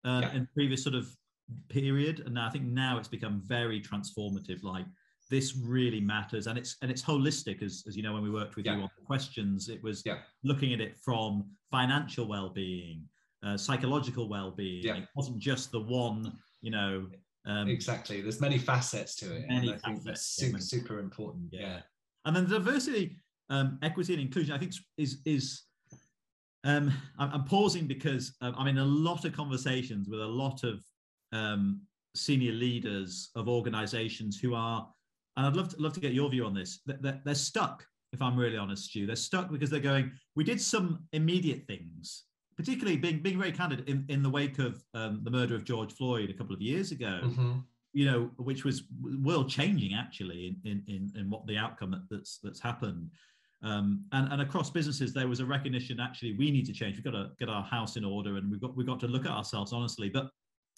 uh, 0.06 0.22
yeah. 0.24 0.34
in 0.34 0.48
previous 0.54 0.84
sort 0.84 0.96
of 0.96 1.08
period 1.70 2.22
and 2.26 2.38
i 2.40 2.50
think 2.50 2.64
now 2.64 2.98
it's 2.98 3.08
become 3.08 3.42
very 3.46 3.82
transformative 3.82 4.64
like 4.64 4.86
this 5.30 5.56
really 5.58 6.00
matters 6.00 6.48
and 6.48 6.58
it's 6.58 6.78
and 6.82 6.90
it's 6.90 7.02
holistic 7.02 7.62
as, 7.62 7.84
as 7.88 7.96
you 7.96 8.04
know 8.04 8.14
when 8.14 8.24
we 8.24 8.30
worked 8.30 8.56
with 8.56 8.66
yeah. 8.66 8.76
you 8.76 8.82
on 8.82 8.90
the 8.98 9.06
questions 9.06 9.70
it 9.70 9.82
was 9.84 10.04
yeah. 10.06 10.18
looking 10.44 10.74
at 10.74 10.82
it 10.82 10.98
from 10.98 11.46
financial 11.72 12.28
well-being 12.28 13.04
uh, 13.46 13.56
psychological 13.56 14.28
well-being 14.28 14.84
yeah. 14.84 14.96
it 14.96 15.08
wasn't 15.16 15.38
just 15.38 15.72
the 15.72 15.80
one 15.80 16.34
you 16.62 16.72
know 16.72 17.08
um, 17.46 17.70
exactly 17.70 18.22
there's 18.22 18.42
many 18.42 18.58
facets 18.58 19.16
to 19.16 19.34
it 19.34 19.48
many 19.48 19.70
and 19.70 19.82
i 19.84 19.88
think 19.88 20.04
that's 20.04 20.26
super 20.26 20.60
super 20.60 21.00
important 21.00 21.46
yeah. 21.52 21.62
yeah 21.62 21.80
and 22.26 22.36
then 22.36 22.48
diversity 22.48 23.18
um, 23.50 23.80
equity 23.82 24.14
and 24.14 24.22
inclusion 24.22 24.54
i 24.54 24.58
think 24.58 24.74
is 24.98 25.20
is 25.26 25.64
um, 26.64 26.92
I'm, 27.18 27.46
pausing 27.46 27.88
because 27.88 28.34
um, 28.42 28.54
I'm 28.58 28.68
in 28.68 28.78
a 28.78 28.86
lot 28.86 29.26
of 29.26 29.34
conversations 29.34 30.10
with 30.10 30.20
a 30.20 30.28
lot 30.28 30.64
of 30.64 30.84
um, 31.32 31.82
senior 32.16 32.52
leaders 32.52 33.30
of 33.36 33.48
organizations 33.48 34.40
who 34.40 34.54
are, 34.56 34.88
and 35.38 35.46
I'd 35.46 35.56
love 35.56 35.70
to, 35.70 35.82
love 35.82 35.94
to 35.94 36.00
get 36.00 36.14
your 36.14 36.30
view 36.30 36.46
on 36.46 36.54
this, 36.54 36.82
they're, 36.86 37.22
they're 37.24 37.36
stuck, 37.36 37.86
if 38.12 38.22
I'm 38.22 38.36
really 38.36 38.58
honest, 38.58 38.86
Stu. 38.86 39.06
They're 39.06 39.16
stuck 39.16 39.52
because 39.52 39.70
they're 39.70 39.80
going, 39.80 40.12
we 40.36 40.44
did 40.44 40.60
some 40.60 41.06
immediate 41.14 41.66
things, 41.66 42.26
particularly 42.58 42.98
being, 42.98 43.22
being 43.22 43.40
very 43.40 43.54
candid 43.54 43.88
in, 43.88 44.06
in 44.10 44.22
the 44.22 44.30
wake 44.30 44.60
of 44.60 44.84
um, 44.94 45.22
the 45.24 45.32
murder 45.32 45.56
of 45.56 45.64
George 45.64 45.94
Floyd 45.94 46.30
a 46.30 46.34
couple 46.34 46.56
of 46.56 46.62
years 46.62 46.92
ago. 46.92 47.22
Mm-hmm. 47.24 47.60
You 47.92 48.06
know, 48.06 48.30
which 48.38 48.64
was 48.64 48.84
world 49.02 49.50
changing 49.50 49.96
actually 49.96 50.56
in, 50.64 50.84
in, 50.88 51.12
in 51.16 51.28
what 51.28 51.48
the 51.48 51.58
outcome 51.58 52.06
that's 52.12 52.38
that's 52.44 52.60
happened. 52.60 53.10
Um, 53.62 54.06
and, 54.14 54.32
and 54.32 54.42
across 54.42 54.70
businesses, 54.70 55.14
there 55.14 55.28
was 55.28 55.42
a 55.42 55.46
recognition 55.46 56.00
actually 56.00 56.34
we 56.34 56.50
need 56.50 56.66
to 56.66 56.74
change. 56.74 56.96
We've 56.96 57.04
got 57.04 57.12
to 57.12 57.32
get 57.40 57.50
our 57.50 57.64
house 57.64 57.98
in 57.98 58.06
order, 58.06 58.38
and 58.38 58.50
we've 58.50 58.62
got 58.62 58.76
we've 58.76 58.88
got 58.88 59.00
to 59.02 59.08
look 59.08 59.26
at 59.26 59.32
ourselves 59.32 59.74
honestly. 59.74 60.10
But 60.10 60.30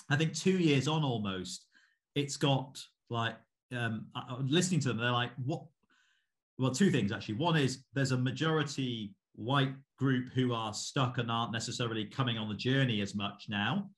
I 0.10 0.16
think 0.16 0.34
two 0.34 0.58
years 0.58 0.88
on 0.88 1.04
almost, 1.04 1.68
it's 2.16 2.38
got 2.38 2.82
like 3.10 3.36
um, 3.76 4.08
listening 4.42 4.80
to 4.82 4.88
them. 4.90 4.98
They're 4.98 5.12
like, 5.12 5.32
what? 5.46 5.64
Well, 6.58 6.72
two 6.72 6.92
things 6.92 7.12
actually. 7.12 7.36
One 7.36 7.56
is 7.56 7.84
there's 7.94 8.12
a 8.12 8.18
majority 8.18 9.14
white 9.36 9.74
group 9.98 10.32
who 10.34 10.54
are 10.54 10.74
stuck 10.74 11.18
and 11.18 11.32
aren't 11.32 11.52
necessarily 11.52 12.06
coming 12.06 12.38
on 12.38 12.50
the 12.50 12.56
journey 12.56 13.02
as 13.02 13.16
much 13.16 13.46
now. 13.48 13.90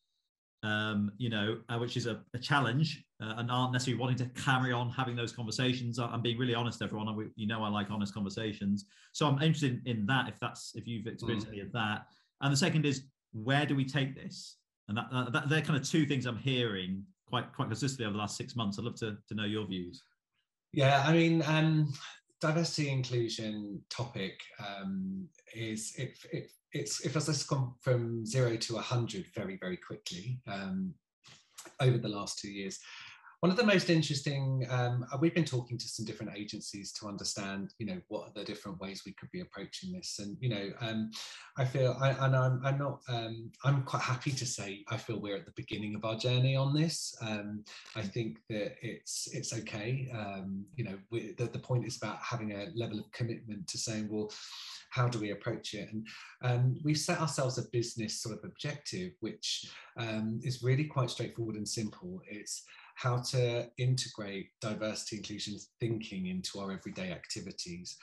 Um, 0.64 1.12
you 1.18 1.30
know, 1.30 1.58
uh, 1.68 1.78
which 1.78 1.98
is 1.98 2.08
a, 2.08 2.22
a 2.34 2.40
challenge 2.40 3.04
uh, 3.22 3.34
and 3.36 3.52
aren't 3.52 3.74
necessarily 3.74 4.00
wanting 4.00 4.16
to 4.20 4.42
carry 4.42 4.72
on 4.72 4.90
having 4.90 5.14
those 5.14 5.34
conversations. 5.34 6.00
I'm 6.00 6.22
being 6.22 6.38
really 6.38 6.56
honest, 6.56 6.82
everyone. 6.82 7.32
You 7.36 7.48
know, 7.48 7.62
I 7.66 7.68
like 7.68 7.92
honest 7.92 8.14
conversations. 8.14 8.86
So 9.12 9.28
I'm 9.28 9.42
interested 9.42 9.82
in, 9.86 10.06
that 10.06 10.30
if 10.30 10.40
that's 10.40 10.72
if 10.76 10.88
you've 10.88 11.06
experienced 11.06 11.48
mm. 11.48 11.52
any 11.52 11.60
of 11.60 11.74
that. 11.74 12.06
And 12.40 12.54
the 12.54 12.56
second 12.56 12.86
is 12.86 13.04
where 13.34 13.66
do 13.66 13.76
we 13.76 13.84
take 13.84 14.16
this? 14.16 14.56
And 14.88 14.98
that, 14.98 15.08
uh, 15.12 15.30
that, 15.32 15.50
they're 15.50 15.62
kind 15.62 15.78
of 15.78 15.86
two 15.86 16.06
things 16.06 16.26
I'm 16.26 16.38
hearing 16.38 17.04
quite 17.28 17.54
quite 17.54 17.68
consistently 17.68 18.06
over 18.06 18.14
the 18.14 18.20
last 18.20 18.38
six 18.38 18.56
months. 18.56 18.80
I'd 18.80 18.86
love 18.86 18.96
to, 19.00 19.18
to 19.28 19.36
know 19.36 19.46
your 19.46 19.66
views. 19.66 20.02
Yeah, 20.72 21.04
I 21.06 21.12
mean, 21.12 21.44
um, 21.46 21.92
diversity 22.44 22.90
inclusion 22.90 23.82
topic 23.90 24.42
um, 24.60 25.26
is 25.56 25.94
it, 25.98 26.20
it, 26.34 26.52
it's 26.74 27.06
if 27.06 27.16
it's 27.16 27.44
gone 27.44 27.74
from 27.80 28.26
zero 28.26 28.58
to 28.58 28.74
100 28.74 29.28
very, 29.34 29.56
very 29.56 29.78
quickly 29.78 30.42
um, 30.46 30.94
over 31.80 31.98
the 31.98 32.10
last 32.10 32.40
two 32.40 32.52
years. 32.52 32.80
One 33.44 33.52
of 33.52 33.58
the 33.58 33.66
most 33.66 33.90
interesting, 33.90 34.66
um, 34.70 35.06
uh, 35.12 35.18
we've 35.20 35.36
been 35.36 35.44
talking 35.44 35.78
to 35.78 35.86
some 35.86 36.06
different 36.06 36.32
agencies 36.34 36.94
to 36.94 37.10
understand, 37.10 37.74
you 37.78 37.86
know, 37.86 38.00
what 38.08 38.30
are 38.30 38.32
the 38.34 38.46
different 38.46 38.80
ways 38.80 39.02
we 39.06 39.12
could 39.12 39.30
be 39.32 39.42
approaching 39.42 39.92
this. 39.92 40.20
And, 40.20 40.38
you 40.40 40.48
know, 40.48 40.70
um, 40.80 41.12
I 41.58 41.66
feel, 41.66 41.98
I, 42.00 42.12
and 42.12 42.38
I'm, 42.38 42.62
I'm 42.64 42.78
not, 42.78 43.02
um, 43.10 43.52
I'm 43.66 43.84
quite 43.84 44.02
happy 44.02 44.32
to 44.32 44.46
say, 44.46 44.86
I 44.88 44.96
feel 44.96 45.20
we're 45.20 45.36
at 45.36 45.46
the 45.46 45.52
beginning 45.58 45.94
of 45.94 46.06
our 46.06 46.16
journey 46.16 46.56
on 46.56 46.74
this. 46.74 47.14
Um, 47.20 47.66
I 47.98 48.04
think 48.04 48.38
that 48.50 48.76
it's, 48.82 49.28
it's 49.34 49.52
okay. 49.52 50.10
Um, 50.18 50.64
you 50.78 50.86
know, 50.86 50.98
we, 51.12 51.34
the, 51.34 51.48
the 51.48 51.60
point 51.60 51.86
is 51.86 51.98
about 51.98 52.20
having 52.22 52.54
a 52.54 52.70
level 52.76 52.98
of 52.98 53.12
commitment 53.12 53.68
to 53.68 53.78
saying, 53.78 54.08
well, 54.10 54.32
how 54.92 55.10
do 55.10 55.20
we 55.20 55.32
approach 55.32 55.74
it? 55.74 55.90
And 55.92 56.08
um, 56.44 56.78
we've 56.86 56.98
set 56.98 57.20
ourselves 57.20 57.58
a 57.58 57.64
business 57.74 58.22
sort 58.22 58.38
of 58.38 58.46
objective, 58.46 59.12
which 59.20 59.70
um, 59.98 60.40
is 60.44 60.64
really 60.64 60.86
quite 60.86 61.10
straightforward 61.10 61.58
and 61.58 61.68
simple. 61.68 62.22
It's 62.30 62.64
how 63.04 63.18
to 63.18 63.70
integrate 63.78 64.48
diversity 64.62 65.18
inclusion 65.18 65.58
thinking 65.82 66.28
into 66.28 66.58
our 66.60 66.72
everyday 66.72 67.12
activities 67.12 67.98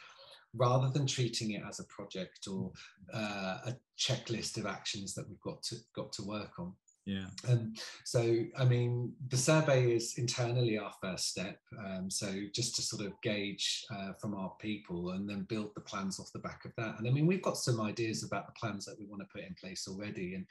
rather 0.54 0.90
than 0.90 1.06
treating 1.06 1.52
it 1.52 1.62
as 1.66 1.80
a 1.80 1.84
project 1.84 2.46
or 2.46 2.70
uh, 3.14 3.58
a 3.66 3.76
checklist 3.98 4.58
of 4.58 4.66
actions 4.66 5.14
that 5.14 5.26
we've 5.26 5.40
got 5.40 5.62
to 5.62 5.76
got 5.96 6.12
to 6.12 6.22
work 6.22 6.58
on 6.58 6.74
yeah. 7.10 7.26
Um, 7.48 7.74
so, 8.04 8.44
I 8.56 8.64
mean, 8.64 9.12
the 9.30 9.36
survey 9.36 9.92
is 9.92 10.14
internally 10.16 10.78
our 10.78 10.92
first 11.02 11.26
step. 11.26 11.58
Um, 11.76 12.08
so, 12.08 12.32
just 12.54 12.76
to 12.76 12.82
sort 12.82 13.04
of 13.04 13.20
gauge 13.20 13.84
uh, 13.90 14.12
from 14.20 14.32
our 14.36 14.52
people 14.60 15.10
and 15.10 15.28
then 15.28 15.42
build 15.48 15.72
the 15.74 15.80
plans 15.80 16.20
off 16.20 16.30
the 16.32 16.38
back 16.38 16.64
of 16.64 16.70
that. 16.76 17.00
And 17.00 17.08
I 17.08 17.10
mean, 17.10 17.26
we've 17.26 17.42
got 17.42 17.56
some 17.56 17.80
ideas 17.80 18.22
about 18.22 18.46
the 18.46 18.52
plans 18.52 18.84
that 18.84 18.94
we 18.96 19.06
want 19.06 19.22
to 19.22 19.28
put 19.32 19.44
in 19.44 19.54
place 19.54 19.88
already. 19.88 20.34
And, 20.34 20.46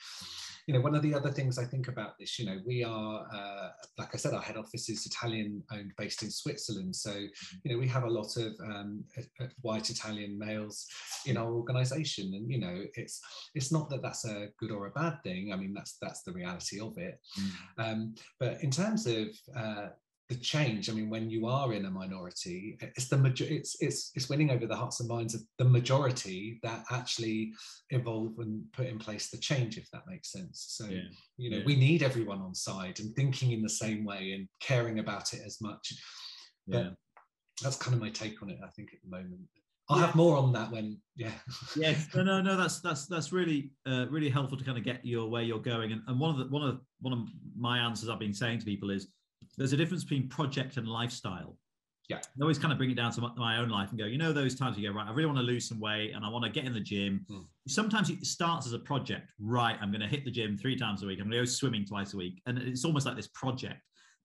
you 0.67 0.73
know, 0.73 0.81
one 0.81 0.95
of 0.95 1.01
the 1.01 1.13
other 1.13 1.31
things 1.31 1.57
I 1.57 1.63
think 1.63 1.87
about 1.87 2.19
this, 2.19 2.37
you 2.37 2.45
know, 2.45 2.59
we 2.65 2.83
are, 2.83 3.25
uh, 3.33 3.69
like 3.97 4.13
I 4.13 4.17
said, 4.17 4.33
our 4.33 4.41
head 4.41 4.57
office 4.57 4.89
is 4.89 5.05
Italian 5.05 5.63
owned, 5.71 5.93
based 5.97 6.23
in 6.23 6.29
Switzerland. 6.29 6.93
So, 6.93 7.13
you 7.63 7.71
know, 7.71 7.79
we 7.79 7.87
have 7.87 8.03
a 8.03 8.09
lot 8.09 8.35
of 8.35 8.51
um, 8.65 9.05
white 9.61 9.89
Italian 9.89 10.37
males 10.37 10.87
in 11.25 11.37
our 11.37 11.53
organization. 11.53 12.33
And, 12.33 12.51
you 12.51 12.59
know, 12.59 12.83
it's, 12.95 13.21
it's 13.55 13.71
not 13.71 13.89
that 13.91 14.01
that's 14.01 14.25
a 14.25 14.49
good 14.59 14.71
or 14.71 14.87
a 14.87 14.91
bad 14.91 15.23
thing. 15.23 15.53
I 15.53 15.55
mean, 15.55 15.73
that's, 15.73 15.95
that's 16.01 16.21
the 16.23 16.33
reality 16.33 16.48
of 16.57 16.97
it. 16.97 17.19
Mm. 17.39 17.51
Um, 17.77 18.15
but 18.39 18.63
in 18.63 18.71
terms 18.71 19.07
of 19.07 19.27
uh, 19.55 19.87
the 20.29 20.35
change. 20.35 20.89
I 20.89 20.93
mean, 20.93 21.09
when 21.09 21.29
you 21.29 21.47
are 21.47 21.73
in 21.73 21.85
a 21.85 21.91
minority, 21.91 22.77
it's 22.81 23.07
the 23.07 23.17
major, 23.17 23.45
it's 23.45 23.75
it's 23.81 24.11
it's 24.13 24.29
winning 24.29 24.51
over 24.51 24.67
the 24.67 24.75
hearts 24.75 24.99
and 24.99 25.09
minds 25.09 25.33
of 25.33 25.41
the 25.57 25.65
majority 25.65 26.59
that 26.61 26.85
actually 26.91 27.51
evolve 27.89 28.37
and 28.37 28.63
put 28.71 28.85
in 28.85 28.99
place 28.99 29.31
the 29.31 29.39
change, 29.39 29.77
if 29.77 29.89
that 29.91 30.03
makes 30.07 30.31
sense. 30.31 30.65
So 30.69 30.85
yeah. 30.85 31.01
you 31.37 31.49
know, 31.49 31.57
yeah. 31.57 31.63
we 31.65 31.75
need 31.75 32.03
everyone 32.03 32.41
on 32.41 32.53
side 32.53 32.99
and 32.99 33.15
thinking 33.15 33.51
in 33.51 33.63
the 33.63 33.69
same 33.69 34.05
way 34.05 34.33
and 34.33 34.47
caring 34.61 34.99
about 34.99 35.33
it 35.33 35.41
as 35.43 35.59
much. 35.61 35.93
But 36.67 36.83
yeah. 36.83 36.89
that's 37.63 37.77
kind 37.77 37.95
of 37.95 38.01
my 38.01 38.11
take 38.11 38.41
on 38.43 38.51
it. 38.51 38.59
I 38.63 38.69
think 38.69 38.89
at 38.93 38.99
the 39.03 39.09
moment. 39.09 39.41
I'll 39.89 39.99
have 39.99 40.15
more 40.15 40.37
on 40.37 40.53
that 40.53 40.71
when, 40.71 40.99
yeah. 41.15 41.31
yes, 41.75 42.07
no, 42.15 42.23
no, 42.23 42.41
no. 42.41 42.55
That's 42.55 42.79
that's 42.79 43.07
that's 43.07 43.31
really 43.31 43.71
uh, 43.87 44.05
really 44.09 44.29
helpful 44.29 44.57
to 44.57 44.63
kind 44.63 44.77
of 44.77 44.83
get 44.83 45.03
you 45.03 45.25
where 45.25 45.41
you're 45.41 45.59
going. 45.59 45.91
And, 45.91 46.01
and 46.07 46.19
one 46.19 46.29
of 46.29 46.37
the 46.37 46.45
one 46.45 46.67
of 46.67 46.79
one 47.01 47.13
of 47.13 47.27
my 47.57 47.79
answers 47.79 48.07
I've 48.09 48.19
been 48.19 48.33
saying 48.33 48.59
to 48.59 48.65
people 48.65 48.91
is 48.91 49.07
there's 49.57 49.73
a 49.73 49.77
difference 49.77 50.03
between 50.03 50.29
project 50.29 50.77
and 50.77 50.87
lifestyle. 50.87 51.57
Yeah. 52.09 52.17
I 52.17 52.41
always 52.41 52.57
kind 52.57 52.71
of 52.71 52.79
bring 52.79 52.89
it 52.89 52.95
down 52.95 53.11
to 53.11 53.21
my, 53.21 53.29
my, 53.35 53.57
own 53.57 53.69
life 53.69 53.89
and 53.91 53.99
go, 53.99 54.05
you 54.05 54.17
know, 54.17 54.33
those 54.33 54.55
times 54.55 54.75
you 54.79 54.89
go, 54.89 54.95
right, 54.95 55.07
I 55.07 55.11
really 55.11 55.27
want 55.27 55.37
to 55.37 55.43
lose 55.43 55.69
some 55.69 55.79
weight 55.79 56.13
and 56.15 56.25
I 56.25 56.29
want 56.29 56.43
to 56.43 56.49
get 56.49 56.65
in 56.65 56.73
the 56.73 56.79
gym. 56.79 57.23
Mm. 57.29 57.45
Sometimes 57.67 58.09
it 58.09 58.25
starts 58.25 58.65
as 58.65 58.73
a 58.73 58.79
project, 58.79 59.31
right? 59.39 59.77
I'm 59.79 59.91
going 59.91 60.01
to 60.01 60.07
hit 60.07 60.25
the 60.25 60.31
gym 60.31 60.57
three 60.57 60.75
times 60.75 61.03
a 61.03 61.05
week. 61.05 61.19
I'm 61.19 61.25
going 61.29 61.33
to 61.33 61.41
go 61.41 61.45
swimming 61.45 61.85
twice 61.85 62.15
a 62.15 62.17
week. 62.17 62.41
And 62.47 62.57
it's 62.57 62.83
almost 62.83 63.05
like 63.05 63.15
this 63.15 63.27
project. 63.27 63.79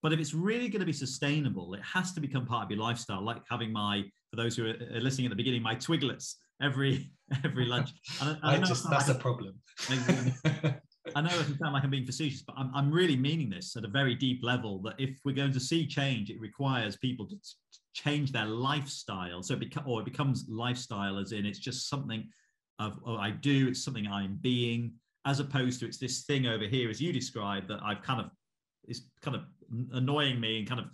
But 0.04 0.12
if 0.12 0.20
it's 0.20 0.34
really 0.34 0.68
going 0.68 0.80
to 0.80 0.86
be 0.86 0.92
sustainable, 0.92 1.72
it 1.72 1.80
has 1.80 2.12
to 2.12 2.20
become 2.20 2.44
part 2.44 2.66
of 2.66 2.70
your 2.70 2.78
lifestyle, 2.78 3.24
like 3.24 3.38
having 3.48 3.72
my, 3.72 4.02
for 4.30 4.36
those 4.36 4.54
who 4.54 4.66
are 4.66 5.00
listening 5.00 5.26
at 5.26 5.30
the 5.30 5.36
beginning, 5.36 5.62
my 5.62 5.74
Twiglets 5.74 6.34
every 6.62 7.10
every 7.44 7.64
lunch. 7.64 7.88
And 8.20 8.38
I, 8.42 8.56
I, 8.56 8.58
just, 8.58 8.88
that's 8.90 9.08
like 9.08 9.16
a 9.16 9.18
problem. 9.18 9.54
I 9.88 11.22
know 11.22 11.30
it 11.30 11.46
can 11.46 11.58
sound 11.58 11.72
like 11.72 11.84
I'm 11.84 11.90
being 11.90 12.04
facetious, 12.04 12.42
but 12.42 12.54
I'm, 12.58 12.70
I'm 12.74 12.92
really 12.92 13.16
meaning 13.16 13.48
this 13.48 13.76
at 13.76 13.84
a 13.84 13.88
very 13.88 14.14
deep 14.14 14.44
level 14.44 14.82
that 14.82 14.94
if 14.98 15.18
we're 15.24 15.34
going 15.34 15.52
to 15.52 15.60
see 15.60 15.86
change, 15.86 16.28
it 16.28 16.38
requires 16.38 16.98
people 16.98 17.26
to 17.28 17.36
change 17.94 18.30
their 18.30 18.44
lifestyle. 18.44 19.42
So 19.42 19.54
it 19.54 19.60
becomes, 19.60 19.86
or 19.88 20.02
it 20.02 20.04
becomes 20.04 20.44
lifestyle 20.50 21.18
as 21.18 21.32
in 21.32 21.46
it's 21.46 21.58
just 21.58 21.88
something 21.88 22.28
of 22.78 23.00
oh, 23.06 23.16
I 23.16 23.30
do, 23.30 23.68
it's 23.68 23.82
something 23.82 24.06
I'm 24.06 24.38
being, 24.42 24.92
as 25.24 25.40
opposed 25.40 25.80
to 25.80 25.86
it's 25.86 25.96
this 25.96 26.24
thing 26.24 26.46
over 26.46 26.64
here, 26.64 26.90
as 26.90 27.00
you 27.00 27.10
described, 27.10 27.68
that 27.68 27.80
I've 27.82 28.02
kind 28.02 28.20
of 28.20 28.30
is 28.88 29.06
kind 29.22 29.36
of 29.36 29.42
annoying 29.92 30.40
me 30.40 30.58
and 30.58 30.68
kind 30.68 30.80
of 30.80 30.86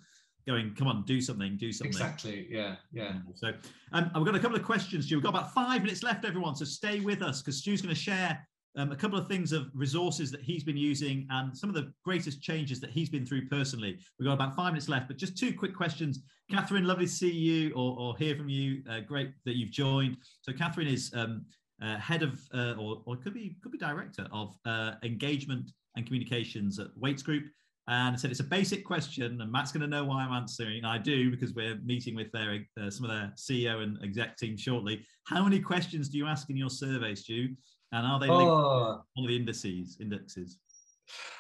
going, 0.47 0.75
come 0.75 0.89
on, 0.89 1.05
do 1.05 1.21
something, 1.21 1.57
do 1.57 1.73
something. 1.73 1.91
Exactly. 1.91 2.47
Yeah. 2.51 2.77
Yeah. 2.93 3.14
So 3.35 3.53
um, 3.93 4.11
I've 4.14 4.25
got 4.25 4.35
a 4.35 4.39
couple 4.39 4.57
of 4.57 4.64
questions, 4.64 5.07
Stu. 5.07 5.16
We've 5.16 5.25
got 5.25 5.31
about 5.31 5.55
five 5.55 5.83
minutes 5.83 6.03
left, 6.03 6.25
everyone. 6.25 6.57
So 6.57 6.64
stay 6.64 7.01
with 7.01 7.23
us 7.23 7.43
because 7.43 7.59
Stu's 7.59 7.83
going 7.83 7.95
to 7.95 8.01
share 8.01 8.47
um, 8.77 8.93
a 8.93 8.97
couple 8.97 9.18
of 9.18 9.27
things 9.29 9.53
of 9.53 9.66
resources 9.75 10.31
that 10.31 10.43
he's 10.43 10.64
been 10.64 10.77
using 10.77 11.27
and 11.31 11.57
some 11.57 11.68
of 11.68 11.75
the 11.75 11.93
greatest 12.05 12.41
changes 12.41 12.81
that 12.81 12.91
he's 12.91 13.11
been 13.11 13.27
through 13.27 13.49
personally. 13.49 13.99
We've 14.18 14.27
got 14.27 14.35
about 14.35 14.57
five 14.57 14.73
minutes 14.73 14.89
left, 14.89 15.09
but 15.09 15.16
just 15.16 15.37
two 15.37 15.53
quick 15.53 15.75
questions. 15.75 16.21
Catherine, 16.51 16.85
lovely 16.85 17.07
to 17.07 17.11
see 17.11 17.31
you 17.31 17.73
or, 17.75 17.97
or 17.99 18.16
hear 18.16 18.37
from 18.37 18.49
you. 18.49 18.83
Uh, 18.89 19.01
great 19.01 19.33
that 19.45 19.57
you've 19.57 19.71
joined. 19.71 20.16
So 20.43 20.53
Catherine 20.53 20.89
is 20.89 21.12
um, 21.14 21.45
uh, 21.83 21.99
head 21.99 22.23
of, 22.23 22.41
uh, 22.55 22.75
or, 22.79 23.03
or 23.07 23.16
could 23.16 23.35
be 23.35 23.57
could 23.62 23.73
be 23.73 23.79
director 23.79 24.27
of 24.33 24.57
uh, 24.64 24.93
engagement 25.03 25.71
and 25.97 26.07
communications 26.07 26.79
at 26.79 26.89
Weights 26.97 27.23
Group. 27.23 27.45
And 27.91 28.14
I 28.14 28.16
said 28.16 28.30
it's 28.30 28.38
a 28.38 28.45
basic 28.45 28.84
question, 28.84 29.41
and 29.41 29.51
Matt's 29.51 29.72
going 29.72 29.80
to 29.80 29.88
know 29.88 30.05
why 30.05 30.22
I'm 30.22 30.32
answering. 30.32 30.84
I 30.84 30.97
do 30.97 31.28
because 31.28 31.55
we're 31.55 31.74
meeting 31.84 32.14
with 32.14 32.30
their 32.30 32.64
uh, 32.80 32.88
some 32.88 33.05
of 33.05 33.11
their 33.11 33.32
CEO 33.36 33.82
and 33.82 33.99
exec 34.05 34.36
team 34.36 34.57
shortly. 34.57 35.05
How 35.24 35.43
many 35.43 35.59
questions 35.59 36.09
do 36.09 36.16
you 36.16 36.26
ask 36.28 36.49
in 36.51 36.57
your 36.57 36.70
survey, 36.70 37.16
Stu? 37.16 37.49
And 37.91 38.07
are 38.07 38.20
they 38.20 38.28
linked 38.28 38.45
oh. 38.45 39.03
to 39.18 39.26
the 39.26 39.34
indices? 39.34 39.99
Indexes. 40.01 40.59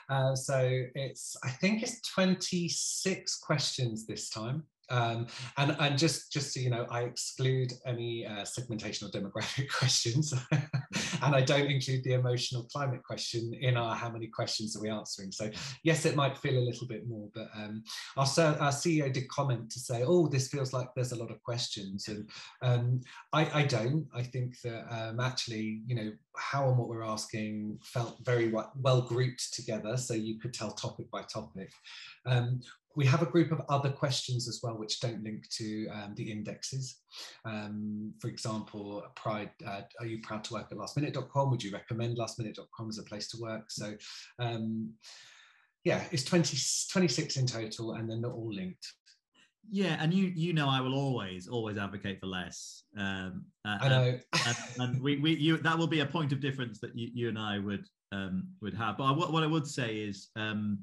Uh, 0.08 0.34
so 0.34 0.58
it's 0.96 1.36
I 1.44 1.50
think 1.50 1.84
it's 1.84 2.00
26 2.00 3.38
questions 3.38 4.08
this 4.08 4.28
time. 4.28 4.64
Um, 4.90 5.28
and 5.56 5.76
and 5.78 5.96
just 5.96 6.32
just 6.32 6.52
so 6.52 6.60
you 6.60 6.70
know, 6.70 6.86
I 6.90 7.02
exclude 7.02 7.72
any 7.86 8.26
uh, 8.26 8.44
segmentation 8.44 9.06
or 9.06 9.10
demographic 9.10 9.70
questions, 9.78 10.34
and 10.52 11.34
I 11.34 11.40
don't 11.40 11.70
include 11.70 12.04
the 12.04 12.14
emotional 12.14 12.66
climate 12.72 13.02
question 13.04 13.52
in 13.60 13.76
our 13.76 13.94
how 13.94 14.10
many 14.10 14.26
questions 14.26 14.76
are 14.76 14.82
we 14.82 14.90
answering. 14.90 15.30
So 15.30 15.50
yes, 15.84 16.04
it 16.06 16.16
might 16.16 16.36
feel 16.36 16.58
a 16.58 16.66
little 16.68 16.88
bit 16.88 17.08
more, 17.08 17.28
but 17.34 17.48
um, 17.54 17.84
our 18.16 18.26
our 18.26 18.72
CEO 18.72 19.12
did 19.12 19.28
comment 19.28 19.70
to 19.70 19.78
say, 19.78 20.02
oh, 20.04 20.26
this 20.26 20.48
feels 20.48 20.72
like 20.72 20.88
there's 20.94 21.12
a 21.12 21.18
lot 21.18 21.30
of 21.30 21.42
questions, 21.42 22.08
and 22.08 22.28
um, 22.62 23.00
I 23.32 23.60
I 23.60 23.62
don't. 23.62 24.06
I 24.14 24.22
think 24.22 24.60
that 24.62 24.86
um, 24.90 25.20
actually, 25.20 25.82
you 25.86 25.94
know, 25.94 26.12
how 26.36 26.68
and 26.68 26.76
what 26.76 26.88
we're 26.88 27.04
asking 27.04 27.78
felt 27.82 28.18
very 28.24 28.50
well 28.50 29.02
grouped 29.02 29.54
together, 29.54 29.96
so 29.96 30.14
you 30.14 30.40
could 30.40 30.52
tell 30.52 30.72
topic 30.72 31.10
by 31.10 31.22
topic. 31.22 31.70
We 32.96 33.06
have 33.06 33.22
a 33.22 33.26
group 33.26 33.52
of 33.52 33.62
other 33.68 33.90
questions 33.90 34.48
as 34.48 34.60
well 34.62 34.76
which 34.76 35.00
don't 35.00 35.22
link 35.22 35.48
to 35.58 35.88
um, 35.88 36.14
the 36.16 36.30
indexes. 36.30 36.96
Um, 37.44 38.12
for 38.20 38.28
example, 38.28 39.02
pride, 39.14 39.50
uh, 39.66 39.82
are 40.00 40.06
you 40.06 40.20
proud 40.22 40.44
to 40.44 40.54
work 40.54 40.68
at 40.70 40.78
lastminute.com? 40.78 41.50
Would 41.50 41.62
you 41.62 41.72
recommend 41.72 42.18
lastminute.com 42.18 42.88
as 42.88 42.98
a 42.98 43.04
place 43.04 43.28
to 43.28 43.40
work? 43.40 43.70
So 43.70 43.94
um, 44.38 44.92
yeah, 45.84 46.02
it's 46.10 46.24
20, 46.24 46.58
26 46.90 47.36
in 47.36 47.46
total 47.46 47.92
and 47.92 48.10
then 48.10 48.20
they're 48.20 48.30
not 48.30 48.36
all 48.36 48.52
linked. 48.52 48.86
Yeah, 49.72 49.96
and 50.00 50.12
you 50.12 50.32
you 50.34 50.52
know 50.52 50.68
I 50.68 50.80
will 50.80 50.94
always 50.94 51.46
always 51.46 51.76
advocate 51.76 52.18
for 52.18 52.26
less. 52.26 52.84
Um, 52.98 53.44
I 53.64 53.88
know, 53.88 54.18
and, 54.46 54.56
and, 54.78 55.02
we, 55.02 55.18
we 55.18 55.36
you 55.36 55.58
that 55.58 55.78
will 55.78 55.86
be 55.86 56.00
a 56.00 56.06
point 56.06 56.32
of 56.32 56.40
difference 56.40 56.80
that 56.80 56.96
you, 56.96 57.10
you 57.12 57.28
and 57.28 57.38
I 57.38 57.58
would 57.58 57.86
um, 58.10 58.48
would 58.60 58.74
have. 58.74 58.96
But 58.98 59.04
I, 59.04 59.12
what 59.12 59.32
what 59.32 59.44
I 59.44 59.46
would 59.46 59.66
say 59.66 59.96
is 59.96 60.28
um, 60.34 60.78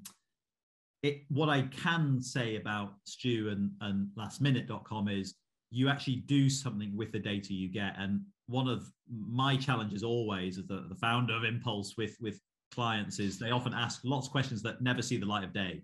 it, 1.07 1.23
what 1.29 1.49
I 1.49 1.63
can 1.63 2.21
say 2.21 2.57
about 2.57 2.93
Stu 3.05 3.49
and, 3.49 3.71
and 3.81 4.09
lastminute.com 4.17 5.07
is 5.07 5.35
you 5.69 5.89
actually 5.89 6.17
do 6.17 6.49
something 6.49 6.95
with 6.95 7.11
the 7.11 7.19
data 7.19 7.53
you 7.53 7.69
get. 7.69 7.95
And 7.97 8.21
one 8.47 8.67
of 8.67 8.91
my 9.09 9.57
challenges 9.57 10.03
always 10.03 10.57
as 10.57 10.67
the, 10.67 10.85
the 10.89 10.95
founder 10.95 11.35
of 11.35 11.43
Inpulse 11.43 11.97
with, 11.97 12.15
with 12.21 12.39
clients 12.73 13.19
is 13.19 13.39
they 13.39 13.51
often 13.51 13.73
ask 13.73 14.01
lots 14.03 14.27
of 14.27 14.31
questions 14.31 14.61
that 14.63 14.81
never 14.81 15.01
see 15.01 15.17
the 15.17 15.25
light 15.25 15.43
of 15.43 15.53
day. 15.53 15.81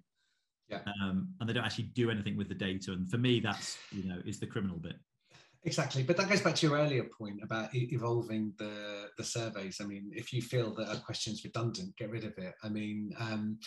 Yeah. 0.69 0.79
Um, 1.01 1.29
and 1.39 1.49
they 1.49 1.53
don't 1.53 1.65
actually 1.65 1.91
do 1.95 2.09
anything 2.09 2.37
with 2.37 2.49
the 2.49 2.55
data. 2.55 2.93
And 2.93 3.09
for 3.09 3.17
me, 3.17 3.39
that's, 3.39 3.77
you 3.91 4.07
know, 4.07 4.19
is 4.25 4.39
the 4.39 4.47
criminal 4.47 4.77
bit. 4.77 4.95
Exactly, 5.65 6.03
but 6.03 6.17
that 6.17 6.27
goes 6.27 6.41
back 6.41 6.55
to 6.55 6.67
your 6.67 6.77
earlier 6.77 7.05
point 7.17 7.39
about 7.41 7.73
evolving 7.73 8.51
the 8.59 9.07
the 9.17 9.23
surveys. 9.23 9.79
I 9.79 9.85
mean, 9.85 10.11
if 10.13 10.33
you 10.33 10.41
feel 10.41 10.75
that 10.75 10.91
a 10.91 10.99
question 10.99 11.31
is 11.31 11.45
redundant, 11.45 11.95
get 11.95 12.09
rid 12.09 12.25
of 12.25 12.37
it. 12.37 12.53
I 12.63 12.67
mean, 12.67 13.13
um, 13.17 13.59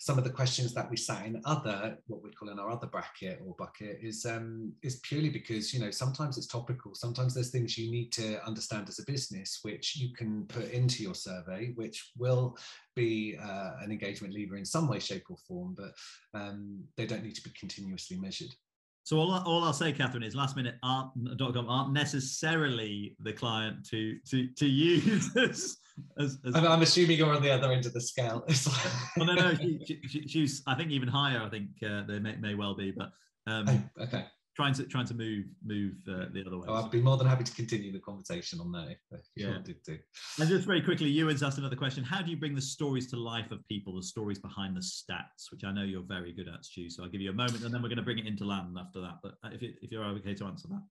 some 0.00 0.16
of 0.16 0.22
the 0.22 0.30
questions 0.30 0.72
that 0.72 0.88
we 0.88 0.96
sat 0.96 1.26
in 1.26 1.42
other 1.44 1.98
what 2.06 2.22
we 2.22 2.30
call 2.30 2.50
in 2.50 2.60
our 2.60 2.70
other 2.70 2.86
bracket 2.86 3.40
or 3.44 3.54
bucket 3.58 3.98
is 4.00 4.24
um, 4.24 4.72
is 4.82 5.00
purely 5.00 5.28
because 5.28 5.74
you 5.74 5.80
know 5.80 5.90
sometimes 5.90 6.38
it's 6.38 6.46
topical. 6.46 6.94
Sometimes 6.94 7.34
there's 7.34 7.50
things 7.50 7.76
you 7.76 7.90
need 7.90 8.12
to 8.12 8.44
understand 8.46 8.88
as 8.88 9.00
a 9.00 9.04
business 9.04 9.58
which 9.62 9.96
you 9.96 10.14
can 10.14 10.44
put 10.46 10.70
into 10.70 11.02
your 11.02 11.16
survey 11.16 11.72
which 11.74 12.12
will 12.16 12.56
be 12.94 13.36
uh, 13.42 13.72
an 13.80 13.90
engagement 13.90 14.32
lever 14.32 14.56
in 14.56 14.64
some 14.64 14.88
way 14.88 15.00
shape 15.00 15.24
or 15.30 15.36
form 15.48 15.76
but 15.76 15.92
um, 16.40 16.84
they 16.96 17.04
don't 17.06 17.24
need 17.24 17.34
to 17.34 17.42
be 17.42 17.50
continuously 17.58 18.16
measured. 18.16 18.54
So 19.02 19.16
all, 19.18 19.32
all 19.32 19.64
I'll 19.64 19.72
say, 19.72 19.90
Catherine, 19.92 20.22
is 20.22 20.34
lastminute.com 20.36 21.68
aren't 21.68 21.92
necessarily 21.92 23.16
the 23.20 23.32
client 23.32 23.84
to 23.88 24.18
to 24.30 24.48
to 24.48 24.66
use 24.66 25.34
as, 26.18 26.38
as, 26.46 26.54
I'm, 26.54 26.66
I'm, 26.66 26.82
assuming 26.82 27.18
you're 27.18 27.34
on 27.34 27.42
the 27.42 27.50
other 27.50 27.72
end 27.72 27.86
of 27.86 27.92
the 27.92 28.00
scale. 28.00 28.44
well, 29.16 29.26
no, 29.26 29.34
no, 29.34 29.54
she, 29.86 30.00
she, 30.08 30.28
she's 30.28 30.62
I 30.66 30.74
think 30.74 30.90
even 30.90 31.08
higher. 31.08 31.40
I 31.42 31.48
think 31.48 31.68
uh, 31.84 32.02
they 32.06 32.18
may, 32.18 32.36
may 32.36 32.54
well 32.54 32.74
be, 32.74 32.90
but 32.90 33.10
um, 33.46 33.88
oh, 33.98 34.04
okay 34.04 34.26
trying 34.58 34.74
to 34.74 34.82
trying 34.86 35.06
to 35.06 35.14
move 35.14 35.44
move 35.64 35.94
uh, 36.08 36.24
the 36.32 36.42
other 36.44 36.58
way. 36.58 36.66
Oh, 36.66 36.74
I'd 36.74 36.90
be 36.90 37.00
more 37.00 37.16
than 37.16 37.28
happy 37.28 37.44
to 37.44 37.52
continue 37.52 37.92
the 37.92 38.00
conversation 38.00 38.58
on 38.58 38.72
that 38.72 38.88
if, 38.90 39.20
you 39.36 39.46
yeah. 39.46 39.52
wanted 39.52 39.84
to. 39.84 39.98
And 40.40 40.48
just 40.48 40.66
very 40.66 40.82
quickly, 40.82 41.08
Ewan's 41.08 41.44
asked 41.44 41.58
another 41.58 41.76
question. 41.76 42.02
How 42.02 42.22
do 42.22 42.30
you 42.32 42.36
bring 42.36 42.56
the 42.56 42.60
stories 42.60 43.08
to 43.12 43.16
life 43.16 43.52
of 43.52 43.60
people, 43.68 43.94
the 43.94 44.02
stories 44.02 44.40
behind 44.40 44.76
the 44.76 44.80
stats, 44.80 45.52
which 45.52 45.62
I 45.62 45.70
know 45.70 45.84
you're 45.84 46.02
very 46.02 46.32
good 46.32 46.48
at, 46.48 46.64
Stu. 46.64 46.90
So 46.90 47.04
I'll 47.04 47.08
give 47.08 47.20
you 47.20 47.30
a 47.30 47.34
moment, 47.34 47.62
and 47.62 47.72
then 47.72 47.82
we're 47.82 47.88
going 47.88 47.98
to 47.98 48.02
bring 48.02 48.18
it 48.18 48.26
into 48.26 48.44
land 48.44 48.76
after 48.76 49.00
that. 49.00 49.18
But 49.22 49.34
uh, 49.44 49.50
if, 49.52 49.62
it, 49.62 49.76
if 49.80 49.92
you're 49.92 50.04
okay 50.04 50.34
to 50.34 50.44
answer 50.46 50.66
that. 50.68 50.82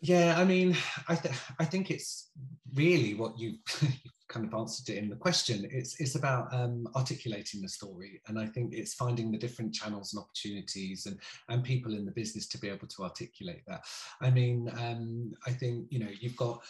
Yeah, 0.00 0.36
I 0.38 0.44
mean, 0.44 0.76
I, 1.08 1.16
th- 1.16 1.34
I 1.58 1.64
think 1.64 1.90
it's 1.90 2.30
really 2.74 3.14
what 3.14 3.38
you 3.38 3.54
kind 4.28 4.46
of 4.46 4.54
answered 4.54 4.94
in 4.94 5.08
the 5.08 5.16
question. 5.16 5.66
It's 5.72 6.00
it's 6.00 6.14
about 6.14 6.54
um, 6.54 6.86
articulating 6.94 7.62
the 7.62 7.68
story, 7.68 8.20
and 8.28 8.38
I 8.38 8.46
think 8.46 8.74
it's 8.74 8.94
finding 8.94 9.32
the 9.32 9.38
different 9.38 9.74
channels 9.74 10.12
and 10.12 10.22
opportunities 10.22 11.06
and 11.06 11.18
and 11.48 11.64
people 11.64 11.94
in 11.94 12.04
the 12.04 12.12
business 12.12 12.46
to 12.48 12.58
be 12.58 12.68
able 12.68 12.86
to 12.86 13.02
articulate 13.02 13.62
that. 13.66 13.84
I 14.20 14.30
mean, 14.30 14.70
um, 14.78 15.32
I 15.46 15.50
think 15.50 15.86
you 15.90 15.98
know 15.98 16.10
you've 16.20 16.36
got 16.36 16.62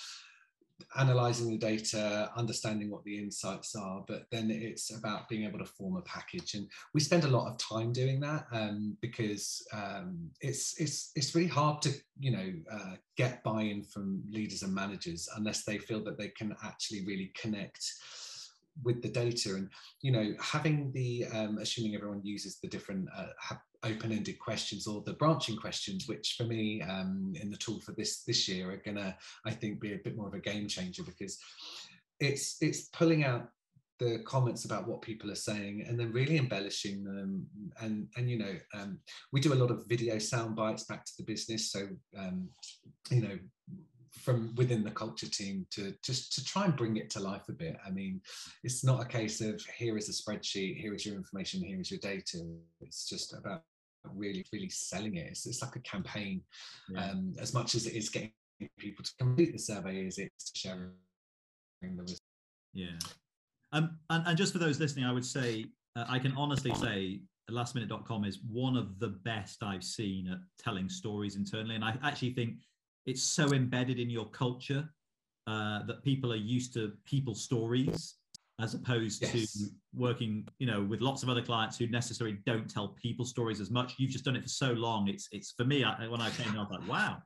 analyzing 0.99 1.51
the 1.51 1.59
data, 1.59 2.31
understanding 2.37 2.91
what 2.91 3.05
the 3.05 3.19
insights 3.19 3.75
are, 3.75 4.05
but 4.07 4.27
then 4.31 4.51
it's 4.51 4.95
about 4.97 5.29
being 5.29 5.45
able 5.45 5.59
to 5.59 5.65
form 5.65 5.97
a 5.97 6.03
package. 6.03 6.55
And 6.55 6.69
we 6.95 7.01
spend 7.01 7.25
a 7.25 7.29
lot 7.29 7.51
of 7.51 7.59
time 7.59 7.93
doing 7.93 8.21
that 8.21 8.47
um, 8.53 8.97
because 9.01 9.67
um, 9.73 10.31
it's 10.41 10.81
it's 10.81 11.11
it's 11.15 11.35
really 11.35 11.49
hard 11.49 11.83
to 11.83 11.91
you 12.19 12.31
know 12.31 12.53
uh, 12.71 12.95
get 13.17 13.43
buy-in 13.43 13.83
from 13.83 14.23
leaders 14.31 14.63
and 14.63 14.75
managers 14.75 15.29
unless 15.37 15.65
they 15.65 15.79
feel 15.79 16.03
that 16.05 16.19
they 16.19 16.29
can 16.29 16.55
actually 16.65 17.05
really 17.05 17.33
connect 17.41 17.85
with 18.85 19.03
the 19.03 19.09
data 19.09 19.55
and 19.55 19.69
you 20.03 20.13
know 20.13 20.35
having 20.41 20.93
the 20.93 21.25
um, 21.35 21.59
assuming 21.59 21.95
everyone 21.95 22.21
uses 22.23 22.59
the 22.61 22.69
different 22.69 23.09
uh, 23.17 23.55
open-ended 23.85 24.39
questions 24.39 24.87
or 24.87 25.03
the 25.07 25.13
branching 25.15 25.57
questions 25.57 26.09
which 26.09 26.35
for 26.37 26.45
me 26.45 26.83
um, 26.83 27.33
in 27.41 27.51
the 27.51 27.57
tool 27.57 27.81
for 27.81 27.93
this 27.93 28.23
this 28.25 28.49
year 28.49 28.71
are 28.71 28.83
gonna 28.85 29.17
i 29.47 29.51
think 29.51 29.81
be 29.81 29.95
a 29.95 29.99
bit 30.05 30.17
more 30.17 30.29
of 30.29 30.35
a 30.35 30.41
game 30.41 30.67
changer 30.69 31.03
because 31.03 31.39
it's 32.21 32.57
it's 32.61 32.89
pulling 32.89 33.25
out 33.25 33.49
the 33.99 34.21
comments 34.25 34.65
about 34.65 34.87
what 34.87 35.03
people 35.03 35.31
are 35.31 35.37
saying 35.37 35.85
and 35.89 35.99
then 35.99 36.13
really 36.13 36.39
embellishing 36.39 37.03
them 37.03 37.47
and 37.81 38.07
and 38.17 38.31
you 38.31 38.39
know 38.39 38.55
um, 38.75 38.99
we 39.33 39.41
do 39.41 39.53
a 39.53 39.57
lot 39.57 39.71
of 39.71 39.85
video 39.89 40.19
sound 40.19 40.55
bites 40.55 40.85
back 40.85 41.05
to 41.05 41.13
the 41.19 41.25
business. 41.25 41.73
So 41.73 41.89
um, 42.17 42.49
you 43.11 43.23
know 43.23 43.39
from 44.21 44.55
within 44.57 44.85
the 44.85 44.91
culture 44.91 45.29
team 45.29 45.67
to 45.71 45.95
just 46.03 46.33
to 46.35 46.45
try 46.45 46.65
and 46.65 46.77
bring 46.77 46.97
it 46.97 47.11
to 47.11 47.21
life 47.21 47.49
a 47.49 47.53
bit. 47.53 47.77
I 47.87 47.91
mean 47.91 48.21
it's 48.65 48.85
not 48.85 49.03
a 49.03 49.07
case 49.07 49.41
of 49.41 49.61
here 49.77 49.97
is 49.97 50.09
a 50.09 50.13
spreadsheet 50.13 50.81
here 50.81 50.95
is 50.95 51.05
your 51.07 51.17
information 51.17 51.63
here 51.63 51.81
is 51.81 51.91
your 51.91 52.01
data. 52.01 52.39
It's 52.81 53.09
just 53.09 53.35
about 53.35 53.63
really 54.15 54.45
really 54.53 54.71
selling 54.71 55.17
it. 55.17 55.29
It's, 55.29 55.47
it's 55.47 55.63
like 55.63 55.77
a 55.77 55.81
campaign. 55.81 56.43
Yeah. 56.91 57.11
um, 57.11 57.35
as 57.41 57.55
much 57.55 57.75
as 57.75 57.87
it 57.87 57.95
is 57.95 58.09
getting 58.09 58.33
people 58.79 59.05
to 59.05 59.13
complete 59.19 59.53
the 59.53 59.59
survey 59.59 60.07
is 60.07 60.19
it's 60.19 60.51
sharing 60.55 60.91
the 61.83 62.03
results 62.03 62.21
yeah. 62.75 62.99
Um, 63.73 63.99
and, 64.11 64.27
and 64.27 64.39
just 64.39 64.53
for 64.53 64.59
those 64.59 64.81
listening, 64.81 65.05
I 65.05 65.13
would 65.13 65.25
say 65.25 65.67
uh, 65.97 66.05
I 66.09 66.19
can 66.19 66.33
honestly 66.37 66.75
say 66.75 67.21
lastminute.com 67.51 68.25
is 68.25 68.39
one 68.49 68.77
of 68.77 68.99
the 68.99 69.09
best 69.09 69.63
I've 69.63 69.85
seen 69.85 70.29
at 70.29 70.39
telling 70.63 70.89
stories 70.89 71.37
internally. 71.37 71.75
And 71.75 71.85
I 71.85 71.97
actually 72.03 72.35
think 72.35 72.57
it's 73.09 73.23
so 73.23 73.53
embedded 73.53 73.99
in 73.99 74.11
your 74.11 74.27
culture 74.27 74.87
uh, 75.47 75.83
that 75.87 76.03
people 76.05 76.31
are 76.31 76.37
used 76.37 76.75
to 76.75 76.93
people 77.07 77.35
stories 77.35 78.17
as 78.61 78.75
opposed 78.75 79.23
yes. 79.23 79.53
to 79.53 79.69
working, 79.95 80.47
you 80.59 80.67
know, 80.67 80.83
with 80.83 81.01
lots 81.01 81.23
of 81.23 81.29
other 81.29 81.41
clients 81.41 81.79
who 81.79 81.87
necessarily 81.87 82.39
don't 82.45 82.69
tell 82.69 82.89
people 82.89 83.25
stories 83.25 83.61
as 83.61 83.71
much. 83.71 83.95
You've 83.99 84.11
just 84.11 84.25
done 84.25 84.37
it 84.37 84.43
for 84.43 84.49
so 84.49 84.73
long. 84.73 85.09
It's 85.09 85.29
it's 85.33 85.53
for 85.57 85.65
me 85.65 85.85
I, 85.85 86.07
when 86.09 86.21
I 86.21 86.29
came, 86.31 86.49
in 86.49 86.57
I 86.57 86.61
was 86.61 86.71
like, 86.71 86.87
wow, 86.87 87.23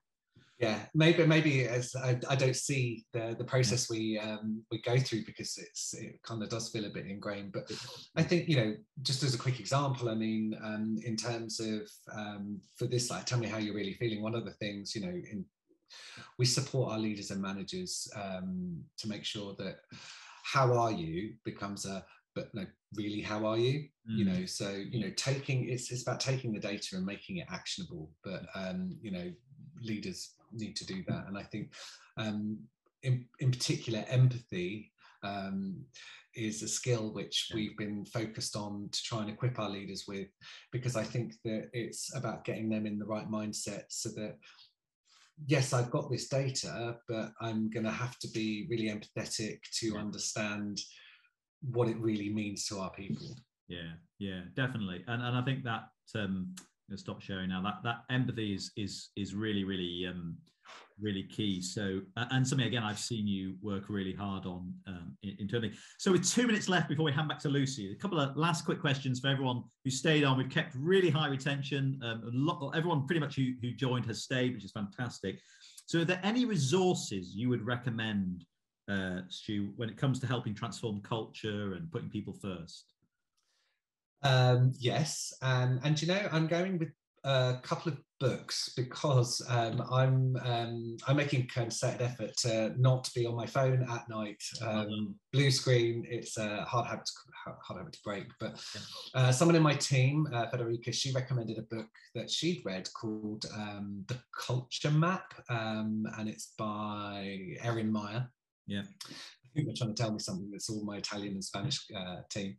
yeah 0.63 0.79
maybe 0.95 1.27
maybe 1.27 1.67
as 1.67 1.95
I, 1.97 2.19
I, 2.31 2.37
don't 2.37 2.55
see 2.55 3.05
the 3.13 3.35
the 3.37 3.45
process 3.45 3.91
we 3.91 4.19
um, 4.19 4.63
we 4.71 4.81
go 4.81 4.97
through 4.97 5.25
because 5.27 5.59
it's 5.59 5.93
it 5.95 6.23
kind 6.23 6.43
of 6.43 6.49
does 6.49 6.69
feel 6.69 6.85
a 6.85 6.91
bit 6.91 7.07
ingrained 7.07 7.53
but 7.53 7.71
i 8.17 8.23
think 8.23 8.49
you 8.49 8.57
know 8.57 8.75
just 9.03 9.23
as 9.25 9.35
a 9.35 9.39
quick 9.39 9.59
example 9.59 10.09
i 10.09 10.15
mean 10.15 10.57
um, 10.63 10.97
in 11.05 11.17
terms 11.17 11.59
of 11.61 11.83
um, 12.17 12.61
for 12.77 12.87
this 12.87 13.11
like 13.11 13.27
tell 13.27 13.39
me 13.39 13.49
how 13.49 13.59
you're 13.59 13.75
really 13.75 13.95
feeling 13.95 14.23
one 14.23 14.37
of 14.37 14.45
the 14.45 14.53
things 14.53 14.95
you 14.95 15.03
know 15.03 15.09
in 15.13 15.45
we 16.39 16.45
support 16.45 16.93
our 16.93 16.99
leaders 16.99 17.31
and 17.31 17.41
managers 17.41 18.09
um, 18.17 18.83
to 18.99 19.09
make 19.09 19.25
sure 19.25 19.55
that 19.59 19.77
how 20.45 20.73
are 20.73 20.93
you 20.93 21.35
becomes 21.45 21.87
a 21.87 22.05
but 22.35 22.53
no 22.55 22.65
really 22.97 23.21
how 23.21 23.45
are 23.45 23.59
you 23.59 23.81
mm. 24.11 24.17
you 24.17 24.25
know 24.25 24.45
so 24.47 24.71
you 24.71 25.01
know 25.01 25.13
taking 25.17 25.69
it's 25.69 25.93
it's 25.93 26.03
about 26.03 26.19
taking 26.19 26.53
the 26.53 26.59
data 26.59 26.97
and 26.97 27.07
making 27.07 27.37
it 27.37 27.47
actionable 27.51 28.11
but 28.25 28.47
um 28.55 28.97
you 29.03 29.11
know 29.11 29.31
leaders 29.83 30.35
need 30.53 30.77
to 30.77 30.87
do 30.87 31.03
that. 31.09 31.27
And 31.27 31.37
I 31.37 31.43
think, 31.43 31.73
um, 32.17 32.59
in, 33.03 33.27
in 33.41 33.51
particular, 33.51 34.05
empathy 34.09 34.93
um, 35.23 35.85
is 36.35 36.63
a 36.63 36.69
skill 36.69 37.13
which 37.13 37.51
we've 37.55 37.77
been 37.77 38.05
focused 38.05 38.57
on 38.57 38.89
to 38.93 39.03
try 39.03 39.21
and 39.21 39.31
equip 39.31 39.59
our 39.59 39.71
leaders 39.71 40.05
with, 40.07 40.29
because 40.71 40.97
I 40.97 41.05
think 41.05 41.35
that 41.45 41.69
it's 41.73 42.15
about 42.15 42.45
getting 42.45 42.69
them 42.69 42.87
in 42.87 42.99
the 42.99 43.07
right 43.07 43.31
mindset 43.31 43.85
so 43.89 44.11
that 44.11 44.37
yes, 45.47 45.73
I've 45.73 45.91
got 45.91 46.11
this 46.11 46.29
data, 46.29 46.97
but 47.09 47.33
I'm 47.41 47.71
going 47.71 47.85
to 47.85 47.93
have 47.93 48.19
to 48.21 48.29
be 48.29 48.67
really 48.71 48.89
empathetic 48.89 49.59
to 49.81 49.97
understand 49.97 50.79
what 51.63 51.89
it 51.89 51.99
really 51.99 52.33
means 52.33 52.67
to 52.67 52.79
our 52.79 52.91
people. 52.91 53.37
Yeah, 53.69 53.93
yeah, 54.19 54.43
definitely. 54.55 55.05
And 55.07 55.23
and 55.23 55.37
I 55.37 55.43
think 55.43 55.65
that 55.65 55.85
um, 56.15 56.55
stop 56.97 57.23
sharing 57.23 57.49
now. 57.49 57.63
That 57.63 57.81
that 57.85 58.15
empathy 58.15 58.55
is 58.55 58.73
is 58.77 59.11
is 59.17 59.35
really 59.35 59.65
really 59.65 60.07
um, 60.09 60.37
really 61.03 61.25
key. 61.25 61.61
So 61.61 62.01
and 62.17 62.47
something 62.47 62.67
again 62.67 62.83
I've 62.83 62.99
seen 62.99 63.27
you 63.27 63.57
work 63.61 63.85
really 63.89 64.15
hard 64.15 64.47
on 64.47 64.73
um, 64.87 65.17
internally. 65.23 65.73
So 65.99 66.13
with 66.13 66.29
two 66.29 66.47
minutes 66.47 66.69
left 66.69 66.89
before 66.89 67.05
we 67.05 67.13
hand 67.13 67.29
back 67.29 67.41
to 67.41 67.49
Lucy, 67.49 67.93
a 67.93 67.97
couple 67.97 68.21
of 68.21 68.37
last 68.37 68.65
quick 68.65 68.81
questions 68.81 69.21
for 69.21 69.29
everyone 69.29 69.65
who 69.85 69.91
stayed 69.91 70.25
on. 70.25 70.39
We've 70.39 70.49
kept 70.49 70.75
really 70.77 71.11
high 71.11 71.29
retention. 71.29 72.01
Um, 72.05 72.23
lot, 72.33 72.73
everyone 72.75 73.07
pretty 73.07 73.21
much 73.21 73.37
who, 73.37 73.53
who 73.61 73.73
joined 73.73 74.07
has 74.07 74.23
stayed, 74.23 74.55
which 74.55 74.65
is 74.65 74.73
fantastic. 74.73 75.41
So 75.87 76.01
are 76.01 76.05
there 76.05 76.21
any 76.23 76.45
resources 76.45 77.35
you 77.35 77.49
would 77.49 77.67
recommend, 77.67 78.45
uh, 78.89 79.21
Stu, 79.29 79.73
when 79.77 79.89
it 79.89 79.97
comes 79.97 80.21
to 80.21 80.27
helping 80.27 80.55
transform 80.55 81.01
culture 81.03 81.75
and 81.75 81.91
putting 81.91 82.09
people 82.09 82.33
first? 82.33 82.93
Um, 84.23 84.73
yes, 84.79 85.35
um, 85.43 85.81
and 85.83 86.01
you 86.01 86.07
know, 86.07 86.29
I'm 86.31 86.47
going 86.47 86.79
with 86.79 86.93
a 87.25 87.59
couple 87.63 87.93
of 87.93 87.99
books 88.19 88.73
because 88.77 89.45
um, 89.49 89.83
I'm 89.91 90.37
um, 90.45 90.97
I'm 91.07 91.17
making 91.17 91.43
a 91.43 91.47
concerted 91.47 92.03
effort 92.03 92.37
to 92.39 92.75
not 92.79 93.09
be 93.15 93.27
on 93.27 93.37
my 93.37 93.47
phone 93.47 93.87
at 93.91 94.09
night. 94.09 94.43
Um, 94.61 94.69
mm-hmm. 94.69 95.13
Blue 95.33 95.51
screen, 95.51 96.05
it's 96.09 96.37
a 96.39 96.63
hard 96.63 96.87
habit 96.87 97.07
to, 97.07 97.13
hard 97.45 97.79
habit 97.79 97.93
to 97.93 97.99
break. 98.05 98.27
But 98.41 98.65
uh, 99.15 99.33
someone 99.33 99.57
in 99.57 99.63
my 99.63 99.75
team, 99.75 100.27
uh, 100.33 100.47
Federica, 100.47 100.93
she 100.93 101.13
recommended 101.13 101.59
a 101.59 101.75
book 101.75 101.89
that 102.15 102.31
she'd 102.31 102.63
read 102.65 102.89
called 102.95 103.45
um, 103.55 104.05
The 104.09 104.19
Culture 104.37 104.91
Map, 104.91 105.33
um, 105.49 106.07
and 106.19 106.29
it's 106.29 106.55
by 106.59 107.57
Erin 107.63 107.93
Meyer. 107.93 108.29
Yeah 108.67 108.83
they're 109.55 109.75
trying 109.77 109.95
to 109.95 110.03
tell 110.03 110.13
me 110.13 110.19
something 110.19 110.51
that's 110.51 110.71
all 110.71 110.85
my 110.85 110.97
Italian 110.97 111.35
and 111.35 111.45
Spanish 111.45 111.81
uh, 111.97 112.17
team. 112.31 112.57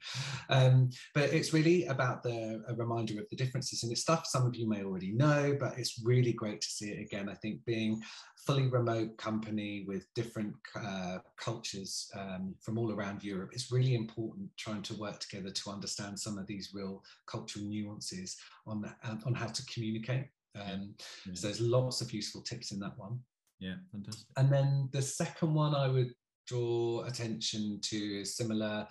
Um, 0.49 0.89
but 1.13 1.33
it's 1.33 1.53
really 1.53 1.85
about 1.85 2.23
the 2.23 2.63
a 2.67 2.75
reminder 2.75 3.19
of 3.19 3.29
the 3.29 3.35
differences, 3.35 3.83
and 3.83 3.91
it's 3.91 4.01
stuff 4.01 4.25
some 4.25 4.45
of 4.45 4.55
you 4.55 4.67
may 4.67 4.83
already 4.83 5.11
know, 5.11 5.55
but 5.59 5.77
it's 5.77 6.01
really 6.03 6.33
great 6.33 6.61
to 6.61 6.67
see 6.67 6.89
it 6.91 7.01
again. 7.01 7.29
I 7.29 7.35
think 7.35 7.63
being 7.65 8.01
fully 8.45 8.67
remote 8.67 9.17
company 9.17 9.85
with 9.87 10.05
different 10.15 10.53
uh, 10.75 11.19
cultures 11.37 12.11
um, 12.15 12.53
from 12.61 12.77
all 12.77 12.91
around 12.91 13.23
Europe, 13.23 13.51
it's 13.53 13.71
really 13.71 13.95
important 13.95 14.49
trying 14.57 14.81
to 14.83 14.95
work 14.95 15.19
together 15.19 15.49
to 15.49 15.69
understand 15.69 16.19
some 16.19 16.37
of 16.37 16.45
these 16.47 16.71
real 16.73 17.01
cultural 17.25 17.65
nuances 17.65 18.37
on 18.67 18.83
on 19.25 19.33
how 19.33 19.47
to 19.47 19.65
communicate. 19.65 20.27
Um, 20.55 20.93
yeah. 21.25 21.33
So 21.33 21.47
there's 21.47 21.61
lots 21.61 22.01
of 22.01 22.11
useful 22.11 22.41
tips 22.41 22.71
in 22.71 22.79
that 22.79 22.97
one. 22.97 23.19
Yeah, 23.59 23.75
fantastic. 23.91 24.27
And 24.37 24.51
then 24.51 24.89
the 24.91 25.01
second 25.01 25.53
one 25.53 25.73
I 25.73 25.87
would 25.87 26.13
draw 26.47 27.03
attention 27.05 27.79
to 27.81 28.25
similar 28.25 28.87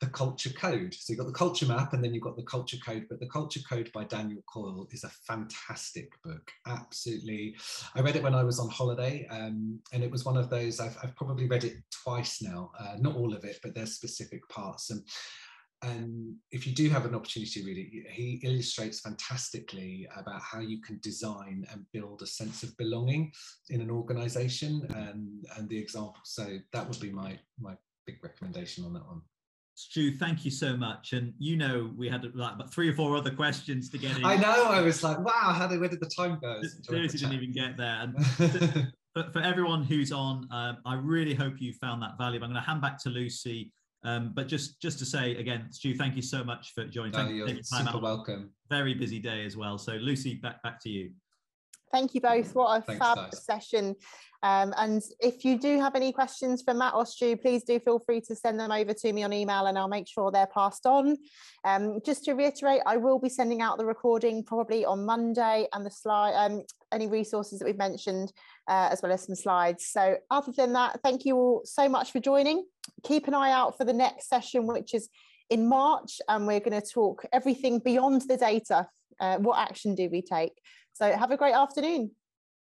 the 0.00 0.06
culture 0.06 0.50
code. 0.50 0.94
So 0.94 1.12
you've 1.12 1.18
got 1.18 1.26
the 1.26 1.32
culture 1.32 1.66
map 1.66 1.92
and 1.92 2.02
then 2.02 2.14
you've 2.14 2.22
got 2.22 2.36
the 2.36 2.42
culture 2.42 2.78
code 2.84 3.06
but 3.08 3.20
the 3.20 3.28
culture 3.28 3.60
code 3.68 3.90
by 3.92 4.04
daniel 4.04 4.42
coyle 4.46 4.86
is 4.90 5.04
a 5.04 5.08
fantastic 5.08 6.10
book. 6.22 6.50
Absolutely. 6.66 7.56
I 7.94 8.00
read 8.00 8.16
it 8.16 8.22
when 8.22 8.34
i 8.34 8.42
was 8.42 8.58
on 8.58 8.68
holiday 8.68 9.26
um, 9.30 9.78
and 9.92 10.02
it 10.02 10.10
was 10.10 10.24
one 10.24 10.36
of 10.36 10.50
those 10.50 10.80
i've, 10.80 10.96
I've 11.02 11.16
probably 11.16 11.46
read 11.46 11.64
it 11.64 11.76
twice 11.90 12.42
now 12.42 12.70
uh, 12.78 12.96
not 12.98 13.16
all 13.16 13.34
of 13.34 13.44
it 13.44 13.58
but 13.62 13.74
there's 13.74 13.94
specific 13.94 14.48
parts. 14.48 14.90
And 14.90 15.02
and 15.84 16.36
if 16.50 16.66
you 16.66 16.74
do 16.74 16.88
have 16.88 17.04
an 17.04 17.14
opportunity 17.14 17.60
to 17.60 17.66
read 17.66 17.78
it, 17.78 18.10
he 18.10 18.40
illustrates 18.42 19.00
fantastically 19.00 20.08
about 20.16 20.40
how 20.40 20.60
you 20.60 20.80
can 20.80 20.98
design 21.02 21.66
and 21.70 21.84
build 21.92 22.22
a 22.22 22.26
sense 22.26 22.62
of 22.62 22.76
belonging 22.76 23.32
in 23.70 23.80
an 23.80 23.90
organization 23.90 24.86
and, 24.94 25.44
and 25.56 25.68
the 25.68 25.78
example. 25.78 26.16
So 26.24 26.58
that 26.72 26.88
would 26.88 27.00
be 27.00 27.10
my, 27.10 27.38
my 27.60 27.74
big 28.06 28.16
recommendation 28.22 28.84
on 28.84 28.92
that 28.94 29.06
one. 29.06 29.20
Stu, 29.76 30.16
thank 30.16 30.44
you 30.44 30.50
so 30.52 30.76
much. 30.76 31.12
And 31.12 31.34
you 31.38 31.56
know, 31.56 31.90
we 31.96 32.08
had 32.08 32.24
like 32.34 32.54
about 32.54 32.72
three 32.72 32.88
or 32.88 32.94
four 32.94 33.16
other 33.16 33.32
questions 33.32 33.90
to 33.90 33.98
get 33.98 34.16
in. 34.16 34.24
I 34.24 34.36
know. 34.36 34.66
I 34.66 34.80
was 34.80 35.02
like, 35.02 35.18
wow, 35.18 35.52
how 35.52 35.66
did 35.66 35.80
where 35.80 35.88
did 35.88 36.00
the 36.00 36.10
time 36.16 36.38
go? 36.40 36.62
Seriously, 36.82 37.18
didn't 37.18 37.34
even 37.34 37.52
get 37.52 37.76
there. 37.76 37.98
And 38.02 38.26
for, 39.14 39.32
for 39.32 39.40
everyone 39.40 39.82
who's 39.82 40.12
on, 40.12 40.46
um, 40.52 40.78
I 40.86 40.94
really 40.94 41.34
hope 41.34 41.54
you 41.58 41.72
found 41.72 42.02
that 42.02 42.16
valuable. 42.18 42.44
I'm 42.46 42.52
going 42.52 42.62
to 42.62 42.68
hand 42.68 42.82
back 42.82 42.98
to 43.02 43.08
Lucy 43.08 43.72
um, 44.04 44.32
but 44.34 44.46
just 44.46 44.80
just 44.80 44.98
to 44.98 45.06
say 45.06 45.36
again, 45.36 45.66
Stu, 45.70 45.94
thank 45.94 46.14
you 46.14 46.22
so 46.22 46.44
much 46.44 46.72
for 46.74 46.84
joining. 46.84 47.12
No, 47.12 47.28
you're 47.28 47.48
super 47.62 47.88
out. 47.88 48.02
welcome. 48.02 48.50
Very 48.68 48.94
busy 48.94 49.18
day 49.18 49.44
as 49.44 49.56
well. 49.56 49.78
So 49.78 49.92
Lucy, 49.92 50.34
back 50.34 50.62
back 50.62 50.80
to 50.82 50.90
you. 50.90 51.10
Thank 51.90 52.14
you 52.14 52.20
both. 52.20 52.54
What 52.54 52.78
a 52.78 52.82
Thanks, 52.82 52.98
fab 52.98 53.16
guys. 53.16 53.44
session. 53.44 53.94
Um, 54.42 54.74
and 54.76 55.00
if 55.20 55.44
you 55.44 55.58
do 55.58 55.80
have 55.80 55.94
any 55.94 56.12
questions 56.12 56.60
for 56.60 56.74
Matt 56.74 56.92
or 56.92 57.06
Stu, 57.06 57.36
please 57.36 57.62
do 57.62 57.78
feel 57.78 57.98
free 57.98 58.20
to 58.22 58.34
send 58.34 58.58
them 58.60 58.72
over 58.72 58.92
to 58.92 59.12
me 59.12 59.22
on 59.22 59.32
email 59.32 59.66
and 59.66 59.78
I'll 59.78 59.88
make 59.88 60.08
sure 60.08 60.30
they're 60.30 60.48
passed 60.48 60.86
on. 60.86 61.16
Um, 61.64 62.00
just 62.04 62.24
to 62.24 62.32
reiterate, 62.32 62.82
I 62.84 62.96
will 62.98 63.18
be 63.18 63.28
sending 63.28 63.62
out 63.62 63.78
the 63.78 63.86
recording 63.86 64.42
probably 64.44 64.84
on 64.84 65.06
Monday 65.06 65.66
and 65.72 65.86
the 65.86 65.90
slide, 65.90 66.34
um, 66.34 66.64
any 66.92 67.06
resources 67.06 67.60
that 67.60 67.64
we've 67.64 67.78
mentioned, 67.78 68.32
uh, 68.68 68.88
as 68.90 69.00
well 69.00 69.12
as 69.12 69.24
some 69.24 69.36
slides. 69.36 69.86
So 69.86 70.16
other 70.30 70.52
than 70.52 70.74
that, 70.74 71.00
thank 71.02 71.24
you 71.24 71.36
all 71.36 71.62
so 71.64 71.88
much 71.88 72.10
for 72.10 72.20
joining. 72.20 72.66
Keep 73.02 73.28
an 73.28 73.34
eye 73.34 73.52
out 73.52 73.76
for 73.76 73.84
the 73.84 73.92
next 73.92 74.28
session, 74.28 74.66
which 74.66 74.94
is 74.94 75.08
in 75.50 75.68
March, 75.68 76.20
and 76.28 76.46
we're 76.46 76.60
going 76.60 76.80
to 76.80 76.86
talk 76.86 77.24
everything 77.32 77.78
beyond 77.78 78.22
the 78.22 78.36
data. 78.36 78.86
Uh, 79.20 79.38
what 79.38 79.58
action 79.58 79.94
do 79.94 80.08
we 80.10 80.22
take? 80.22 80.52
So 80.94 81.12
have 81.12 81.30
a 81.30 81.36
great 81.36 81.54
afternoon. 81.54 82.10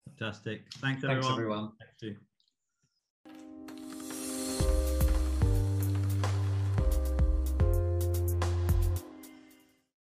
Fantastic. 0.07 0.63
Thanks, 0.75 1.05
everyone. 1.05 1.23
Thanks, 1.23 1.33
everyone. 1.33 1.71
Thanks, 2.01 2.21